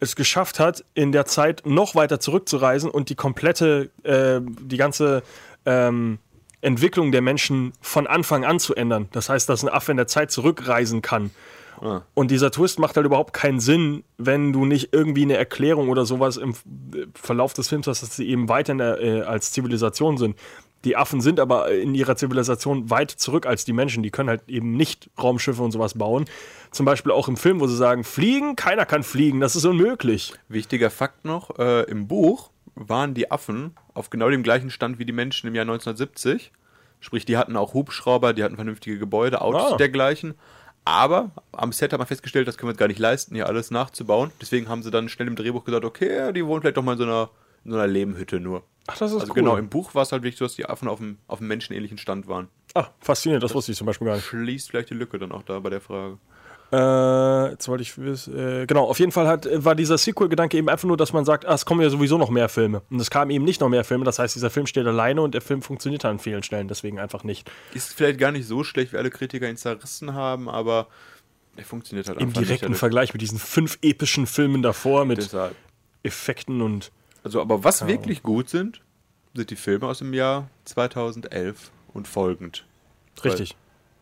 [0.00, 5.22] es geschafft hat, in der Zeit noch weiter zurückzureisen und die komplette, äh, die ganze
[5.64, 6.18] ähm,
[6.62, 9.08] Entwicklung der Menschen von Anfang an zu ändern.
[9.12, 11.30] Das heißt, dass ein Affe in der Zeit zurückreisen kann.
[12.14, 16.06] Und dieser Twist macht halt überhaupt keinen Sinn, wenn du nicht irgendwie eine Erklärung oder
[16.06, 16.54] sowas im
[17.14, 20.36] Verlauf des Films hast, dass sie eben weiter der, äh, als Zivilisation sind.
[20.84, 24.04] Die Affen sind aber in ihrer Zivilisation weit zurück als die Menschen.
[24.04, 26.26] Die können halt eben nicht Raumschiffe und sowas bauen.
[26.70, 30.34] Zum Beispiel auch im Film, wo sie sagen, fliegen, keiner kann fliegen, das ist unmöglich.
[30.48, 35.04] Wichtiger Fakt noch, äh, im Buch waren die Affen auf genau dem gleichen Stand wie
[35.04, 36.52] die Menschen im Jahr 1970.
[37.00, 39.76] Sprich, die hatten auch Hubschrauber, die hatten vernünftige Gebäude, Autos Ah.
[39.76, 40.34] dergleichen.
[40.84, 43.70] Aber am Set hat man festgestellt, das können wir uns gar nicht leisten, hier alles
[43.70, 44.30] nachzubauen.
[44.40, 46.98] Deswegen haben sie dann schnell im Drehbuch gesagt, okay, die wohnen vielleicht doch mal in
[46.98, 47.30] so einer,
[47.64, 48.64] in so einer Lehmhütte nur.
[48.88, 49.34] Ach, das ist Also cool.
[49.36, 51.48] genau, im Buch war es halt wirklich so, dass die Affen auf einem, auf einem
[51.48, 52.48] menschenähnlichen Stand waren.
[52.74, 54.24] Ah, faszinierend, das wusste ich zum Beispiel gar nicht.
[54.26, 56.18] Schließt vielleicht die Lücke dann auch da bei der Frage.
[56.72, 60.70] Äh, jetzt wollte ich wissen, äh, genau, auf jeden Fall hat, war dieser Sequel-Gedanke eben
[60.70, 62.80] einfach nur, dass man sagt, ah, es kommen ja sowieso noch mehr Filme.
[62.88, 65.34] Und es kamen eben nicht noch mehr Filme, das heißt, dieser Film steht alleine und
[65.34, 67.50] der Film funktioniert an vielen Stellen, deswegen einfach nicht.
[67.74, 70.86] Ist vielleicht gar nicht so schlecht, wie alle Kritiker ihn zerrissen haben, aber
[71.56, 72.78] er funktioniert halt Im einfach direkten nicht.
[72.78, 75.54] Vergleich mit diesen fünf epischen Filmen davor, mit Deshalb.
[76.02, 76.90] Effekten und.
[77.22, 78.80] Also, aber was wirklich gut sind,
[79.34, 82.64] sind die Filme aus dem Jahr 2011 und folgend.
[83.22, 83.56] Richtig.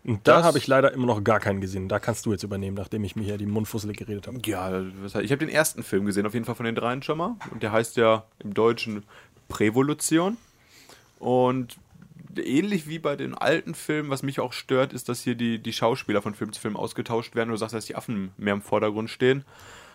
[0.05, 1.89] Und da habe ich leider immer noch gar keinen gesehen.
[1.89, 4.39] Da kannst du jetzt übernehmen, nachdem ich mir hier die Mundfusselig geredet habe.
[4.47, 4.81] Ja,
[5.21, 7.37] ich habe den ersten Film gesehen, auf jeden Fall von den dreien schon mal.
[7.51, 9.05] Und der heißt ja im Deutschen
[9.49, 10.39] Prävolution.
[11.19, 11.77] Und
[12.37, 15.73] ähnlich wie bei den alten Filmen, was mich auch stört, ist, dass hier die, die
[15.73, 17.51] Schauspieler von Film zu Film ausgetauscht werden.
[17.51, 19.45] Du sagst, dass die Affen mehr im Vordergrund stehen.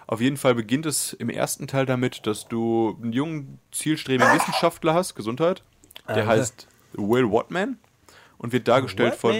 [0.08, 4.93] Auf jeden Fall beginnt es im ersten Teil damit, dass du einen jungen, zielstrebigen Wissenschaftler
[4.93, 5.64] hast, Gesundheit.
[6.08, 6.28] Der Alter.
[6.28, 7.80] heißt Will Watman
[8.38, 9.36] und wird dargestellt von,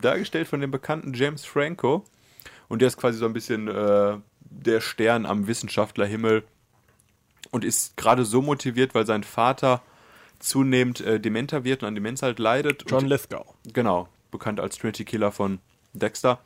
[0.00, 2.04] dargestellt von dem bekannten James Franco.
[2.68, 6.44] Und der ist quasi so ein bisschen äh, der Stern am Wissenschaftlerhimmel
[7.50, 9.82] und ist gerade so motiviert, weil sein Vater
[10.38, 12.84] zunehmend äh, dementer wird und an Demenz halt leidet.
[12.88, 13.46] John und, Lithgow.
[13.72, 15.60] Genau, bekannt als Trinity Killer von
[15.92, 16.40] Dexter.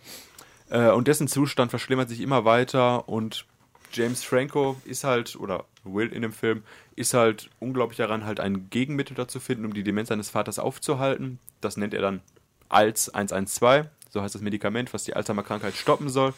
[0.69, 3.47] Äh, und dessen Zustand verschlimmert sich immer weiter und
[3.93, 6.65] James Franco ist halt, oder Will in dem Film,
[6.97, 11.39] ist halt unglaublich daran, halt ein Gegenmittel dazu finden, um die Demenz seines Vaters aufzuhalten.
[11.61, 12.21] Das nennt er dann
[12.69, 16.35] als 112, so heißt das Medikament, was die Alzheimer-Krankheit stoppen soll.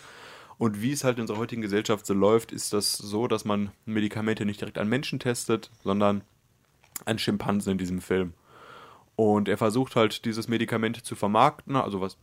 [0.59, 3.71] Und wie es halt in unserer heutigen Gesellschaft so läuft, ist das so, dass man
[3.87, 6.23] Medikamente nicht direkt an Menschen testet, sondern
[7.05, 8.35] an Schimpansen in diesem Film.
[9.15, 12.19] Und er versucht halt, dieses Medikament zu vermarkten, also was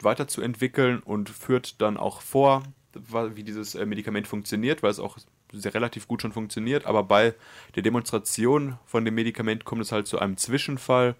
[0.00, 5.18] weiterzuentwickeln und führt dann auch vor, wie dieses äh, Medikament funktioniert, weil es auch
[5.52, 6.86] sehr relativ gut schon funktioniert.
[6.86, 7.34] Aber bei
[7.74, 11.14] der Demonstration von dem Medikament kommt es halt zu einem Zwischenfall,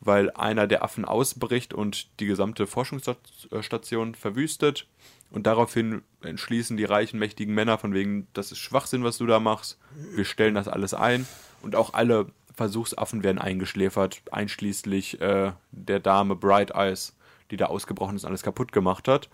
[0.00, 4.86] weil einer der Affen ausbricht und die gesamte Forschungsstation verwüstet.
[5.30, 9.38] Und daraufhin entschließen die reichen, mächtigen Männer von wegen, das ist Schwachsinn, was du da
[9.38, 9.78] machst.
[10.14, 11.26] Wir stellen das alles ein.
[11.62, 17.16] Und auch alle Versuchsaffen werden eingeschläfert, einschließlich äh, der Dame Bright Eyes,
[17.50, 19.28] die da ausgebrochen ist und alles kaputt gemacht hat.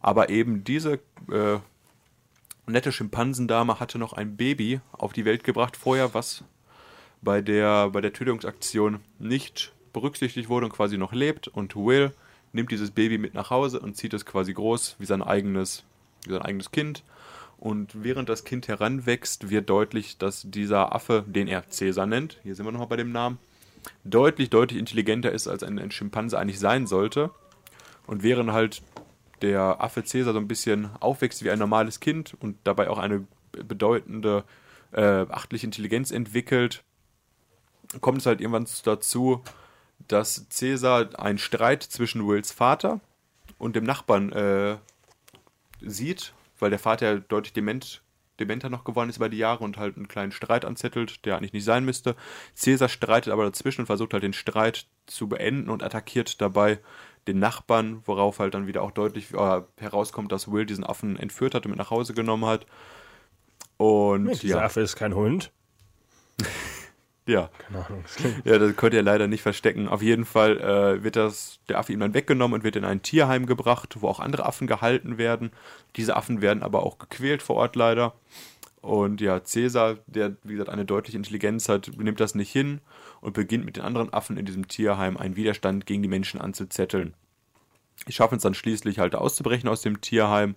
[0.00, 0.94] Aber eben diese
[1.30, 1.58] äh,
[2.66, 6.44] nette Schimpansendame hatte noch ein Baby auf die Welt gebracht vorher, was
[7.22, 11.48] bei der, bei der Tötungsaktion nicht berücksichtigt wurde und quasi noch lebt.
[11.48, 12.12] Und Will
[12.52, 15.84] nimmt dieses Baby mit nach Hause und zieht es quasi groß wie sein eigenes,
[16.26, 17.02] wie sein eigenes Kind.
[17.56, 22.54] Und während das Kind heranwächst, wird deutlich, dass dieser Affe, den er Cäsar nennt, hier
[22.54, 23.38] sind wir nochmal bei dem Namen,
[24.04, 27.30] deutlich, deutlich intelligenter ist, als ein, ein Schimpanse eigentlich sein sollte.
[28.06, 28.82] Und während halt
[29.40, 33.26] der Affe Cäsar so ein bisschen aufwächst wie ein normales Kind und dabei auch eine
[33.52, 34.44] bedeutende
[34.92, 36.84] äh, achtliche Intelligenz entwickelt,
[38.02, 39.42] kommt es halt irgendwann dazu,
[40.08, 43.00] dass Cäsar einen Streit zwischen Wills Vater
[43.58, 44.76] und dem Nachbarn äh,
[45.80, 48.02] sieht, weil der Vater ja deutlich dement,
[48.38, 51.52] dementer noch geworden ist über die Jahre und halt einen kleinen Streit anzettelt, der eigentlich
[51.52, 52.16] nicht sein müsste.
[52.54, 56.78] Cäsar streitet aber dazwischen und versucht halt den Streit zu beenden und attackiert dabei
[57.26, 61.54] den Nachbarn, worauf halt dann wieder auch deutlich äh, herauskommt, dass Will diesen Affen entführt
[61.54, 62.66] hat und mit nach Hause genommen hat.
[63.78, 65.50] Und Dieser ja, Affe ist kein Hund.
[67.26, 67.50] ja.
[67.58, 68.04] Keine Ahnung.
[68.04, 69.88] das Ja, das konnte er leider nicht verstecken.
[69.88, 73.02] Auf jeden Fall äh, wird das, der Affe ihm dann weggenommen und wird in ein
[73.02, 75.50] Tierheim gebracht, wo auch andere Affen gehalten werden.
[75.96, 78.14] Diese Affen werden aber auch gequält vor Ort leider.
[78.80, 82.80] Und ja, Cäsar, der wie gesagt eine deutliche Intelligenz hat, nimmt das nicht hin
[83.20, 87.14] und beginnt mit den anderen Affen in diesem Tierheim einen Widerstand gegen die Menschen anzuzetteln.
[88.06, 90.54] Die schaffen es dann schließlich halt auszubrechen aus dem Tierheim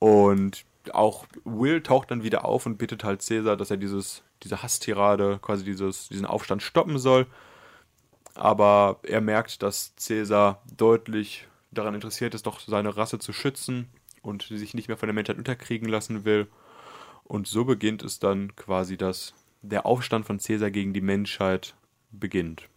[0.00, 4.62] und auch Will taucht dann wieder auf und bittet halt Cäsar, dass er dieses, diese
[4.62, 7.26] Hasstirade, quasi dieses, diesen Aufstand stoppen soll.
[8.34, 13.88] Aber er merkt, dass Cäsar deutlich daran interessiert ist, doch seine Rasse zu schützen
[14.22, 16.46] und sich nicht mehr von der Menschheit unterkriegen lassen will.
[17.24, 21.74] Und so beginnt es dann quasi, dass der Aufstand von Cäsar gegen die Menschheit
[22.10, 22.68] beginnt.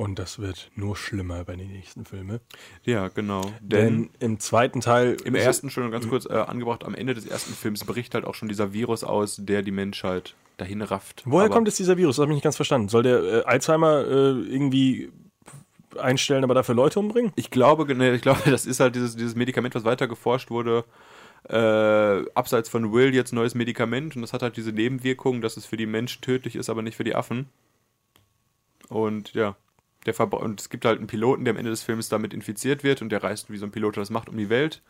[0.00, 2.40] Und das wird nur schlimmer bei den nächsten Filmen.
[2.84, 3.42] Ja, genau.
[3.60, 5.18] Denn im zweiten Teil.
[5.24, 8.34] Im ersten schon ganz kurz äh, angebracht, am Ende des ersten Films bricht halt auch
[8.34, 11.24] schon dieser Virus aus, der die Menschheit dahin rafft.
[11.26, 12.16] Woher Aber kommt jetzt dieser Virus?
[12.16, 12.88] Das habe ich nicht ganz verstanden.
[12.88, 15.12] Soll der äh, Alzheimer äh, irgendwie
[15.98, 17.34] einstellen, aber dafür Leute umbringen?
[17.36, 20.86] Ich glaube, ne, ich glaube, das ist halt dieses, dieses Medikament, was weiter geforscht wurde.
[21.46, 25.66] Äh, abseits von Will jetzt neues Medikament und das hat halt diese Nebenwirkung, dass es
[25.66, 27.50] für die Menschen tödlich ist, aber nicht für die Affen.
[28.88, 29.56] Und ja,
[30.06, 32.82] der Verbra und es gibt halt einen Piloten, der am Ende des Films damit infiziert
[32.84, 34.82] wird und der reist, wie so ein Pilot das macht, um die Welt.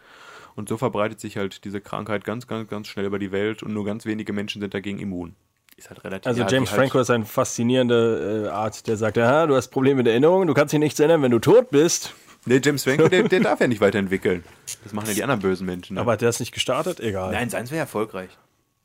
[0.56, 3.72] Und so verbreitet sich halt diese Krankheit ganz, ganz, ganz schnell über die Welt und
[3.72, 5.34] nur ganz wenige Menschen sind dagegen immun.
[5.76, 9.16] Ist halt relativ Also ja, James halt- Franco ist ein faszinierender äh, Arzt, der sagt,
[9.16, 11.70] ja, du hast Probleme mit der Erinnerung, du kannst dich nichts erinnern, wenn du tot
[11.70, 12.12] bist.
[12.46, 14.44] Nee, James Franco, der, der darf ja nicht weiterentwickeln.
[14.82, 15.94] Das machen ja die anderen bösen Menschen.
[15.94, 16.00] Ne?
[16.00, 16.98] Aber hat der es nicht gestartet?
[17.00, 17.32] Egal.
[17.32, 18.30] Nein, seins wäre erfolgreich.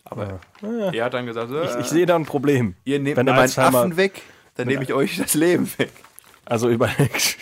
[0.04, 0.40] Aber
[0.94, 2.76] er hat dann gesagt, so, Ich, ich sehe da ein Problem.
[2.84, 4.22] ihr nehmt Wenn mir meinen Alzheimer- Affen weg,
[4.56, 5.92] dann nehme ich euch das Leben weg.
[6.46, 7.38] Also überlegt,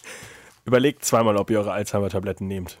[0.64, 2.78] überlegt zweimal, ob ihr eure Alzheimer-Tabletten nehmt.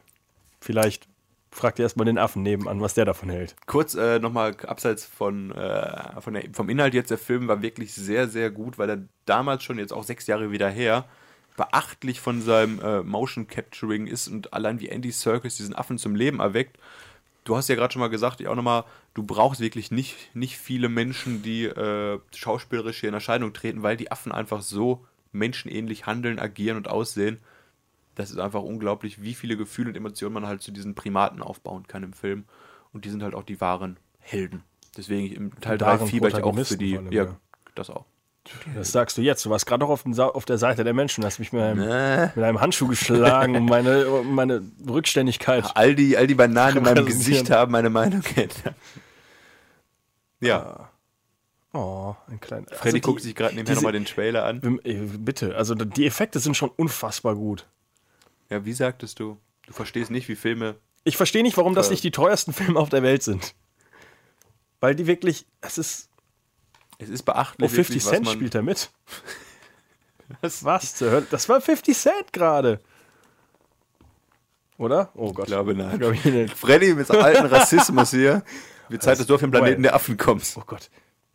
[0.60, 1.06] Vielleicht
[1.50, 3.54] fragt ihr erstmal den Affen nebenan, was der davon hält.
[3.66, 7.92] Kurz äh, nochmal abseits von, äh, von der, vom Inhalt jetzt, der Film war wirklich
[7.94, 11.04] sehr, sehr gut, weil er damals schon, jetzt auch sechs Jahre wieder her,
[11.56, 16.14] beachtlich von seinem äh, Motion Capturing ist und allein wie Andy Serkis diesen Affen zum
[16.14, 16.78] Leben erweckt.
[17.44, 20.56] Du hast ja gerade schon mal gesagt, ich auch nochmal, du brauchst wirklich nicht, nicht
[20.56, 26.06] viele Menschen, die äh, schauspielerisch hier in Erscheinung treten, weil die Affen einfach so menschenähnlich
[26.06, 27.38] handeln, agieren und aussehen.
[28.14, 31.86] Das ist einfach unglaublich, wie viele Gefühle und Emotionen man halt zu diesen Primaten aufbauen
[31.86, 32.44] kann im Film.
[32.92, 34.62] Und die sind halt auch die wahren Helden.
[34.96, 36.96] Deswegen im Teil Die 3 wahren fieber ich auch für die.
[36.96, 37.36] allem, ja, ja.
[37.74, 38.04] das auch.
[38.74, 39.44] Das sagst du jetzt.
[39.44, 41.80] Du warst gerade noch auf, auf der Seite der Menschen, hast mich mit einem,
[42.34, 45.64] mit einem Handschuh geschlagen, um meine, um meine Rückständigkeit.
[45.74, 47.06] All die, all die Bananen in meinem.
[47.06, 48.74] Gesicht haben meine Meinung geändert.
[50.40, 50.90] Ja,
[51.72, 52.66] Oh, ein kleiner.
[52.68, 54.60] Freddy also guckt die- sich gerade nebenher nochmal den Trailer an.
[54.64, 57.66] Ähm, äh, Bitte, also die Effekte sind schon unfassbar gut.
[58.48, 59.38] Ja, wie sagtest du?
[59.66, 60.76] Du verstehst nicht, wie Filme.
[61.04, 61.92] Ich verstehe nicht, warum das Toll.
[61.92, 63.54] nicht die teuersten Filme auf der Welt sind.
[64.80, 66.08] Weil die wirklich, es ist,
[66.98, 67.70] Es ist beachtlich.
[67.70, 68.90] oh, 50 wirklich, was Cent spielt da mit.
[70.42, 71.26] Was zur Hölle?
[71.30, 72.80] Das war 50 Cent gerade.
[74.76, 75.10] Oder?
[75.14, 75.46] Oh Gott.
[75.46, 76.00] Ich glaube, nein.
[76.12, 76.54] Ich nicht.
[76.54, 78.42] Freddy mit seinem alten Rassismus hier.
[78.90, 80.56] Wird Zeit, dass du auf den Planeten der Affen kommst.
[80.58, 80.90] Oh Gott.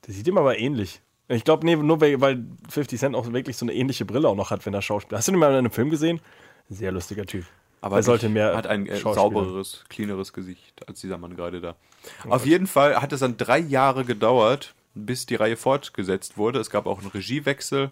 [0.06, 1.02] Der sieht ihm aber ähnlich.
[1.30, 4.36] Ich glaube, nee, nur weil, weil 50 Cent auch wirklich so eine ähnliche Brille auch
[4.36, 5.18] noch hat, wenn er Schauspieler.
[5.18, 6.20] Hast du den mal in einem Film gesehen?
[6.70, 7.46] Sehr lustiger Typ.
[7.82, 11.76] Aber er sollte mehr hat ein äh, saubereres, cleaneres Gesicht als dieser Mann gerade da.
[12.30, 16.60] Auf jeden Fall hat es dann drei Jahre gedauert, bis die Reihe fortgesetzt wurde.
[16.60, 17.92] Es gab auch einen Regiewechsel.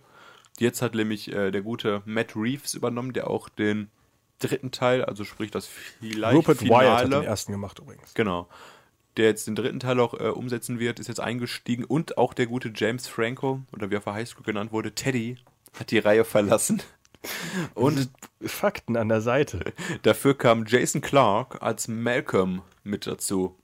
[0.59, 3.89] Jetzt hat nämlich äh, der gute Matt Reeves übernommen, der auch den
[4.39, 8.14] dritten Teil, also sprich das vielleicht Rupert Finale, Wyatt hat den ersten gemacht übrigens.
[8.14, 8.47] genau,
[9.18, 12.47] der jetzt den dritten Teil auch äh, umsetzen wird, ist jetzt eingestiegen und auch der
[12.47, 15.38] gute James Franco oder wie er für Highschool genannt wurde, Teddy,
[15.78, 16.82] hat die Reihe verlassen.
[17.76, 18.09] Und
[18.41, 19.59] Fakten an der Seite.
[20.01, 23.55] Dafür kam Jason Clark als Malcolm mit dazu.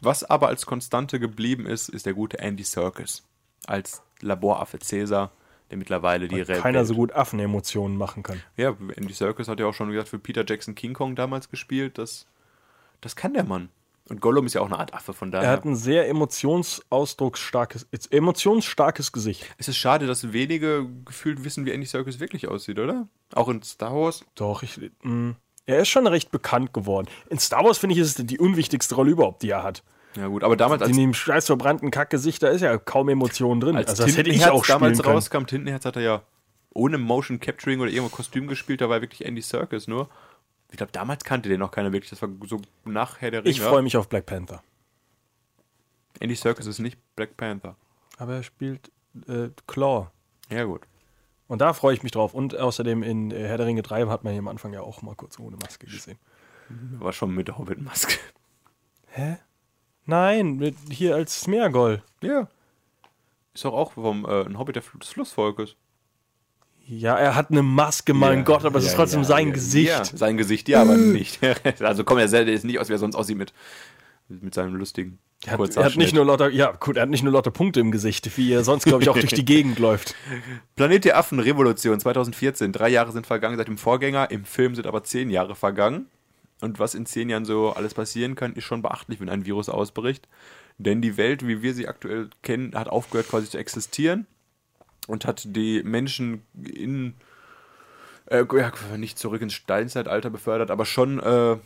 [0.00, 3.22] Was aber als Konstante geblieben ist, ist der gute Andy Serkis
[3.66, 5.30] als Laboraffe Cäsar,
[5.70, 8.42] der mittlerweile die Re- Keiner Welt- so gut Affenemotionen machen kann.
[8.56, 11.98] Ja, Andy Serkis hat ja auch schon gesagt für Peter Jackson King Kong damals gespielt.
[11.98, 12.26] Das,
[13.02, 13.68] das kann der Mann.
[14.08, 15.48] Und Gollum ist ja auch eine Art Affe, von daher.
[15.48, 19.44] Er hat ein sehr emotionsausdrucksstarkes, emotionsstarkes Gesicht.
[19.58, 23.08] es ist schade, dass wenige gefühlt wissen, wie Andy Serkis wirklich aussieht, oder?
[23.34, 24.24] Auch in Star Wars.
[24.36, 24.78] Doch, ich.
[25.02, 25.34] Mh,
[25.66, 27.08] er ist schon recht bekannt geworden.
[27.28, 29.82] In Star Wars finde ich, ist es die unwichtigste Rolle überhaupt, die er hat.
[30.16, 33.60] Ja gut, aber damals als, In dem scheiß verbrannten Kackgesicht, da ist ja kaum Emotion
[33.60, 33.76] drin.
[33.76, 35.14] als also das hätte ich auch damals können.
[35.14, 36.22] rauskam, Tintenherz hat er ja
[36.72, 40.08] ohne Motion Capturing oder irgendwo Kostüm gespielt, da war wirklich Andy Serkis nur.
[40.76, 42.10] Ich glaube, damals kannte den noch keiner wirklich.
[42.10, 43.50] Das war so nachher der Ringe.
[43.50, 44.62] Ich freue mich auf Black Panther.
[46.20, 47.76] Andy Serkis ist nicht Black Panther.
[48.18, 48.92] Aber er spielt
[49.26, 50.10] äh, Claw.
[50.50, 50.82] Ja gut.
[51.48, 52.34] Und da freue ich mich drauf.
[52.34, 55.00] Und außerdem in äh, Herr der Ringe 3 hat man hier am Anfang ja auch
[55.00, 56.18] mal kurz ohne Maske gesehen.
[56.68, 58.18] War schon mit der Hobbit-Maske.
[59.06, 59.38] Hä?
[60.04, 62.02] Nein, mit, hier als Smeargol.
[62.20, 62.48] Ja.
[63.54, 65.76] Ist doch auch vom äh, ein Hobbit des Flussvolkes.
[66.88, 69.52] Ja, er hat eine Maske, mein Ja, Gott, aber es ja, ist trotzdem ja, sein
[69.52, 69.88] Gesicht.
[69.88, 71.40] Ja, sein Gesicht, ja, aber nicht.
[71.80, 73.52] also kommt er selber jetzt nicht aus, wie er sonst aussieht mit
[74.28, 77.24] Mit seinem lustigen Er hat, er hat nicht nur lauter, ja gut, er hat nicht
[77.24, 80.14] nur lauter Punkte im Gesicht, wie er sonst, glaube ich, auch durch die Gegend läuft.
[80.76, 82.72] Planet der Affen, Revolution 2014.
[82.72, 84.30] Drei Jahre sind vergangen seit dem Vorgänger.
[84.30, 86.06] Im Film sind aber zehn Jahre vergangen.
[86.60, 89.68] Und was in zehn Jahren so alles passieren kann, ist schon beachtlich, wenn ein Virus
[89.68, 90.28] ausbricht.
[90.78, 94.26] Denn die Welt, wie wir sie aktuell kennen, hat aufgehört quasi zu existieren
[95.06, 97.14] und hat die Menschen in
[98.26, 101.56] äh, ja, nicht zurück ins Steinzeitalter befördert, aber schon äh,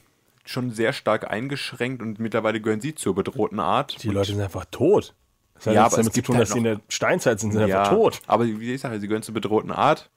[0.44, 4.02] schon sehr stark eingeschränkt und mittlerweile gehören sie zur bedrohten Art.
[4.02, 5.14] Die Und- Leute sind einfach tot.
[5.54, 7.38] Das hat Ja, aber es damit zu gibt tun, halt dass sie in der Steinzeit
[7.38, 8.20] sind, sind einfach tot.
[8.26, 10.08] Aber wie ich sage, sie gehören zur bedrohten Art.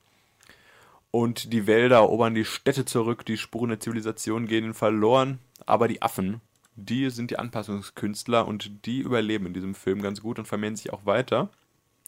[1.11, 5.39] Und die Wälder erobern die Städte zurück, die Spuren der Zivilisation gehen verloren.
[5.65, 6.39] Aber die Affen,
[6.75, 10.91] die sind die Anpassungskünstler und die überleben in diesem Film ganz gut und vermehren sich
[10.93, 11.49] auch weiter.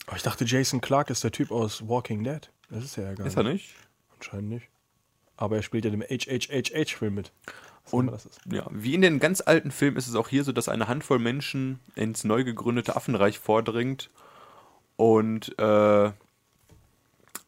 [0.08, 2.50] Aber ich dachte, Jason Clark ist der Typ aus Walking Dead.
[2.70, 3.76] Das ist ja gar Ist er nicht.
[4.16, 4.68] Anscheinend nicht.
[5.38, 7.32] Aber er spielt ja dem HHHH-Film mit.
[7.86, 8.40] Was Und immer das ist.
[8.46, 11.20] ja, wie in den ganz alten Filmen ist es auch hier so, dass eine Handvoll
[11.20, 14.10] Menschen ins neu gegründete Affenreich vordringt.
[14.96, 16.12] Und äh,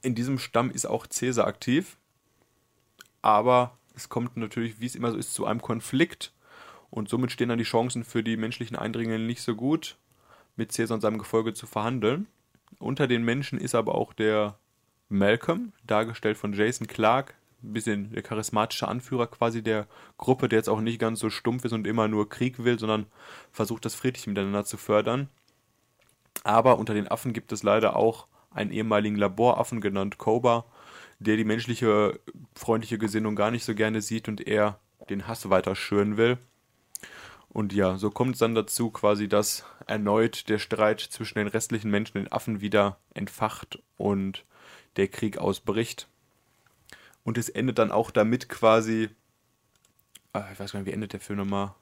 [0.02, 1.98] in diesem Stamm ist auch Cäsar aktiv.
[3.22, 6.34] Aber es kommt natürlich, wie es immer so ist, zu einem Konflikt.
[6.90, 9.98] Und somit stehen dann die Chancen für die menschlichen Eindringlinge nicht so gut,
[10.56, 12.28] mit Cäsar und seinem Gefolge zu verhandeln.
[12.80, 14.58] Unter den Menschen ist aber auch der
[15.10, 19.88] Malcolm, dargestellt von Jason Clark, ein bisschen der charismatische Anführer quasi der
[20.18, 23.08] Gruppe, der jetzt auch nicht ganz so stumpf ist und immer nur Krieg will, sondern
[23.52, 25.30] versucht, das friedlich miteinander zu fördern.
[26.44, 30.66] Aber unter den Affen gibt es leider auch einen ehemaligen Laboraffen genannt Koba,
[31.20, 32.20] der die menschliche
[32.56, 34.80] freundliche Gesinnung gar nicht so gerne sieht und eher
[35.10, 36.38] den Hass weiter schüren will.
[37.50, 41.90] Und ja, so kommt es dann dazu quasi, dass erneut der Streit zwischen den restlichen
[41.90, 44.46] Menschen und den Affen wieder entfacht und
[44.96, 46.08] der Krieg ausbricht.
[47.24, 49.10] Und es endet dann auch damit quasi,
[50.34, 51.76] ah, ich weiß gar nicht, wie endet der Film nochmal?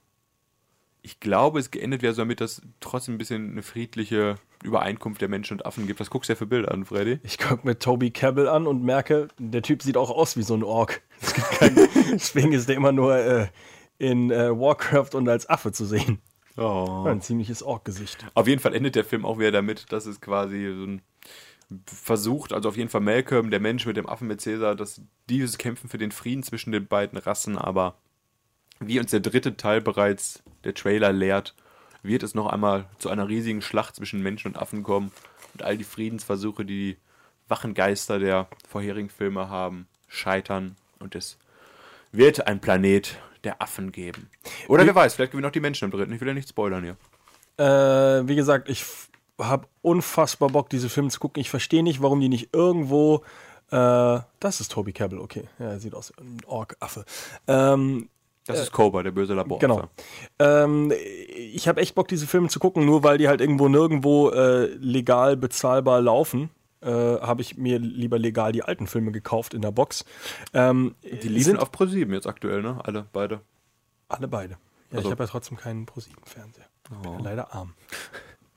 [1.02, 5.30] Ich glaube, es geendet wäre so damit, dass trotzdem ein bisschen eine friedliche Übereinkunft der
[5.30, 6.00] Menschen und Affen gibt.
[6.00, 7.20] Was guckst du ja für Bilder an, Freddy?
[7.22, 10.56] Ich gucke mir Toby Cabell an und merke, der Typ sieht auch aus wie so
[10.56, 11.04] ein Ork.
[11.22, 11.76] Es gibt keinen,
[12.12, 13.48] deswegen ist der immer nur äh,
[14.00, 16.20] in äh, Warcraft und als Affe zu sehen.
[16.58, 17.04] Oh.
[17.08, 18.26] Ein ziemliches Ork-Gesicht.
[18.34, 21.02] Auf jeden Fall endet der Film auch wieder damit, dass es quasi so ein
[21.88, 25.58] versucht, also auf jeden Fall Malcolm, der Mensch mit dem Affen mit Cäsar, dass dieses
[25.58, 27.96] Kämpfen für den Frieden zwischen den beiden Rassen, aber
[28.80, 31.56] wie uns der dritte Teil bereits der Trailer lehrt,
[32.04, 35.12] wird es noch einmal zu einer riesigen Schlacht zwischen Menschen und Affen kommen
[35.54, 36.98] und all die Friedensversuche, die die
[37.48, 41.38] wachen Geister der vorherigen Filme haben, scheitern und es
[42.12, 44.30] wird ein Planet der Affen geben.
[44.68, 46.12] Oder wer weiß, vielleicht gewinnen auch die Menschen im dritten.
[46.14, 46.98] Ich will ja nicht spoilern hier.
[47.58, 48.84] Äh, wie gesagt, ich
[49.40, 51.40] habe unfassbar Bock, diese Filme zu gucken.
[51.42, 53.24] Ich verstehe nicht, warum die nicht irgendwo.
[53.72, 55.46] Äh, das ist Toby Cabell, okay.
[55.60, 57.06] Ja, er sieht aus wie ein Ork-Affe.
[57.48, 58.10] Ähm,
[58.46, 59.60] Das ist Cobra, der böse Labor.
[59.60, 59.90] Genau.
[60.38, 60.92] Ähm,
[61.36, 64.68] ich habe echt Bock, diese Filme zu gucken, nur weil die halt irgendwo nirgendwo äh,
[64.76, 66.50] legal bezahlbar laufen.
[66.82, 70.06] Äh, habe ich mir lieber legal die alten Filme gekauft in der Box.
[70.54, 72.80] Ähm, Die liefen sind auf Pro7 jetzt aktuell, ne?
[72.84, 73.42] Alle, beide.
[74.08, 74.54] alle beide.
[74.92, 76.66] Ja, Also- ich habe ja trotzdem keinen ProSieben-Fernseher.
[77.02, 77.74] Bin ja leider arm.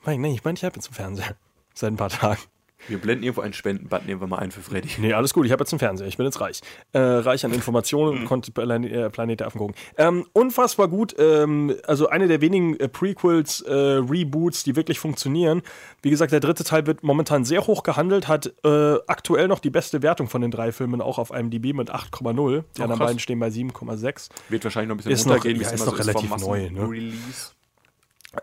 [0.05, 1.36] Nein, nein, ich meine, ich habe jetzt einen Fernseher.
[1.74, 2.40] Seit ein paar Tagen.
[2.86, 4.88] Wir blenden irgendwo einen Spendenbutton irgendwann mal ein für Freddy.
[4.98, 6.60] Nee, alles gut, ich habe jetzt einen Fernseher, ich bin jetzt reich.
[6.92, 9.74] Äh, reich an Informationen und konnte Plan äh, Planet der Affen gucken.
[9.96, 15.62] Ähm, unfassbar gut, ähm, also eine der wenigen äh, Prequels, äh, Reboots, die wirklich funktionieren.
[16.02, 19.70] Wie gesagt, der dritte Teil wird momentan sehr hoch gehandelt, hat äh, aktuell noch die
[19.70, 22.64] beste Wertung von den drei Filmen, auch auf IMDb mit 8,0.
[22.76, 24.28] Die anderen beiden stehen bei 7,6.
[24.48, 26.28] Wird wahrscheinlich noch ein bisschen Ist noch- runtergehen, wie ja, es ist noch so relativ
[26.30, 26.88] vom neu, ne?
[26.88, 27.52] Release.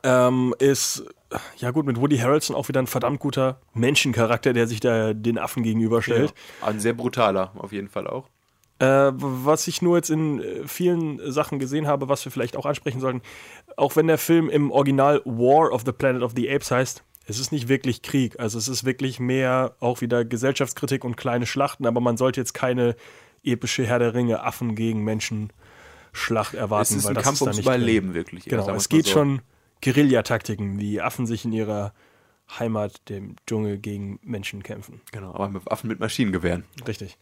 [0.03, 1.05] Ähm, ist,
[1.57, 5.37] ja gut, mit Woody Harrelson auch wieder ein verdammt guter Menschencharakter, der sich da den
[5.37, 6.33] Affen gegenüberstellt.
[6.61, 8.27] Ein sehr brutaler, auf jeden Fall auch.
[8.79, 12.65] Äh, was ich nur jetzt in äh, vielen Sachen gesehen habe, was wir vielleicht auch
[12.65, 13.21] ansprechen sollten,
[13.77, 17.39] auch wenn der Film im Original War of the Planet of the Apes heißt, es
[17.39, 18.39] ist nicht wirklich Krieg.
[18.39, 22.53] Also es ist wirklich mehr auch wieder Gesellschaftskritik und kleine Schlachten, aber man sollte jetzt
[22.53, 22.95] keine
[23.43, 25.53] epische Herr der Ringe Affen gegen Menschen
[26.11, 27.59] Schlacht erwarten, Es ist weil ein das Kampf ums.
[27.59, 28.45] Überleben, wirklich.
[28.45, 29.11] Genau, es geht so.
[29.11, 29.41] schon
[29.85, 31.93] Guerillataktiken, wie Affen sich in ihrer
[32.59, 35.01] Heimat, dem Dschungel, gegen Menschen kämpfen.
[35.11, 36.63] Genau, aber mit Affen mit Maschinengewehren.
[36.87, 37.17] Richtig.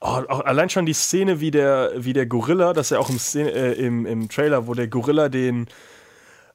[0.00, 3.10] Oh, auch allein schon die Szene, wie der, wie der Gorilla, das ist ja auch
[3.10, 5.66] im, Szene, äh, im, im Trailer, wo der Gorilla den,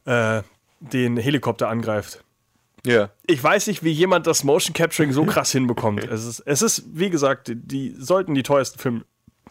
[0.05, 0.41] äh,
[0.79, 2.23] den Helikopter angreift.
[2.83, 3.11] Ja.
[3.27, 6.03] Ich weiß nicht, wie jemand das Motion Capturing so krass hinbekommt.
[6.09, 9.03] Es ist, es ist, wie gesagt, die sollten die teuersten Film,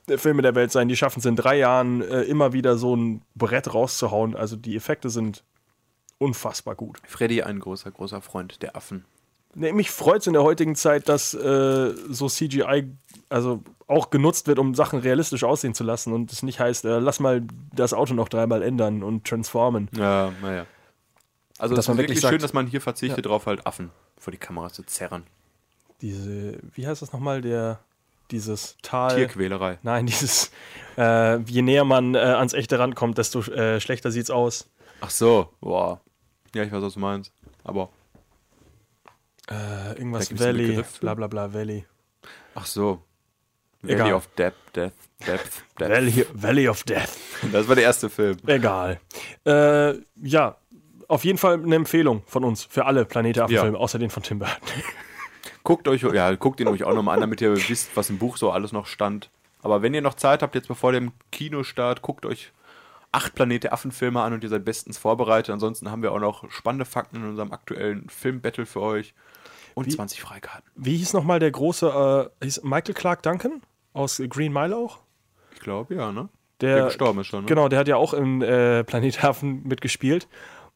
[0.08, 0.88] äh, Filme der Welt sein.
[0.88, 4.34] Die schaffen es in drei Jahren äh, immer wieder so ein Brett rauszuhauen.
[4.34, 5.44] Also die Effekte sind
[6.20, 7.00] unfassbar gut.
[7.06, 9.04] Freddy, ein großer, großer Freund der Affen.
[9.54, 12.88] Nee, mich freut es in der heutigen Zeit, dass äh, so CGI
[13.30, 16.98] also auch genutzt wird, um Sachen realistisch aussehen zu lassen und es nicht heißt, äh,
[17.00, 17.42] lass mal
[17.74, 19.88] das Auto noch dreimal ändern und transformen.
[19.96, 20.66] Ja, naja.
[21.58, 23.66] Also Dass es man ist wirklich wirklich sagt- schön, dass man hier verzichtet drauf, halt
[23.66, 25.24] Affen vor die Kamera zu zerren.
[26.00, 27.80] Diese, wie heißt das nochmal, der,
[28.30, 29.16] dieses Tal.
[29.16, 29.78] Tierquälerei.
[29.82, 30.52] Nein, dieses,
[30.96, 34.70] äh, je näher man äh, ans echte rankommt, desto äh, schlechter sieht's aus.
[35.00, 36.00] Ach so, boah.
[36.54, 37.32] Ja, ich weiß, was du meinst.
[37.64, 37.90] Aber,
[39.50, 41.00] Äh, irgendwas Valley, für?
[41.00, 41.84] bla bla bla Valley.
[42.54, 43.02] ach so.
[43.82, 43.98] Egal.
[44.00, 44.92] Valley of Death, Death,
[45.26, 45.88] Depth, Death.
[45.90, 47.16] Valley, Valley of Death.
[47.52, 48.36] Das war der erste Film.
[48.46, 49.00] Egal.
[49.46, 50.56] Äh, ja,
[51.08, 54.38] auf jeden Fall eine Empfehlung von uns für alle Planete Affenfilme, außer den von Tim
[54.38, 54.56] Burton.
[55.64, 58.36] Guckt euch, ja, guckt ihn euch auch nochmal an, damit ihr wisst, was im Buch
[58.36, 59.30] so alles noch stand.
[59.62, 62.52] Aber wenn ihr noch Zeit habt, jetzt bevor dem Kinostart, guckt euch
[63.12, 65.52] acht Planete Affenfilme an und ihr seid bestens vorbereitet.
[65.52, 69.14] Ansonsten haben wir auch noch spannende Fakten in unserem aktuellen Filmbattle für euch.
[69.74, 70.68] Und 20 Freikarten.
[70.74, 73.62] Wie hieß nochmal der große, äh, hieß Michael Clark Duncan
[73.92, 74.98] aus Green Mile auch?
[75.54, 76.28] Ich glaube, ja, ne?
[76.60, 77.46] Der, Der gestorben ist schon, ne?
[77.46, 80.28] Genau, der hat ja auch in äh, Planet Affen mitgespielt.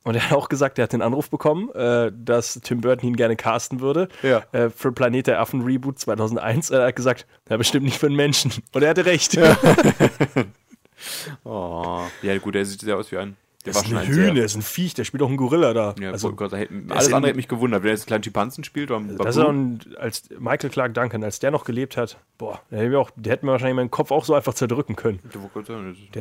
[0.05, 3.17] Und er hat auch gesagt, er hat den Anruf bekommen, äh, dass Tim Burton ihn
[3.17, 4.43] gerne casten würde Ja.
[4.53, 6.71] äh, für Planet der Affen Reboot 2001.
[6.71, 8.53] Er hat gesagt, ja, bestimmt nicht für einen Menschen.
[8.73, 9.39] Und er hatte recht.
[11.45, 12.03] Oh.
[12.23, 13.37] Ja, gut, der sieht sehr aus wie ein.
[13.67, 15.95] Der Das ist ein Hühner, sehr- ist ein Viech, der spielt auch einen Gorilla da.
[15.99, 18.63] Ja, also, ist alles in- andere hätte mich gewundert, wenn er jetzt einen kleinen Schimpansen
[18.63, 22.19] spielt oder das ist auch ein, als Michael Clark Duncan, als der noch gelebt hat,
[22.37, 24.97] boah, der hätte mir, auch, der hätte mir wahrscheinlich meinen Kopf auch so einfach zerdrücken
[24.97, 25.19] können.
[25.33, 25.41] Der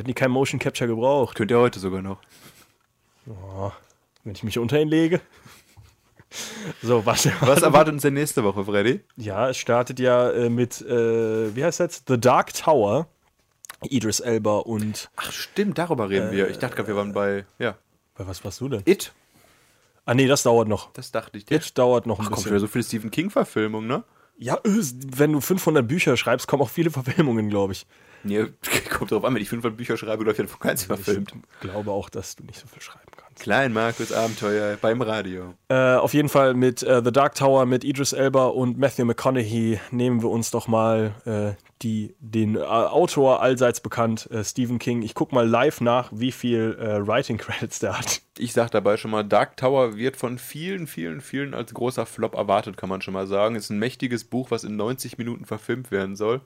[0.00, 1.36] hätte nie kein Motion Capture gebraucht.
[1.36, 2.18] Könnt ihr heute sogar noch.
[4.24, 5.20] Wenn ich mich unter ihn lege.
[6.82, 9.00] So, was, Was erwartet uns denn nächste Woche, Freddy?
[9.16, 12.02] Ja, es startet ja äh, mit, äh, wie heißt das?
[12.08, 13.06] The Dark Tower.
[13.90, 15.10] Idris Elba und.
[15.16, 16.48] Ach, stimmt, darüber reden wir.
[16.48, 17.76] Ich dachte gerade, wir waren bei, ja,
[18.14, 18.82] Bei was warst du denn?
[18.84, 19.12] It.
[20.06, 20.92] Ah, nee, das dauert noch.
[20.92, 21.50] Das dachte ich.
[21.50, 22.50] It dauert noch ein Ach, kommt bisschen.
[22.50, 24.04] wieder so viele Stephen King-Verfilmungen, ne?
[24.36, 24.82] Ja, äh,
[25.16, 27.86] wenn du 500 Bücher schreibst, kommen auch viele Verfilmungen, glaube ich.
[28.24, 28.46] Nee,
[28.90, 31.32] kommt drauf an, wenn ich 500 Bücher schreibe, läuft ja von keins verfilmt.
[31.34, 33.13] Ich glaube auch, dass du nicht so viel schreiben kannst.
[33.38, 35.54] Klein Markus Abenteuer beim Radio.
[35.68, 39.80] Äh, auf jeden Fall mit äh, The Dark Tower, mit Idris Elba und Matthew McConaughey
[39.90, 45.02] nehmen wir uns doch mal äh, die, den äh, Autor allseits bekannt, äh, Stephen King.
[45.02, 48.22] Ich gucke mal live nach, wie viel äh, Writing Credits der hat.
[48.38, 52.34] Ich sag dabei schon mal, Dark Tower wird von vielen, vielen, vielen als großer Flop
[52.34, 53.54] erwartet, kann man schon mal sagen.
[53.54, 56.40] Ist ein mächtiges Buch, was in 90 Minuten verfilmt werden soll.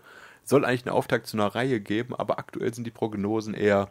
[0.44, 3.90] Soll eigentlich einen Auftakt zu einer Reihe geben, aber aktuell sind die Prognosen eher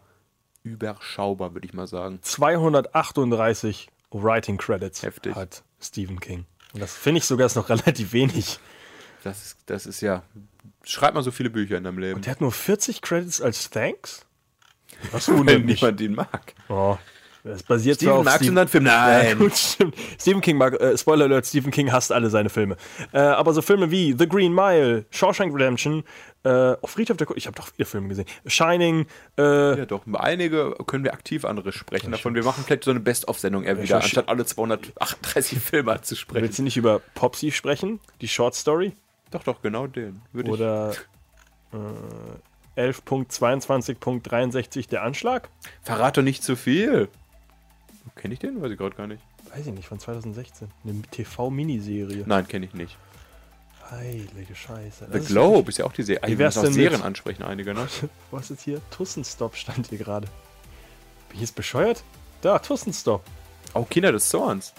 [0.67, 2.19] überschaubar, würde ich mal sagen.
[2.21, 5.35] 238 Writing Credits Heftig.
[5.35, 6.45] hat Stephen King.
[6.73, 8.59] Und das finde ich sogar ist noch relativ wenig.
[9.23, 10.23] Das ist, das ist ja.
[10.83, 12.21] Schreib mal so viele Bücher in deinem Leben.
[12.21, 14.25] Der hat nur 40 Credits als Thanks?
[15.11, 15.81] Was Wenn wundert mich.
[15.81, 16.53] niemand ihn mag.
[16.69, 16.97] Oh,
[17.47, 18.85] das basiert Steven, zwar auf magst du Steve- unseren Film?
[18.85, 19.37] Ja, Nein.
[19.39, 19.95] gut, stimmt.
[20.19, 22.77] Stephen King mag, äh, Spoiler Alert, Stephen King hasst alle seine Filme.
[23.13, 26.03] Äh, aber so Filme wie The Green Mile, Shawshank Redemption,
[26.43, 28.25] äh, oh, Friedhof der Ko ich habe doch viele Filme gesehen.
[28.45, 29.05] Shining,
[29.37, 30.01] äh, Ja, doch.
[30.13, 32.11] Einige können wir aktiv andere sprechen.
[32.11, 36.43] Davon, wir machen vielleicht so eine Best-of-Sendung eher wieder, anstatt alle 238 Filme zu sprechen.
[36.43, 37.99] willst du nicht über Popsy sprechen?
[38.21, 38.93] Die Short Story?
[39.31, 40.21] Doch, doch, genau den.
[40.31, 40.93] Würde Oder
[41.73, 45.49] äh, 11.22.63 der Anschlag?
[45.63, 45.69] ich.
[45.85, 47.09] Verrat doch nicht zu viel.
[48.17, 48.61] Kenne ich den?
[48.61, 49.21] Weiß ich gerade gar nicht.
[49.55, 50.67] Weiß ich nicht, von 2016.
[50.83, 52.23] Eine TV-Miniserie.
[52.25, 52.97] Nein, kenne ich nicht.
[53.89, 55.07] Heilige Scheiße.
[55.11, 56.21] The ist Globe ist ja auch die Serie.
[56.27, 57.87] Wie wär's denn mit- Serien ansprechen einige, ne?
[58.31, 58.81] Was ist hier?
[58.91, 60.27] Tussenstop stand hier gerade.
[61.29, 62.03] Bin ich jetzt bescheuert?
[62.41, 63.23] Da, Tussenstop.
[63.73, 64.73] Oh, Kinder des Zorns.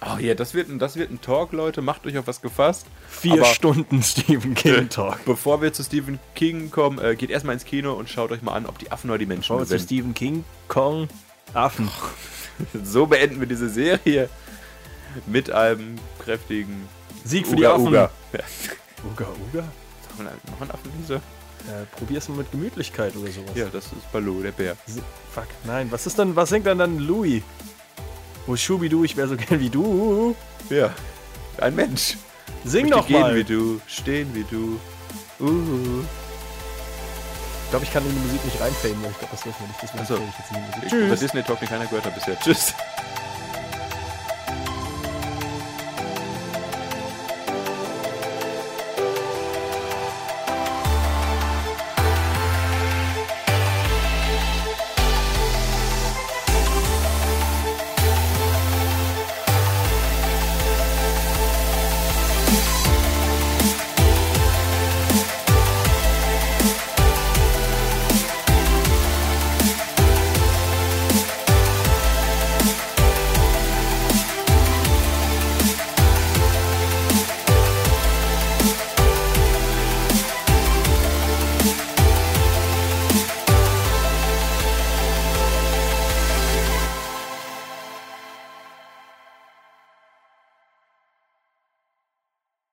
[0.00, 1.82] Oh ja, das wird, ein, das wird ein Talk, Leute.
[1.82, 2.86] Macht euch auf was gefasst.
[3.08, 5.24] Vier Aber- Stunden Stephen King Talk.
[5.24, 8.52] Bevor wir zu Stephen King kommen, äh, geht erstmal ins Kino und schaut euch mal
[8.54, 9.78] an, ob die Affen oder die Menschen Schauen wir zu.
[9.84, 11.08] Stephen King, Kong,
[11.54, 11.90] Affen.
[12.82, 14.28] So beenden wir diese Serie
[15.26, 15.94] mit einem
[16.24, 16.88] kräftigen
[17.24, 17.86] Sieg für die Uga Affen.
[17.86, 18.10] Uga.
[18.32, 18.40] Ja.
[19.12, 19.64] Uga, Uga?
[20.02, 21.14] Sagt man noch einen Affenliese?
[21.14, 23.52] Äh, probier's mal mit Gemütlichkeit oder sowas.
[23.54, 24.76] Ja, das ist Baloo, der Bär.
[25.32, 25.86] Fuck, nein.
[25.92, 27.42] Was ist dann, was singt dann dann Louis?
[28.48, 30.34] Oh, Schubidu, ich wäre so gern wie du.
[30.70, 30.92] Ja,
[31.58, 32.16] ein Mensch.
[32.64, 33.36] Sing Möchte doch gehen mal.
[33.36, 34.80] wie du, stehen wie du.
[35.38, 36.02] Uh.
[37.68, 39.68] Ich glaube, ich kann in die Musik nicht reinfaden, weil ich glaube, das dürfen wir
[39.68, 39.82] nicht.
[39.82, 40.82] Deswegen ich jetzt in die Musik.
[40.84, 41.06] Ich- Tschüss.
[41.06, 42.40] Über Disney Talk, den keiner gehört hat bisher.
[42.40, 42.72] Tschüss.